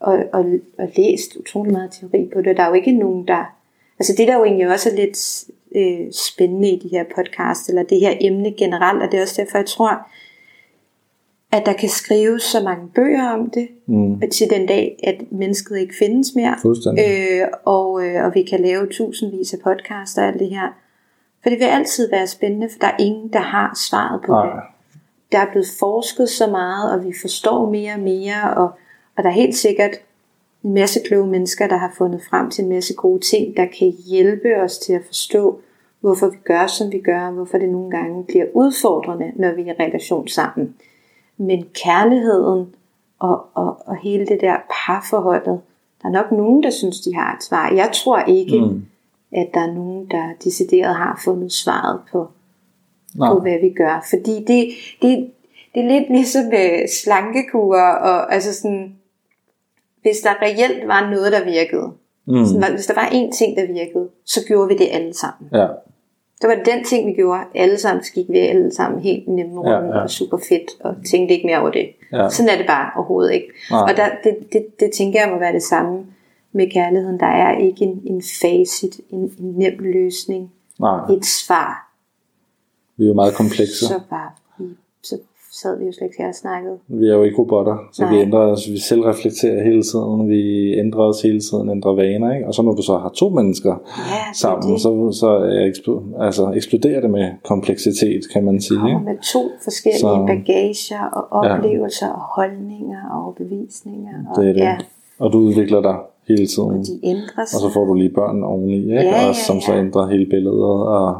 og, 0.00 0.18
og, 0.32 0.44
og 0.78 0.88
læst 0.96 1.36
utrolig 1.36 1.72
meget 1.72 1.90
teori 1.90 2.30
på 2.34 2.42
det. 2.42 2.56
Der 2.56 2.62
er 2.62 2.68
jo 2.68 2.74
ikke 2.74 2.92
nogen, 2.92 3.28
der... 3.28 3.54
Altså 3.98 4.14
det, 4.18 4.28
der 4.28 4.36
jo 4.38 4.44
egentlig 4.44 4.68
også 4.68 4.90
er 4.90 4.94
lidt 4.94 5.44
øh, 5.76 6.12
spændende 6.12 6.70
i 6.70 6.78
de 6.78 6.88
her 6.88 7.04
podcast, 7.16 7.68
eller 7.68 7.82
det 7.82 8.00
her 8.00 8.16
emne 8.20 8.52
generelt, 8.52 9.02
og 9.02 9.10
det 9.12 9.18
er 9.18 9.22
også 9.22 9.42
derfor, 9.42 9.58
jeg 9.58 9.66
tror, 9.66 10.08
at 11.52 11.66
der 11.66 11.72
kan 11.72 11.88
skrives 11.88 12.42
så 12.42 12.62
mange 12.62 12.88
bøger 12.94 13.28
om 13.30 13.50
det, 13.50 13.68
Mm. 13.86 14.20
til 14.32 14.50
den 14.50 14.66
dag, 14.66 15.00
at 15.02 15.32
mennesket 15.32 15.78
ikke 15.78 15.94
findes 15.98 16.34
mere. 16.34 16.56
Øh, 17.40 17.48
og, 17.64 18.06
øh, 18.06 18.24
og 18.24 18.34
vi 18.34 18.42
kan 18.42 18.60
lave 18.60 18.86
tusindvis 18.86 19.54
af 19.54 19.58
podcasts 19.64 20.18
og 20.18 20.24
alt 20.24 20.40
det 20.40 20.50
her. 20.50 20.78
For 21.48 21.50
det 21.50 21.60
vil 21.60 21.66
altid 21.66 22.10
være 22.10 22.26
spændende, 22.26 22.68
for 22.68 22.78
der 22.78 22.86
er 22.86 22.96
ingen, 22.98 23.28
der 23.32 23.40
har 23.40 23.78
svaret 23.88 24.20
på 24.26 24.32
Nej. 24.32 24.46
det. 24.46 24.62
Der 25.32 25.38
er 25.38 25.50
blevet 25.50 25.66
forsket 25.78 26.28
så 26.28 26.46
meget, 26.50 26.92
og 26.92 27.04
vi 27.04 27.14
forstår 27.20 27.70
mere 27.70 27.92
og 27.92 28.00
mere, 28.00 28.54
og, 28.56 28.70
og 29.16 29.22
der 29.22 29.28
er 29.28 29.32
helt 29.32 29.54
sikkert 29.54 29.90
en 30.64 30.74
masse 30.74 31.00
kloge 31.06 31.26
mennesker, 31.26 31.68
der 31.68 31.76
har 31.76 31.92
fundet 31.98 32.22
frem 32.30 32.50
til 32.50 32.64
en 32.64 32.68
masse 32.68 32.94
gode 32.94 33.20
ting, 33.20 33.56
der 33.56 33.66
kan 33.78 33.92
hjælpe 34.06 34.56
os 34.62 34.78
til 34.78 34.92
at 34.92 35.02
forstå, 35.06 35.60
hvorfor 36.00 36.28
vi 36.28 36.36
gør, 36.44 36.66
som 36.66 36.92
vi 36.92 37.00
gør, 37.00 37.26
og 37.26 37.32
hvorfor 37.32 37.58
det 37.58 37.68
nogle 37.68 37.90
gange 37.90 38.24
bliver 38.24 38.46
udfordrende, 38.54 39.32
når 39.36 39.52
vi 39.52 39.62
er 39.62 39.66
i 39.66 39.86
relation 39.86 40.28
sammen. 40.28 40.74
Men 41.36 41.64
kærligheden 41.84 42.74
og, 43.18 43.46
og, 43.54 43.82
og 43.86 43.96
hele 43.96 44.26
det 44.26 44.40
der 44.40 44.56
parforholdet, 44.86 45.60
der 46.02 46.08
er 46.08 46.12
nok 46.12 46.32
nogen, 46.32 46.62
der 46.62 46.70
synes, 46.70 47.00
de 47.00 47.14
har 47.14 47.36
et 47.36 47.42
svar. 47.42 47.72
Jeg 47.74 47.90
tror 47.92 48.18
ikke, 48.18 48.60
Mm. 48.60 48.84
At 49.32 49.48
der 49.54 49.60
er 49.60 49.74
nogen, 49.74 50.06
der 50.10 50.28
decideret 50.44 50.94
har 50.94 51.20
fundet 51.24 51.52
svaret 51.52 52.00
på, 52.12 52.28
Nej. 53.14 53.28
på 53.28 53.40
hvad 53.40 53.60
vi 53.60 53.70
gør. 53.70 54.06
Fordi 54.10 54.44
det, 54.44 54.68
det, 55.02 55.30
det 55.74 55.84
er 55.84 55.88
lidt 55.88 56.10
ligesom 56.10 56.44
med 56.44 56.88
slankekur, 56.88 57.76
og 57.80 58.34
altså 58.34 58.54
sådan, 58.54 58.96
hvis 60.02 60.18
der 60.18 60.42
reelt 60.42 60.88
var 60.88 61.10
noget, 61.10 61.32
der 61.32 61.44
virkede, 61.44 61.92
mm. 62.26 62.46
så, 62.46 62.70
hvis 62.74 62.86
der 62.86 62.94
var 62.94 63.06
én 63.06 63.38
ting, 63.38 63.56
der 63.56 63.66
virkede, 63.66 64.08
så 64.24 64.40
gjorde 64.46 64.68
vi 64.68 64.76
det 64.76 64.88
alle 64.90 65.14
sammen. 65.14 65.50
Ja. 65.52 65.66
Det 66.40 66.48
var 66.48 66.54
den 66.64 66.84
ting, 66.84 67.06
vi 67.06 67.12
gjorde. 67.12 67.40
Alle 67.54 67.78
sammen 67.78 68.04
gik 68.14 68.26
vi 68.28 68.38
alle 68.38 68.74
sammen 68.74 69.00
helt 69.00 69.28
nemme 69.28 69.60
rundt 69.60 69.70
ja, 69.70 69.96
ja. 69.96 70.02
og 70.02 70.10
super 70.10 70.38
fedt, 70.48 70.70
og 70.80 70.94
tænkte 71.10 71.34
ikke 71.34 71.46
mere 71.46 71.60
over 71.60 71.70
det. 71.70 71.88
Ja. 72.12 72.28
Sådan 72.28 72.48
er 72.48 72.56
det 72.56 72.66
bare 72.66 72.90
overhovedet 72.96 73.32
ikke. 73.32 73.46
Nej. 73.70 73.80
Og 73.80 73.96
der, 73.96 74.08
det, 74.24 74.52
det, 74.52 74.80
det 74.80 74.90
tænker 74.92 75.20
jeg 75.20 75.30
må 75.32 75.38
være 75.38 75.52
det 75.52 75.62
samme 75.62 76.06
med 76.58 76.70
kærligheden. 76.70 77.20
Der 77.20 77.32
er 77.44 77.58
ikke 77.58 77.84
en, 77.84 78.02
en 78.04 78.22
facit, 78.42 79.00
en, 79.10 79.22
en 79.40 79.54
nem 79.56 79.76
løsning, 79.78 80.52
Nej. 80.80 81.00
et 81.16 81.24
svar. 81.24 81.72
Vi 82.96 83.04
er 83.04 83.08
jo 83.08 83.14
meget 83.14 83.34
komplekse. 83.34 83.86
Så 83.86 84.00
bare, 84.10 84.30
så 85.02 85.18
sad 85.62 85.78
vi 85.78 85.84
jo 85.86 85.92
slet 85.92 86.06
ikke 86.06 86.22
her 86.22 86.28
og 86.28 86.34
snakkede. 86.34 86.76
Vi 86.88 87.06
er 87.08 87.14
jo 87.14 87.22
ikke 87.22 87.38
robotter, 87.38 87.76
så 87.92 88.02
Nej. 88.02 88.12
vi 88.12 88.20
ændrer 88.20 88.40
os, 88.40 88.70
vi 88.70 88.78
selv 88.78 89.00
reflekterer 89.00 89.64
hele 89.64 89.82
tiden, 89.82 90.28
vi 90.28 90.42
ændrer 90.78 91.04
os 91.10 91.22
hele 91.22 91.40
tiden, 91.40 91.70
ændrer 91.70 91.92
vaner, 91.94 92.34
ikke? 92.34 92.46
og 92.46 92.54
så 92.54 92.62
når 92.62 92.74
du 92.74 92.82
så 92.82 92.98
har 92.98 93.08
to 93.08 93.28
mennesker 93.28 93.74
ja, 93.98 94.32
sammen, 94.34 94.72
det. 94.72 94.80
så, 94.80 95.12
så 95.12 95.28
er 95.28 96.24
altså, 96.24 96.52
eksploderer 96.56 97.00
det 97.00 97.10
med 97.10 97.26
kompleksitet, 97.44 98.22
kan 98.32 98.44
man 98.44 98.60
sige. 98.60 98.88
Ikke? 98.88 99.00
med 99.04 99.18
to 99.34 99.42
forskellige 99.64 100.00
så, 100.00 100.24
bagager 100.26 101.04
og 101.18 101.24
oplevelser 101.32 102.06
ja. 102.06 102.12
og 102.12 102.20
holdninger 102.36 103.00
og 103.10 103.24
overbevisninger. 103.24 104.14
Og, 104.30 104.42
det 104.42 104.48
er 104.48 104.52
det. 104.52 104.60
Ja. 104.60 104.76
Og 105.18 105.32
du 105.32 105.38
udvikler 105.38 105.80
dig 105.82 105.96
hele 106.28 106.46
tiden. 106.46 106.70
Og 106.70 106.86
de 106.86 107.00
ændrer 107.02 107.44
sig. 107.44 107.56
Og 107.56 107.60
så 107.60 107.70
får 107.74 107.84
du 107.84 107.94
lige 107.94 108.10
børn 108.10 108.42
oveni, 108.42 108.76
ikke? 108.76 108.94
Ja, 108.94 109.02
ja, 109.02 109.20
ja. 109.20 109.28
Og 109.28 109.34
som 109.34 109.60
så 109.60 109.74
ændrer 109.74 110.10
hele 110.10 110.26
billedet. 110.26 110.62
Og, 110.62 111.12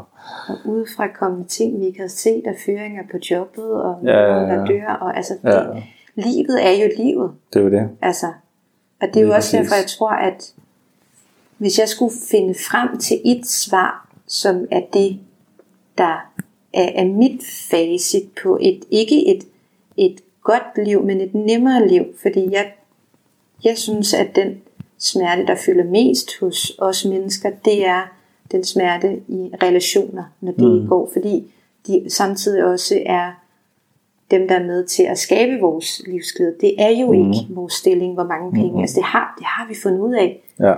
og 0.49 0.55
udefra 0.65 1.07
komme 1.07 1.43
ting, 1.43 1.79
vi 1.79 1.85
ikke 1.85 1.99
har 1.99 2.07
set, 2.07 2.43
af 2.47 2.55
føringer 2.65 3.03
på 3.11 3.17
jobbet, 3.31 3.71
og 3.83 3.95
ja, 4.03 4.19
ja, 4.19 4.39
ja. 4.39 4.55
der 4.55 4.65
dør, 4.65 4.97
og 5.01 5.17
altså, 5.17 5.33
ja. 5.43 5.49
det, 5.49 5.83
livet 6.15 6.65
er 6.65 6.71
jo 6.71 6.89
livet. 6.97 7.31
Det 7.53 7.59
er 7.59 7.63
jo 7.63 7.71
det. 7.71 7.89
Altså, 8.01 8.27
og 9.01 9.07
det 9.07 9.17
er 9.21 9.25
jo 9.25 9.33
også 9.33 9.57
derfor, 9.57 9.75
jeg 9.75 9.87
tror, 9.87 10.11
at 10.11 10.53
hvis 11.57 11.79
jeg 11.79 11.87
skulle 11.87 12.13
finde 12.31 12.53
frem 12.53 12.97
til 12.97 13.17
et 13.25 13.47
svar, 13.47 14.09
som 14.27 14.65
er 14.71 14.81
det, 14.93 15.19
der 15.97 16.31
er, 16.73 16.89
er 16.95 17.05
mit 17.05 17.41
facit 17.69 18.29
på 18.43 18.57
et, 18.61 18.79
ikke 18.91 19.35
et, 19.35 19.43
et 19.97 20.21
godt 20.43 20.85
liv, 20.85 21.03
men 21.03 21.21
et 21.21 21.35
nemmere 21.35 21.87
liv, 21.87 22.03
fordi 22.21 22.47
jeg, 22.51 22.71
jeg 23.63 23.77
synes, 23.77 24.13
at 24.13 24.35
den 24.35 24.61
smerte, 24.99 25.45
der 25.45 25.55
fylder 25.55 25.83
mest 25.83 26.39
hos 26.39 26.75
os 26.79 27.05
mennesker, 27.05 27.49
det 27.65 27.85
er 27.85 28.01
den 28.51 28.63
smerte 28.63 29.19
i 29.27 29.51
relationer, 29.63 30.23
når 30.41 30.51
det 30.51 30.81
mm. 30.81 30.87
går, 30.87 31.09
fordi 31.13 31.53
de 31.87 32.05
samtidig 32.09 32.63
også 32.63 33.01
er 33.05 33.31
dem, 34.31 34.47
der 34.47 34.55
er 34.55 34.63
med 34.63 34.85
til 34.85 35.03
at 35.03 35.17
skabe 35.17 35.61
vores 35.61 36.01
livsglæde. 36.07 36.55
Det 36.61 36.81
er 36.81 36.89
jo 36.89 37.13
mm. 37.13 37.31
ikke 37.31 37.47
vores 37.49 37.73
stilling, 37.73 38.13
hvor 38.13 38.23
mange 38.23 38.51
penge. 38.51 38.71
Mm. 38.71 38.79
Altså 38.79 38.95
det 38.95 39.03
har, 39.03 39.35
det 39.37 39.45
har 39.45 39.67
vi 39.67 39.75
fundet 39.83 39.99
ud 39.99 40.13
af. 40.13 40.43
Ja. 40.59 40.73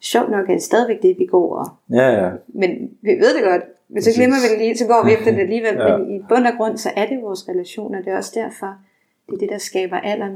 Sjovt 0.00 0.30
nok 0.30 0.48
er 0.48 0.52
det 0.52 0.62
stadigvæk 0.62 1.02
det, 1.02 1.18
vi 1.18 1.26
går 1.26 1.56
og... 1.56 1.68
Ja, 1.90 2.24
ja. 2.24 2.30
Men 2.48 2.70
vi 3.02 3.10
ved 3.10 3.34
det 3.36 3.44
godt. 3.44 3.62
Men 3.88 4.02
så 4.02 4.10
glemmer 4.14 4.36
vi 4.42 4.52
det 4.52 4.58
lige, 4.58 4.78
så 4.78 4.86
går 4.86 5.04
vi 5.04 5.12
efter 5.12 5.30
det 5.30 5.40
alligevel. 5.40 5.74
ja. 5.88 5.96
Men 5.96 6.16
i 6.16 6.22
bund 6.28 6.46
og 6.46 6.52
grund, 6.56 6.76
så 6.76 6.90
er 6.96 7.06
det 7.06 7.22
vores 7.22 7.48
relationer. 7.48 7.98
Det 8.02 8.12
er 8.12 8.16
også 8.16 8.32
derfor, 8.34 8.74
det 9.26 9.34
er 9.34 9.38
det, 9.38 9.48
der 9.48 9.58
skaber 9.58 9.96
aller 9.96 10.28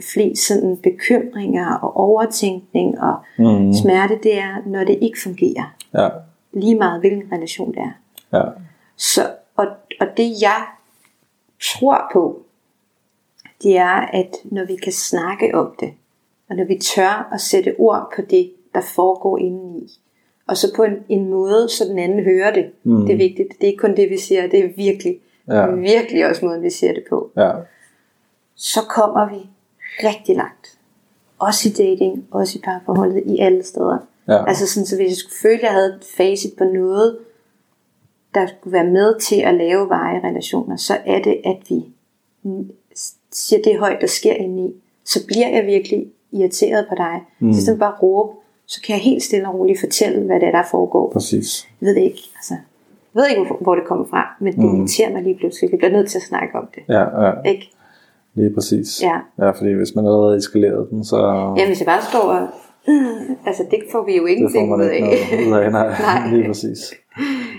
flest 0.00 0.46
sådan 0.46 0.76
bekymringer 0.76 1.74
og 1.74 1.96
overtænkning 1.96 3.00
og 3.00 3.14
mm. 3.38 3.72
smerte, 3.72 4.18
det 4.22 4.38
er, 4.38 4.62
når 4.66 4.84
det 4.84 4.98
ikke 5.00 5.18
fungerer. 5.22 5.76
Ja 5.94 6.08
lige 6.54 6.78
meget 6.78 7.00
hvilken 7.00 7.32
relation 7.32 7.74
det 7.74 7.78
er. 7.78 7.92
Ja. 8.38 8.44
Så, 8.96 9.30
og, 9.56 9.66
og 10.00 10.06
det 10.16 10.42
jeg 10.42 10.64
tror 11.60 12.10
på, 12.12 12.42
det 13.62 13.76
er, 13.76 14.00
at 14.00 14.36
når 14.44 14.64
vi 14.64 14.76
kan 14.76 14.92
snakke 14.92 15.54
om 15.54 15.74
det, 15.80 15.92
og 16.48 16.56
når 16.56 16.64
vi 16.64 16.78
tør 16.78 17.28
at 17.32 17.40
sætte 17.40 17.74
ord 17.78 18.12
på 18.16 18.22
det, 18.30 18.52
der 18.74 18.80
foregår 18.80 19.38
indeni, 19.38 19.90
og 20.46 20.56
så 20.56 20.76
på 20.76 20.82
en, 20.82 20.96
en 21.08 21.30
måde, 21.30 21.68
så 21.68 21.84
den 21.84 21.98
anden 21.98 22.24
hører 22.24 22.52
det. 22.52 22.70
Mm. 22.82 23.06
Det 23.06 23.12
er 23.12 23.16
vigtigt. 23.16 23.48
Det 23.48 23.62
er 23.62 23.66
ikke 23.66 23.80
kun 23.80 23.96
det, 23.96 24.10
vi 24.10 24.18
siger, 24.18 24.46
det 24.46 24.64
er 24.64 24.68
virkelig, 24.76 25.20
ja. 25.48 25.66
virkelig 25.66 26.26
også 26.26 26.44
måden, 26.44 26.62
vi 26.62 26.70
siger 26.70 26.92
det 26.92 27.04
på. 27.10 27.30
Ja. 27.36 27.52
Så 28.54 28.80
kommer 28.90 29.28
vi 29.28 29.48
rigtig 30.04 30.36
langt. 30.36 30.78
Også 31.38 31.68
i 31.68 31.72
dating, 31.72 32.26
også 32.30 32.58
i 32.58 32.60
parforholdet, 32.64 33.22
i 33.26 33.38
alle 33.38 33.62
steder. 33.62 33.98
Ja. 34.28 34.48
Altså 34.48 34.66
sådan, 34.66 34.86
så 34.86 34.96
hvis 34.96 35.08
jeg 35.08 35.16
skulle 35.16 35.38
føle, 35.42 35.54
at 35.54 35.62
jeg 35.62 35.72
havde 35.72 35.86
et 35.86 36.04
facit 36.16 36.52
på 36.58 36.64
noget, 36.64 37.18
der 38.34 38.46
skulle 38.46 38.72
være 38.72 38.90
med 38.90 39.20
til 39.20 39.40
at 39.40 39.54
lave 39.54 39.88
veje 39.88 40.20
relationer, 40.24 40.76
så 40.76 40.98
er 41.06 41.22
det, 41.22 41.40
at 41.44 41.56
vi 41.68 41.84
siger 43.32 43.62
det 43.62 43.78
højt, 43.78 44.00
der 44.00 44.06
sker 44.06 44.32
indeni. 44.32 44.74
Så 45.04 45.26
bliver 45.26 45.48
jeg 45.48 45.66
virkelig 45.66 46.06
irriteret 46.32 46.86
på 46.88 46.94
dig. 46.94 47.22
Mm. 47.38 47.52
Så 47.52 47.64
sådan 47.64 47.78
bare 47.78 47.94
råbe, 48.02 48.32
så 48.66 48.82
kan 48.82 48.94
jeg 48.94 49.02
helt 49.02 49.22
stille 49.22 49.48
og 49.48 49.54
roligt 49.54 49.80
fortælle, 49.80 50.22
hvad 50.22 50.40
det 50.40 50.48
er, 50.48 50.52
der 50.52 50.62
foregår. 50.70 51.10
Præcis. 51.10 51.68
Jeg 51.80 51.86
ved 51.86 51.96
ikke, 51.96 52.20
altså, 52.36 52.54
jeg 53.14 53.22
ved 53.22 53.28
ikke, 53.28 53.54
hvor 53.60 53.74
det 53.74 53.84
kommer 53.86 54.04
fra, 54.06 54.36
men 54.40 54.52
det 54.52 54.64
mm. 54.64 54.76
irriterer 54.76 55.12
mig 55.12 55.22
lige 55.22 55.38
pludselig. 55.38 55.70
Jeg 55.70 55.78
bliver 55.78 55.92
nødt 55.92 56.10
til 56.10 56.18
at 56.18 56.22
snakke 56.22 56.58
om 56.58 56.68
det. 56.74 56.82
Ja, 56.88 57.26
ja. 57.26 57.42
Ikke? 57.42 57.70
Lige 58.34 58.54
præcis. 58.54 59.02
Ja. 59.02 59.44
ja, 59.44 59.50
fordi 59.50 59.72
hvis 59.72 59.94
man 59.94 60.04
allerede 60.06 60.36
eskaleret 60.36 60.90
den, 60.90 61.04
så... 61.04 61.16
Ja, 61.56 61.66
hvis 61.66 61.80
jeg 61.80 61.86
bare 61.86 62.02
står 62.02 62.20
og 62.20 62.48
altså 63.48 63.62
det 63.70 63.78
får 63.92 64.04
vi 64.06 64.16
jo 64.16 64.26
ingenting 64.26 64.74
ud 64.74 64.80
af. 64.80 65.02
ud 65.48 65.52
af, 65.52 65.72
nej, 65.72 65.88
nej. 66.08 66.30
lige 66.32 66.46
præcis. 66.46 66.94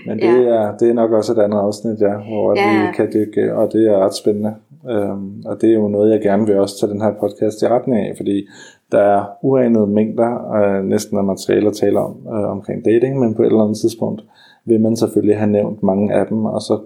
Men 0.06 0.18
det, 0.18 0.44
ja. 0.44 0.54
er, 0.56 0.76
det 0.76 0.88
er 0.90 0.94
nok 0.94 1.12
også 1.12 1.32
et 1.32 1.38
andet 1.38 1.58
afsnit, 1.58 2.00
ja, 2.00 2.14
hvor 2.16 2.54
ja. 2.56 2.86
vi 2.86 2.92
kan 2.96 3.12
dykke, 3.14 3.54
og 3.54 3.72
det 3.72 3.88
er 3.88 3.98
ret 3.98 4.14
spændende. 4.14 4.54
Øhm, 4.90 5.42
og 5.46 5.60
det 5.60 5.70
er 5.70 5.74
jo 5.74 5.88
noget, 5.88 6.12
jeg 6.12 6.20
gerne 6.20 6.46
vil 6.46 6.58
også 6.58 6.80
tage 6.80 6.92
den 6.92 7.00
her 7.00 7.12
podcast 7.20 7.62
i 7.62 7.68
retning 7.68 8.00
af, 8.06 8.14
fordi 8.16 8.46
der 8.92 8.98
er 9.00 9.24
uanede 9.42 9.86
mængder 9.86 10.52
øh, 10.56 10.84
næsten 10.84 11.18
af 11.18 11.24
materiale 11.24 11.66
at 11.68 11.76
tale 11.76 11.98
om 11.98 12.16
øh, 12.26 12.50
omkring 12.50 12.84
dating, 12.84 13.18
men 13.18 13.34
på 13.34 13.42
et 13.42 13.46
eller 13.46 13.62
andet 13.62 13.78
tidspunkt 13.78 14.22
vil 14.64 14.80
man 14.80 14.96
selvfølgelig 14.96 15.36
have 15.36 15.50
nævnt 15.50 15.82
mange 15.82 16.14
af 16.14 16.26
dem, 16.26 16.44
og 16.44 16.60
så, 16.60 16.80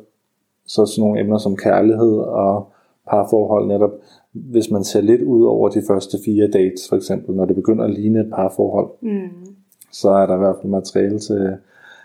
så 0.67 0.87
sådan 0.87 1.03
nogle 1.03 1.21
emner 1.21 1.39
som 1.39 1.57
kærlighed 1.57 2.19
og 2.19 2.70
parforhold 3.11 3.67
netop, 3.69 3.91
hvis 4.33 4.71
man 4.71 4.85
ser 4.85 5.01
lidt 5.01 5.23
ud 5.23 5.45
over 5.45 5.69
de 5.69 5.83
første 5.89 6.19
fire 6.25 6.47
dates, 6.47 6.89
for 6.89 6.97
eksempel, 6.97 7.35
når 7.35 7.45
det 7.45 7.57
begynder 7.57 7.85
at 7.85 7.91
ligne 7.91 8.21
et 8.21 8.31
parforhold, 8.35 8.91
mm. 9.03 9.47
så 9.93 10.11
er 10.11 10.27
der 10.27 10.35
i 10.35 10.39
hvert 10.39 10.57
fald 10.61 10.71
materiale 10.71 11.19
til, 11.19 11.57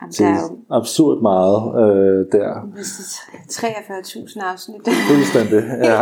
Jamen, 0.01 0.12
til 0.12 0.26
jo... 0.26 0.58
absurd 0.70 1.22
meget 1.22 1.58
øh, 1.84 2.26
der. 2.32 2.51
43.000 3.51 4.51
afsnit. 4.51 4.82
Fuldstændig, 5.10 5.64
ja. 5.84 6.01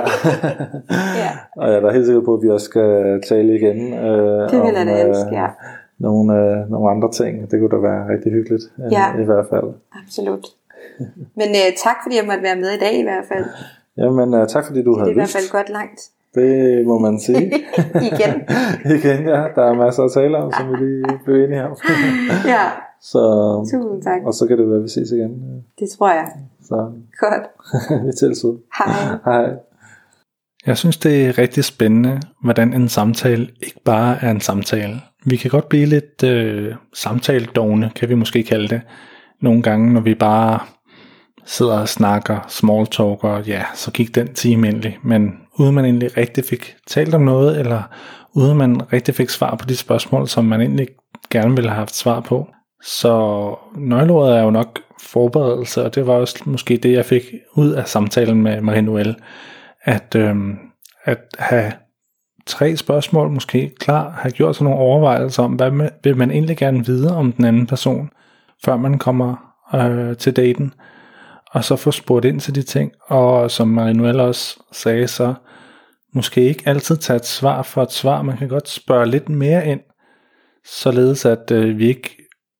ja. 1.24 1.32
Og 1.58 1.68
jeg 1.68 1.76
er 1.76 1.80
da 1.80 1.92
helt 1.92 2.06
sikker 2.06 2.22
på, 2.22 2.34
at 2.34 2.42
vi 2.44 2.50
også 2.50 2.66
skal 2.66 3.22
tale 3.28 3.56
igen 3.56 3.94
øh, 3.94 4.50
det 4.52 4.62
vil 4.62 4.74
jeg 4.74 5.10
elske, 5.10 5.30
ja. 5.32 5.46
øh, 5.46 5.52
nogle, 5.98 6.34
øh, 6.40 6.72
nogle 6.72 6.92
andre 6.92 7.12
ting. 7.12 7.52
Det 7.52 7.60
kunne 7.60 7.70
da 7.70 7.82
være 7.92 8.10
rigtig 8.14 8.32
hyggeligt, 8.32 8.64
øh, 8.86 8.92
ja. 8.92 9.22
i 9.22 9.26
hvert 9.26 9.46
fald. 9.50 9.70
Absolut. 10.04 10.46
Men 11.40 11.50
øh, 11.62 11.70
tak 11.86 11.98
fordi 12.04 12.16
jeg 12.16 12.26
måtte 12.26 12.44
være 12.44 12.56
med 12.56 12.70
i 12.78 12.80
dag 12.86 12.94
i 13.00 13.04
hvert 13.04 13.26
fald. 13.32 13.46
Jamen, 13.98 14.34
uh, 14.34 14.48
tak 14.48 14.66
fordi 14.68 14.84
du 14.84 14.98
har 14.98 15.06
lyst. 15.06 15.08
Det 15.08 15.12
er 15.12 15.12
i 15.12 15.22
hvert 15.24 15.36
fald 15.38 15.52
godt 15.52 15.70
langt. 15.70 16.00
Det 16.36 16.86
må 16.86 17.00
man 17.00 17.20
sige. 17.20 17.46
Igen. 18.10 18.34
Igen, 18.98 19.28
ja. 19.28 19.42
Der 19.56 19.64
er 19.72 19.74
masser 19.74 20.04
at 20.04 20.12
tale 20.12 20.38
om, 20.38 20.52
som 20.52 20.72
vi 20.72 20.76
lige 20.86 21.20
blev 21.26 21.36
enige 21.36 21.64
om. 21.64 21.78
ja. 22.54 22.66
Så, 23.02 23.22
Tusind 23.72 24.04
tak. 24.04 24.22
Og 24.26 24.34
så 24.34 24.48
kan 24.48 24.58
det 24.58 24.68
være, 24.68 24.78
at 24.78 24.84
vi 24.84 24.88
ses 24.88 25.12
igen. 25.12 25.64
Det 25.80 25.90
tror 25.98 26.10
jeg. 26.10 26.32
Så. 26.64 26.92
Godt. 27.20 27.44
vi 28.06 28.12
tælles 28.20 28.46
ud. 28.46 28.58
Hej. 28.78 29.18
Hej. 29.26 29.50
Jeg 30.66 30.78
synes, 30.78 30.98
det 30.98 31.26
er 31.26 31.38
rigtig 31.38 31.64
spændende, 31.64 32.22
hvordan 32.44 32.74
en 32.74 32.90
samtale 32.90 33.48
ikke 33.62 33.82
bare 33.86 34.18
er 34.22 34.32
en 34.32 34.42
samtale. 34.42 34.96
Vi 35.26 35.36
kan 35.36 35.52
godt 35.52 35.70
blive 35.70 35.86
lidt 35.86 36.24
øh, 36.24 36.76
samtaledogne, 36.94 37.92
kan 37.96 38.10
vi 38.10 38.16
måske 38.16 38.44
kalde 38.44 38.68
det. 38.68 38.82
Nogle 39.42 39.62
gange, 39.62 39.94
når 39.94 40.02
vi 40.02 40.16
bare 40.16 40.60
sidder 41.46 41.80
og 41.80 41.90
snakker, 41.90 42.40
small 42.48 42.88
talker, 42.88 43.44
ja, 43.48 43.64
så 43.74 43.92
gik 43.92 44.16
den 44.16 44.34
time 44.34 44.68
endelig. 44.68 44.98
Men 45.04 45.34
uden 45.60 45.76
man 45.76 45.86
egentlig 45.86 46.18
rigtig 46.18 46.44
fik 46.46 46.76
talt 46.88 47.14
om 47.14 47.22
noget, 47.22 47.60
eller 47.60 47.82
uden 48.34 48.58
man 48.58 48.94
rigtig 48.94 49.16
fik 49.16 49.30
svar 49.30 49.56
på 49.56 49.66
de 49.66 49.76
spørgsmål, 49.76 50.28
som 50.28 50.46
man 50.46 50.62
egentlig 50.62 50.88
gerne 51.30 51.56
ville 51.56 51.70
have 51.70 51.78
haft 51.78 51.96
svar 51.96 52.20
på. 52.20 52.48
Så 52.84 53.56
nøgleordet 53.78 54.38
er 54.38 54.44
jo 54.44 54.50
nok 54.50 54.80
forberedelse, 55.02 55.84
og 55.84 55.96
det 55.96 56.08
var 56.08 56.14
også 56.14 56.44
måske 56.46 56.78
det, 56.78 56.94
jeg 56.94 57.06
fik 57.06 57.24
ud 57.56 57.72
af 57.72 57.88
samtalen 57.88 58.42
med 58.42 58.62
Marie 58.62 58.82
Noel, 58.82 59.16
at, 59.84 60.16
øhm, 60.16 60.58
at 61.04 61.20
have 61.40 61.72
tre 62.46 62.78
spørgsmål 62.78 63.30
måske 63.30 63.72
klar, 63.80 64.10
have 64.10 64.32
gjort 64.32 64.56
sig 64.56 64.64
nogle 64.64 64.80
overvejelser 64.80 65.44
om, 65.44 65.54
hvad 65.54 65.90
vil 66.04 66.18
man 66.18 66.32
egentlig 66.32 66.58
gerne 66.58 66.86
vide 66.86 67.16
om 67.16 67.32
den 67.32 67.46
anden 67.46 67.68
person, 67.68 68.10
før 68.66 68.78
man 68.78 69.00
kommer 69.00 69.36
øh, 69.76 70.18
til 70.18 70.36
daten 70.36 70.74
og 71.54 71.64
så 71.64 71.76
få 71.76 71.92
spurgt 71.92 72.26
ind 72.26 72.40
til 72.40 72.56
de 72.56 72.62
ting, 72.62 72.92
og 73.08 73.52
som 73.52 73.68
Manuel 73.68 74.20
også 74.20 74.60
sagde, 74.72 75.08
så 75.08 75.34
måske 76.14 76.42
ikke 76.42 76.64
altid 76.66 76.98
tage 76.98 77.18
et 77.18 77.26
svar 77.26 77.62
for 77.62 77.84
et 77.84 77.92
svar, 77.92 78.22
man 78.22 78.38
kan 78.38 78.48
godt 78.48 78.70
spørge 78.70 79.06
lidt 79.06 79.30
mere 79.30 79.68
ind, 79.68 79.80
således 80.66 81.26
at 81.26 81.52
øh, 81.52 81.78
vi 81.78 81.88
ikke 81.88 82.18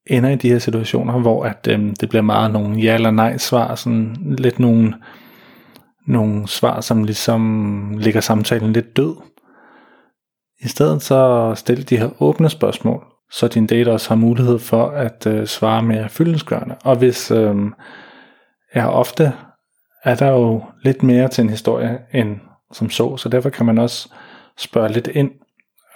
ender 0.08 0.30
i 0.30 0.36
de 0.36 0.50
her 0.50 0.60
situationer, 0.60 1.20
hvor 1.20 1.44
at, 1.46 1.68
øh, 1.70 1.80
det 2.00 2.10
bliver 2.10 2.22
meget 2.22 2.52
nogle 2.52 2.78
ja 2.78 2.94
eller 2.94 3.12
nej 3.12 3.38
svar, 3.38 3.76
sådan 3.76 4.16
lidt 4.38 4.60
nogle, 4.60 4.94
nogle 6.08 6.48
svar, 6.48 6.82
som 6.82 7.04
ligesom 7.04 7.94
ligger 7.98 8.22
samtalen 8.22 8.74
lidt 8.74 8.98
død. 8.98 9.16
I 10.62 10.68
stedet 10.68 11.02
så 11.02 11.54
stil 11.56 11.90
de 11.90 11.98
her 11.98 12.10
åbne 12.20 12.50
spørgsmål, 12.50 13.04
så 13.32 13.48
din 13.48 13.68
date 13.68 13.92
også 13.92 14.10
har 14.10 14.16
mulighed 14.16 14.60
for 14.60 14.88
at 14.88 15.28
øh, 15.28 15.48
svare 15.48 15.84
mere 15.84 16.10
fyldensgørende. 16.10 16.76
Og 16.84 16.96
hvis 16.96 17.32
øh, 17.32 17.56
ja, 18.76 18.90
ofte 18.90 19.34
er 20.04 20.16
der 20.16 20.30
jo 20.30 20.64
lidt 20.82 21.04
mere 21.04 21.28
til 21.28 21.42
en 21.42 21.50
historie 21.50 22.00
end 22.14 22.40
som 22.72 22.90
så, 22.90 23.18
så 23.18 23.30
derfor 23.30 23.50
kan 23.50 23.66
man 23.66 23.78
også 23.78 24.10
spørge 24.58 24.90
lidt 24.90 25.08
ind 25.08 25.32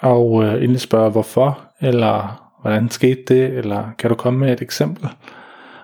og 0.00 0.44
øh, 0.44 0.54
endelig 0.54 0.80
spørge 0.80 1.10
hvorfor, 1.10 1.60
eller 1.80 2.44
hvordan 2.62 2.90
skete 2.90 3.22
det, 3.28 3.58
eller 3.58 3.90
kan 3.98 4.10
du 4.10 4.16
komme 4.16 4.38
med 4.38 4.52
et 4.52 4.62
eksempel? 4.62 5.08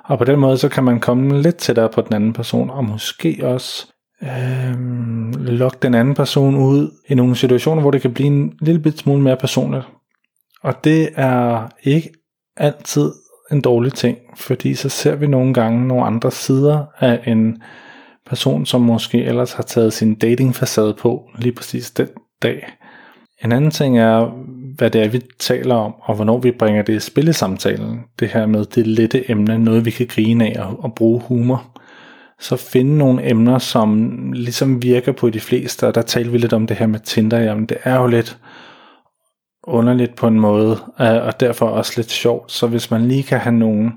Og 0.04 0.18
på 0.18 0.24
den 0.24 0.38
måde, 0.38 0.58
så 0.58 0.68
kan 0.68 0.84
man 0.84 1.00
komme 1.00 1.42
lidt 1.42 1.56
tættere 1.56 1.88
på 1.88 2.00
den 2.00 2.14
anden 2.14 2.32
person, 2.32 2.70
og 2.70 2.84
måske 2.84 3.40
også 3.42 3.86
øh, 4.22 4.74
lokke 5.34 5.78
den 5.82 5.94
anden 5.94 6.14
person 6.14 6.56
ud 6.56 6.90
i 7.08 7.14
nogle 7.14 7.36
situationer, 7.36 7.82
hvor 7.82 7.90
det 7.90 8.02
kan 8.02 8.14
blive 8.14 8.26
en 8.26 8.52
lille 8.60 8.80
bit 8.80 8.98
smule 8.98 9.22
mere 9.22 9.36
personligt. 9.36 9.84
Og 10.62 10.84
det 10.84 11.08
er 11.16 11.68
ikke 11.82 12.10
altid 12.56 13.12
en 13.52 13.60
dårlig 13.60 13.92
ting, 13.92 14.18
fordi 14.36 14.74
så 14.74 14.88
ser 14.88 15.14
vi 15.14 15.26
nogle 15.26 15.54
gange 15.54 15.88
nogle 15.88 16.04
andre 16.04 16.30
sider 16.30 16.84
af 16.98 17.20
en 17.26 17.62
person, 18.26 18.66
som 18.66 18.80
måske 18.80 19.24
ellers 19.24 19.52
har 19.52 19.62
taget 19.62 19.92
sin 19.92 20.14
datingfacade 20.14 20.94
på 20.94 21.30
lige 21.38 21.52
præcis 21.52 21.90
den 21.90 22.08
dag. 22.42 22.68
En 23.44 23.52
anden 23.52 23.70
ting 23.70 23.98
er, 23.98 24.44
hvad 24.76 24.90
det 24.90 25.02
er, 25.02 25.08
vi 25.08 25.20
taler 25.38 25.74
om, 25.74 25.94
og 26.00 26.14
hvornår 26.14 26.38
vi 26.38 26.50
bringer 26.50 26.82
det 26.82 26.94
i 26.96 27.00
spillesamtalen. 27.00 28.00
Det 28.20 28.28
her 28.28 28.46
med 28.46 28.64
det 28.64 28.86
lette 28.86 29.30
emne, 29.30 29.58
noget 29.58 29.84
vi 29.84 29.90
kan 29.90 30.06
grine 30.06 30.46
af 30.46 30.62
og, 30.66 30.84
og 30.84 30.94
bruge 30.94 31.20
humor. 31.20 31.64
Så 32.40 32.56
finde 32.56 32.98
nogle 32.98 33.30
emner, 33.30 33.58
som 33.58 34.10
ligesom 34.32 34.82
virker 34.82 35.12
på 35.12 35.30
de 35.30 35.40
fleste, 35.40 35.86
og 35.86 35.94
der 35.94 36.02
taler 36.02 36.30
vi 36.30 36.38
lidt 36.38 36.52
om 36.52 36.66
det 36.66 36.76
her 36.76 36.86
med 36.86 37.00
Tinder, 37.00 37.38
jamen 37.38 37.66
det 37.66 37.76
er 37.84 38.00
jo 38.00 38.06
lidt 38.06 38.38
underligt 39.66 40.16
på 40.16 40.26
en 40.26 40.40
måde, 40.40 40.78
øh, 41.00 41.26
og 41.26 41.40
derfor 41.40 41.66
også 41.66 41.92
lidt 41.96 42.10
sjovt. 42.10 42.52
Så 42.52 42.66
hvis 42.66 42.90
man 42.90 43.08
lige 43.08 43.22
kan 43.22 43.38
have 43.38 43.54
nogle 43.54 43.92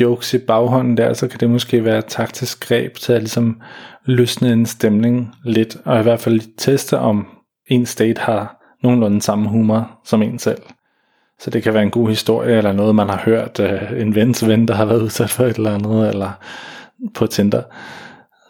jokes 0.00 0.34
i 0.34 0.38
baghånden 0.38 0.96
der, 0.96 1.12
så 1.12 1.28
kan 1.28 1.40
det 1.40 1.50
måske 1.50 1.84
være 1.84 1.98
et 1.98 2.06
taktisk 2.06 2.68
greb 2.68 2.94
til 2.94 3.12
at 3.12 3.20
ligesom 3.20 3.60
løsne 4.04 4.52
en 4.52 4.66
stemning 4.66 5.34
lidt, 5.44 5.76
og 5.84 6.00
i 6.00 6.02
hvert 6.02 6.20
fald 6.20 6.56
teste 6.56 6.98
om 6.98 7.26
en 7.66 7.86
state 7.86 8.20
har 8.20 8.62
nogenlunde 8.82 9.22
samme 9.22 9.48
humor 9.48 10.00
som 10.04 10.22
en 10.22 10.38
selv. 10.38 10.62
Så 11.38 11.50
det 11.50 11.62
kan 11.62 11.74
være 11.74 11.82
en 11.82 11.90
god 11.90 12.08
historie, 12.08 12.56
eller 12.56 12.72
noget 12.72 12.94
man 12.94 13.08
har 13.08 13.22
hørt, 13.24 13.60
øh, 13.60 14.00
en 14.00 14.14
vens 14.14 14.46
ven, 14.46 14.68
der 14.68 14.74
har 14.74 14.84
været 14.84 15.02
udsat 15.02 15.30
for 15.30 15.44
et 15.44 15.56
eller 15.56 15.74
andet, 15.74 16.08
eller 16.08 16.30
på 17.14 17.26
Tinder. 17.26 17.62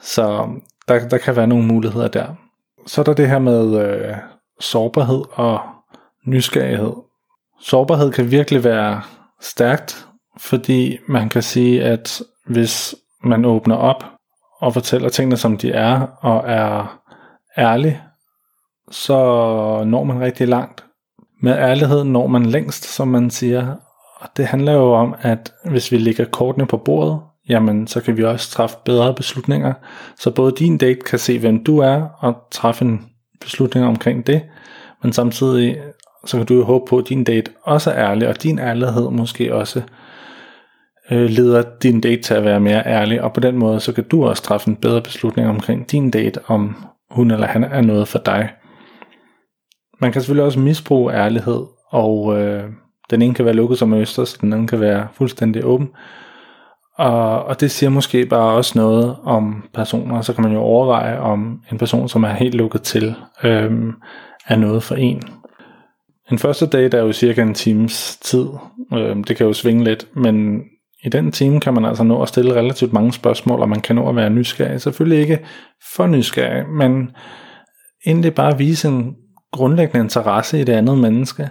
Så 0.02 0.48
der, 0.88 1.08
der 1.08 1.18
kan 1.18 1.36
være 1.36 1.46
nogle 1.46 1.66
muligheder 1.66 2.08
der. 2.08 2.26
Så 2.86 3.00
er 3.00 3.04
der 3.04 3.12
det 3.12 3.28
her 3.28 3.38
med 3.38 3.86
øh, 3.86 4.16
sårbarhed 4.60 5.22
og 5.32 5.60
nysgerrighed. 6.26 6.92
Sårbarhed 7.60 8.12
kan 8.12 8.30
virkelig 8.30 8.64
være 8.64 9.02
stærkt, 9.40 10.06
fordi 10.38 10.98
man 11.08 11.28
kan 11.28 11.42
sige, 11.42 11.84
at 11.84 12.22
hvis 12.46 12.94
man 13.24 13.44
åbner 13.44 13.76
op 13.76 14.04
og 14.60 14.74
fortæller 14.74 15.08
tingene 15.08 15.36
som 15.36 15.56
de 15.56 15.72
er, 15.72 16.00
og 16.20 16.44
er 16.46 16.98
ærlig 17.58 18.02
så 18.92 19.14
når 19.86 20.04
man 20.04 20.20
rigtig 20.20 20.48
langt. 20.48 20.84
Med 21.42 21.52
ærlighed 21.52 22.04
når 22.04 22.26
man 22.26 22.46
længst, 22.46 22.84
som 22.84 23.08
man 23.08 23.30
siger. 23.30 23.76
Og 24.20 24.28
det 24.36 24.46
handler 24.46 24.72
jo 24.72 24.92
om, 24.92 25.14
at 25.20 25.52
hvis 25.64 25.92
vi 25.92 25.96
lægger 25.96 26.24
kortene 26.24 26.66
på 26.66 26.76
bordet, 26.76 27.20
jamen 27.48 27.86
så 27.86 28.00
kan 28.00 28.16
vi 28.16 28.24
også 28.24 28.50
træffe 28.50 28.76
bedre 28.84 29.14
beslutninger. 29.14 29.72
Så 30.18 30.30
både 30.30 30.52
din 30.58 30.78
date 30.78 31.00
kan 31.00 31.18
se, 31.18 31.38
hvem 31.38 31.64
du 31.64 31.78
er, 31.78 32.02
og 32.18 32.34
træffe 32.50 32.84
en 32.84 33.06
beslutning 33.40 33.86
omkring 33.86 34.26
det. 34.26 34.42
Men 35.02 35.12
samtidig 35.12 35.78
så 36.26 36.36
kan 36.36 36.46
du 36.46 36.54
jo 36.54 36.64
håbe 36.64 36.84
på, 36.88 36.98
at 36.98 37.08
din 37.08 37.24
date 37.24 37.50
også 37.62 37.90
er 37.90 38.10
ærlig, 38.10 38.28
og 38.28 38.42
din 38.42 38.58
ærlighed 38.58 39.10
måske 39.10 39.54
også 39.54 39.82
øh, 41.10 41.30
leder 41.30 41.62
din 41.82 42.00
date 42.00 42.22
til 42.22 42.34
at 42.34 42.44
være 42.44 42.60
mere 42.60 42.86
ærlig, 42.86 43.22
og 43.22 43.32
på 43.32 43.40
den 43.40 43.58
måde, 43.58 43.80
så 43.80 43.92
kan 43.92 44.04
du 44.04 44.26
også 44.26 44.42
træffe 44.42 44.68
en 44.68 44.76
bedre 44.76 45.02
beslutning 45.02 45.48
omkring 45.48 45.90
din 45.90 46.10
date, 46.10 46.40
om 46.46 46.76
hun 47.10 47.30
eller 47.30 47.46
han 47.46 47.64
er 47.64 47.80
noget 47.80 48.08
for 48.08 48.18
dig. 48.18 48.50
Man 50.00 50.12
kan 50.12 50.20
selvfølgelig 50.20 50.44
også 50.44 50.58
misbruge 50.58 51.12
ærlighed, 51.12 51.62
og 51.90 52.40
øh, 52.40 52.64
den 53.10 53.22
ene 53.22 53.34
kan 53.34 53.44
være 53.44 53.54
lukket 53.54 53.78
som 53.78 53.94
østers, 53.94 54.28
så 54.28 54.38
den 54.40 54.52
anden 54.52 54.66
kan 54.66 54.80
være 54.80 55.08
fuldstændig 55.12 55.64
åben. 55.64 55.88
Og, 56.98 57.44
og 57.44 57.60
det 57.60 57.70
siger 57.70 57.90
måske 57.90 58.26
bare 58.26 58.56
også 58.56 58.78
noget 58.78 59.16
om 59.24 59.68
personer, 59.74 60.20
så 60.20 60.32
kan 60.32 60.44
man 60.44 60.52
jo 60.52 60.60
overveje, 60.60 61.18
om 61.18 61.60
en 61.72 61.78
person, 61.78 62.08
som 62.08 62.24
er 62.24 62.32
helt 62.32 62.54
lukket 62.54 62.82
til, 62.82 63.14
øh, 63.44 63.92
er 64.48 64.56
noget 64.56 64.82
for 64.82 64.94
en. 64.94 65.22
En 66.30 66.38
første 66.38 66.66
date 66.66 66.96
er 66.96 67.02
jo 67.02 67.12
cirka 67.12 67.42
en 67.42 67.54
times 67.54 68.16
tid. 68.16 68.46
Øh, 68.92 69.16
det 69.16 69.36
kan 69.36 69.46
jo 69.46 69.52
svinge 69.52 69.84
lidt, 69.84 70.16
men 70.16 70.62
i 71.04 71.08
den 71.08 71.32
time 71.32 71.60
kan 71.60 71.74
man 71.74 71.84
altså 71.84 72.04
nå 72.04 72.22
at 72.22 72.28
stille 72.28 72.54
relativt 72.54 72.92
mange 72.92 73.12
spørgsmål, 73.12 73.60
og 73.60 73.68
man 73.68 73.80
kan 73.80 73.96
nå 73.96 74.08
at 74.08 74.16
være 74.16 74.30
nysgerrig. 74.30 74.80
Selvfølgelig 74.80 75.20
ikke 75.20 75.38
for 75.94 76.06
nysgerrig, 76.06 76.68
men 76.68 77.10
egentlig 78.06 78.34
bare 78.34 78.58
vise 78.58 78.88
en 78.88 79.16
grundlæggende 79.52 80.04
interesse 80.04 80.60
i 80.60 80.64
det 80.64 80.72
andet 80.72 80.98
menneske. 80.98 81.50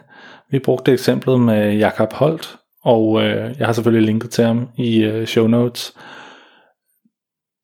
Vi 0.51 0.59
brugte 0.59 0.91
eksemplet 0.93 1.39
med 1.39 1.73
Jakob 1.77 2.13
Holt, 2.13 2.57
og 2.83 3.23
øh, 3.23 3.55
jeg 3.59 3.67
har 3.67 3.73
selvfølgelig 3.73 4.05
linket 4.05 4.29
til 4.29 4.43
ham 4.43 4.69
i 4.77 5.03
øh, 5.03 5.27
show 5.27 5.47
notes. 5.47 5.93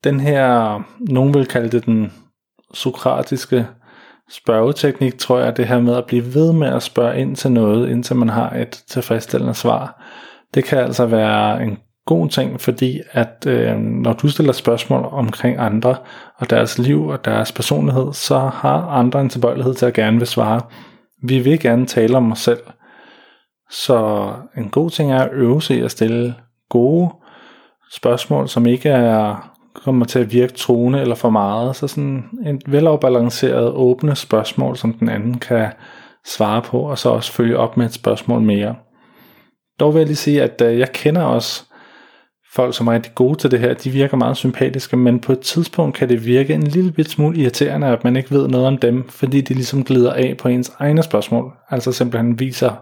Den 0.04 0.20
her, 0.20 0.78
nogen 1.12 1.34
vil 1.34 1.46
kalde 1.46 1.68
det 1.68 1.86
den 1.86 2.12
sokratiske 2.74 3.66
spørgeteknik, 4.30 5.18
tror 5.18 5.38
jeg, 5.38 5.56
det 5.56 5.66
her 5.66 5.80
med 5.80 5.96
at 5.96 6.04
blive 6.04 6.34
ved 6.34 6.52
med 6.52 6.68
at 6.68 6.82
spørge 6.82 7.20
ind 7.20 7.36
til 7.36 7.52
noget, 7.52 7.90
indtil 7.90 8.16
man 8.16 8.28
har 8.28 8.50
et 8.50 8.84
tilfredsstillende 8.86 9.54
svar. 9.54 10.02
Det 10.54 10.64
kan 10.64 10.78
altså 10.78 11.06
være 11.06 11.62
en 11.62 11.78
god 12.06 12.28
ting, 12.28 12.60
fordi 12.60 13.00
at 13.12 13.44
øh, 13.46 13.76
når 13.76 14.12
du 14.12 14.28
stiller 14.28 14.52
spørgsmål 14.52 15.08
omkring 15.12 15.58
andre 15.58 15.96
og 16.36 16.50
deres 16.50 16.78
liv 16.78 17.06
og 17.06 17.24
deres 17.24 17.52
personlighed, 17.52 18.12
så 18.12 18.38
har 18.38 18.88
andre 18.88 19.20
en 19.20 19.28
tilbøjelighed 19.28 19.74
til 19.74 19.86
at 19.86 19.94
gerne 19.94 20.18
vil 20.18 20.26
svare. 20.26 20.60
Vi 21.22 21.38
vil 21.38 21.60
gerne 21.60 21.86
tale 21.86 22.16
om 22.16 22.32
os 22.32 22.38
selv. 22.38 22.60
Så 23.70 24.30
en 24.56 24.68
god 24.68 24.90
ting 24.90 25.12
er 25.12 25.22
at 25.22 25.32
øve 25.32 25.62
sig 25.62 25.84
at 25.84 25.90
stille 25.90 26.34
gode 26.68 27.10
spørgsmål, 27.92 28.48
som 28.48 28.66
ikke 28.66 28.88
er 28.88 29.50
kommer 29.84 30.06
til 30.06 30.18
at 30.18 30.32
virke 30.32 30.52
truende 30.52 31.00
eller 31.00 31.14
for 31.14 31.30
meget. 31.30 31.76
Så 31.76 31.88
sådan 31.88 32.24
en 32.46 32.60
velafbalanceret, 32.66 33.72
åbne 33.72 34.16
spørgsmål, 34.16 34.76
som 34.76 34.92
den 34.92 35.08
anden 35.08 35.38
kan 35.38 35.68
svare 36.26 36.62
på, 36.62 36.80
og 36.80 36.98
så 36.98 37.08
også 37.08 37.32
følge 37.32 37.58
op 37.58 37.76
med 37.76 37.86
et 37.86 37.92
spørgsmål 37.92 38.42
mere. 38.42 38.74
Dog 39.80 39.94
vil 39.94 40.00
jeg 40.00 40.06
lige 40.06 40.16
sige, 40.16 40.42
at 40.42 40.62
øh, 40.64 40.78
jeg 40.78 40.92
kender 40.92 41.22
også 41.22 41.64
folk, 42.54 42.76
som 42.76 42.86
er 42.86 42.92
rigtig 42.92 43.14
gode 43.14 43.38
til 43.38 43.50
det 43.50 43.60
her, 43.60 43.74
de 43.74 43.90
virker 43.90 44.16
meget 44.16 44.36
sympatiske, 44.36 44.96
men 44.96 45.20
på 45.20 45.32
et 45.32 45.40
tidspunkt 45.40 45.96
kan 45.96 46.08
det 46.08 46.26
virke 46.26 46.54
en 46.54 46.62
lille 46.62 46.92
bit 46.92 47.10
smule 47.10 47.38
irriterende, 47.38 47.86
at 47.86 48.04
man 48.04 48.16
ikke 48.16 48.30
ved 48.30 48.48
noget 48.48 48.66
om 48.66 48.78
dem, 48.78 49.08
fordi 49.08 49.40
de 49.40 49.54
ligesom 49.54 49.84
glider 49.84 50.12
af 50.12 50.36
på 50.38 50.48
ens 50.48 50.72
egne 50.78 51.02
spørgsmål. 51.02 51.52
Altså 51.70 51.92
simpelthen 51.92 52.40
viser, 52.40 52.72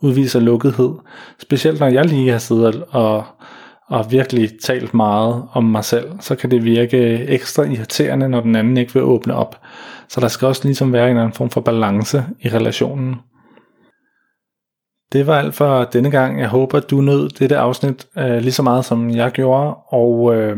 udviser 0.00 0.40
lukkethed. 0.40 0.90
Specielt 1.38 1.80
når 1.80 1.86
jeg 1.86 2.04
lige 2.04 2.30
har 2.30 2.38
siddet 2.38 2.84
og, 2.90 3.24
og 3.90 4.12
virkelig 4.12 4.50
talt 4.62 4.94
meget 4.94 5.44
om 5.52 5.64
mig 5.64 5.84
selv, 5.84 6.10
så 6.20 6.34
kan 6.34 6.50
det 6.50 6.64
virke 6.64 6.98
ekstra 7.14 7.62
irriterende, 7.62 8.28
når 8.28 8.40
den 8.40 8.56
anden 8.56 8.76
ikke 8.76 8.94
vil 8.94 9.02
åbne 9.02 9.34
op. 9.34 9.60
Så 10.08 10.20
der 10.20 10.28
skal 10.28 10.48
også 10.48 10.64
ligesom 10.64 10.92
være 10.92 11.04
en 11.04 11.10
eller 11.10 11.22
anden 11.22 11.36
form 11.36 11.50
for 11.50 11.60
balance 11.60 12.24
i 12.40 12.48
relationen. 12.48 13.16
Det 15.12 15.26
var 15.26 15.38
alt 15.38 15.54
for 15.54 15.84
denne 15.84 16.10
gang. 16.10 16.40
Jeg 16.40 16.48
håber, 16.48 16.80
du 16.80 17.00
nød 17.00 17.28
dette 17.28 17.56
afsnit 17.56 18.06
øh, 18.18 18.38
lige 18.38 18.52
så 18.52 18.62
meget, 18.62 18.84
som 18.84 19.10
jeg 19.10 19.30
gjorde. 19.30 19.74
Og 19.74 20.36
øh, 20.36 20.56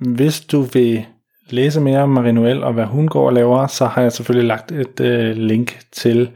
hvis 0.00 0.40
du 0.40 0.60
vil 0.60 1.04
læse 1.50 1.80
mere 1.80 2.02
om 2.02 2.08
Marinuel 2.08 2.64
og 2.64 2.72
hvad 2.72 2.84
hun 2.84 3.08
går 3.08 3.26
og 3.26 3.32
laver, 3.32 3.66
så 3.66 3.86
har 3.86 4.02
jeg 4.02 4.12
selvfølgelig 4.12 4.48
lagt 4.48 4.72
et 4.72 5.00
øh, 5.00 5.36
link 5.36 5.78
til 5.92 6.30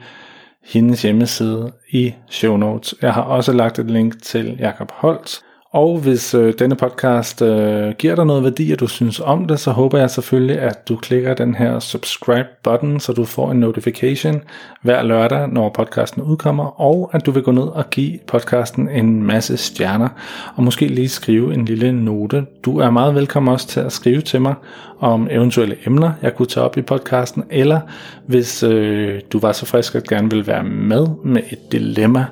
hendes 0.65 1.03
hjemmeside 1.03 1.73
i 1.93 2.15
show 2.29 2.57
notes. 2.57 2.95
Jeg 3.03 3.15
har 3.15 3.23
også 3.23 3.53
lagt 3.53 3.79
et 3.79 3.91
link 3.91 4.23
til 4.23 4.57
Jakob 4.59 4.91
Holt, 4.91 5.43
og 5.73 5.99
hvis 5.99 6.35
øh, 6.35 6.55
denne 6.59 6.75
podcast 6.75 7.43
øh, 7.43 7.93
giver 7.99 8.15
dig 8.15 8.27
noget 8.27 8.45
værdi, 8.45 8.73
og 8.73 8.81
du 8.81 8.87
synes 8.87 9.21
om 9.21 9.47
det, 9.47 9.61
så 9.61 9.71
håber 9.71 9.99
jeg 9.99 10.11
selvfølgelig, 10.11 10.59
at 10.59 10.89
du 10.89 10.97
klikker 10.97 11.35
den 11.35 11.55
her 11.55 11.79
subscribe-button, 11.79 13.01
så 13.01 13.13
du 13.13 13.25
får 13.25 13.51
en 13.51 13.61
notification 13.61 14.43
hver 14.83 15.03
lørdag, 15.03 15.49
når 15.49 15.69
podcasten 15.69 16.23
udkommer, 16.23 16.81
og 16.81 17.11
at 17.13 17.27
du 17.27 17.31
vil 17.31 17.43
gå 17.43 17.51
ned 17.51 17.63
og 17.63 17.91
give 17.91 18.19
podcasten 18.27 18.89
en 18.89 19.23
masse 19.23 19.57
stjerner, 19.57 20.09
og 20.57 20.65
måske 20.65 20.87
lige 20.87 21.09
skrive 21.09 21.55
en 21.55 21.65
lille 21.65 21.93
note. 21.93 22.47
Du 22.65 22.79
er 22.79 22.91
meget 22.91 23.15
velkommen 23.15 23.53
også 23.53 23.69
til 23.69 23.81
at 23.81 23.93
skrive 23.93 24.21
til 24.21 24.41
mig 24.41 24.55
om 25.01 25.29
eventuelle 25.31 25.77
emner, 25.87 26.13
jeg 26.23 26.35
kunne 26.35 26.47
tage 26.47 26.65
op 26.65 26.77
i 26.77 26.83
podcasten, 26.83 27.45
eller 27.51 27.81
hvis 28.27 28.63
øh, 28.63 29.21
du 29.33 29.39
var 29.39 29.53
så 29.53 29.67
frisk 29.67 29.95
at 29.95 30.09
gerne 30.09 30.31
vil 30.31 30.47
være 30.47 30.65
med 30.65 31.07
med 31.25 31.43
et 31.51 31.73
dilemma, 31.73 32.27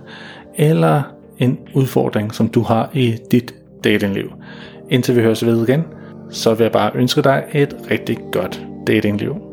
eller 0.54 1.02
en 1.40 1.58
udfordring, 1.74 2.34
som 2.34 2.48
du 2.48 2.62
har 2.62 2.90
i 2.94 3.16
dit 3.30 3.54
datingliv. 3.84 4.32
Indtil 4.90 5.16
vi 5.16 5.20
høres 5.20 5.46
ved 5.46 5.68
igen, 5.68 5.84
så 6.30 6.54
vil 6.54 6.64
jeg 6.64 6.72
bare 6.72 6.90
ønske 6.94 7.22
dig 7.22 7.44
et 7.52 7.76
rigtig 7.90 8.18
godt 8.32 8.66
datingliv. 8.86 9.49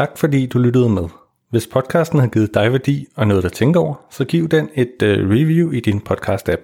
Tak 0.00 0.18
fordi 0.18 0.46
du 0.46 0.58
lyttede 0.58 0.88
med. 0.88 1.08
Hvis 1.50 1.66
podcasten 1.66 2.18
har 2.18 2.26
givet 2.26 2.54
dig 2.54 2.72
værdi 2.72 3.06
og 3.16 3.26
noget 3.26 3.44
at 3.44 3.52
tænke 3.52 3.78
over, 3.78 3.94
så 4.10 4.24
giv 4.24 4.48
den 4.48 4.68
et 4.74 4.94
uh, 5.02 5.08
review 5.08 5.70
i 5.70 5.80
din 5.80 6.02
podcast-app. 6.10 6.62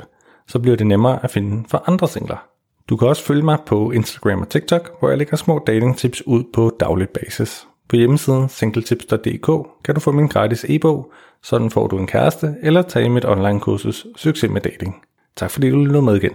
Så 0.49 0.59
bliver 0.59 0.77
det 0.77 0.87
nemmere 0.87 1.25
at 1.25 1.31
finde 1.31 1.65
for 1.69 1.85
andre 1.87 2.09
singler. 2.09 2.47
Du 2.89 2.97
kan 2.97 3.09
også 3.09 3.25
følge 3.25 3.43
mig 3.43 3.59
på 3.67 3.91
Instagram 3.91 4.41
og 4.41 4.49
TikTok, 4.49 4.99
hvor 4.99 5.09
jeg 5.09 5.19
lægger 5.19 5.37
små 5.37 5.65
datingtips 5.67 6.27
ud 6.27 6.45
på 6.55 6.77
daglig 6.81 7.09
basis. 7.09 7.67
På 7.89 7.97
hjemmesiden 7.97 8.49
singletips.dk 8.49 9.47
kan 9.85 9.95
du 9.95 10.01
få 10.01 10.13
min 10.13 10.27
gratis 10.27 10.65
e-bog, 10.69 11.13
sådan 11.43 11.71
får 11.71 11.87
du 11.87 11.99
en 11.99 12.07
kæreste, 12.07 12.55
eller 12.63 12.83
tage 12.83 13.09
mit 13.09 13.25
online 13.25 13.61
kursus 13.61 14.07
Succes 14.17 14.51
med 14.51 14.61
dating. 14.61 15.03
Tak 15.37 15.51
fordi 15.51 15.71
du 15.71 15.77
lyttede 15.77 16.03
med 16.03 16.17
igen. 16.17 16.33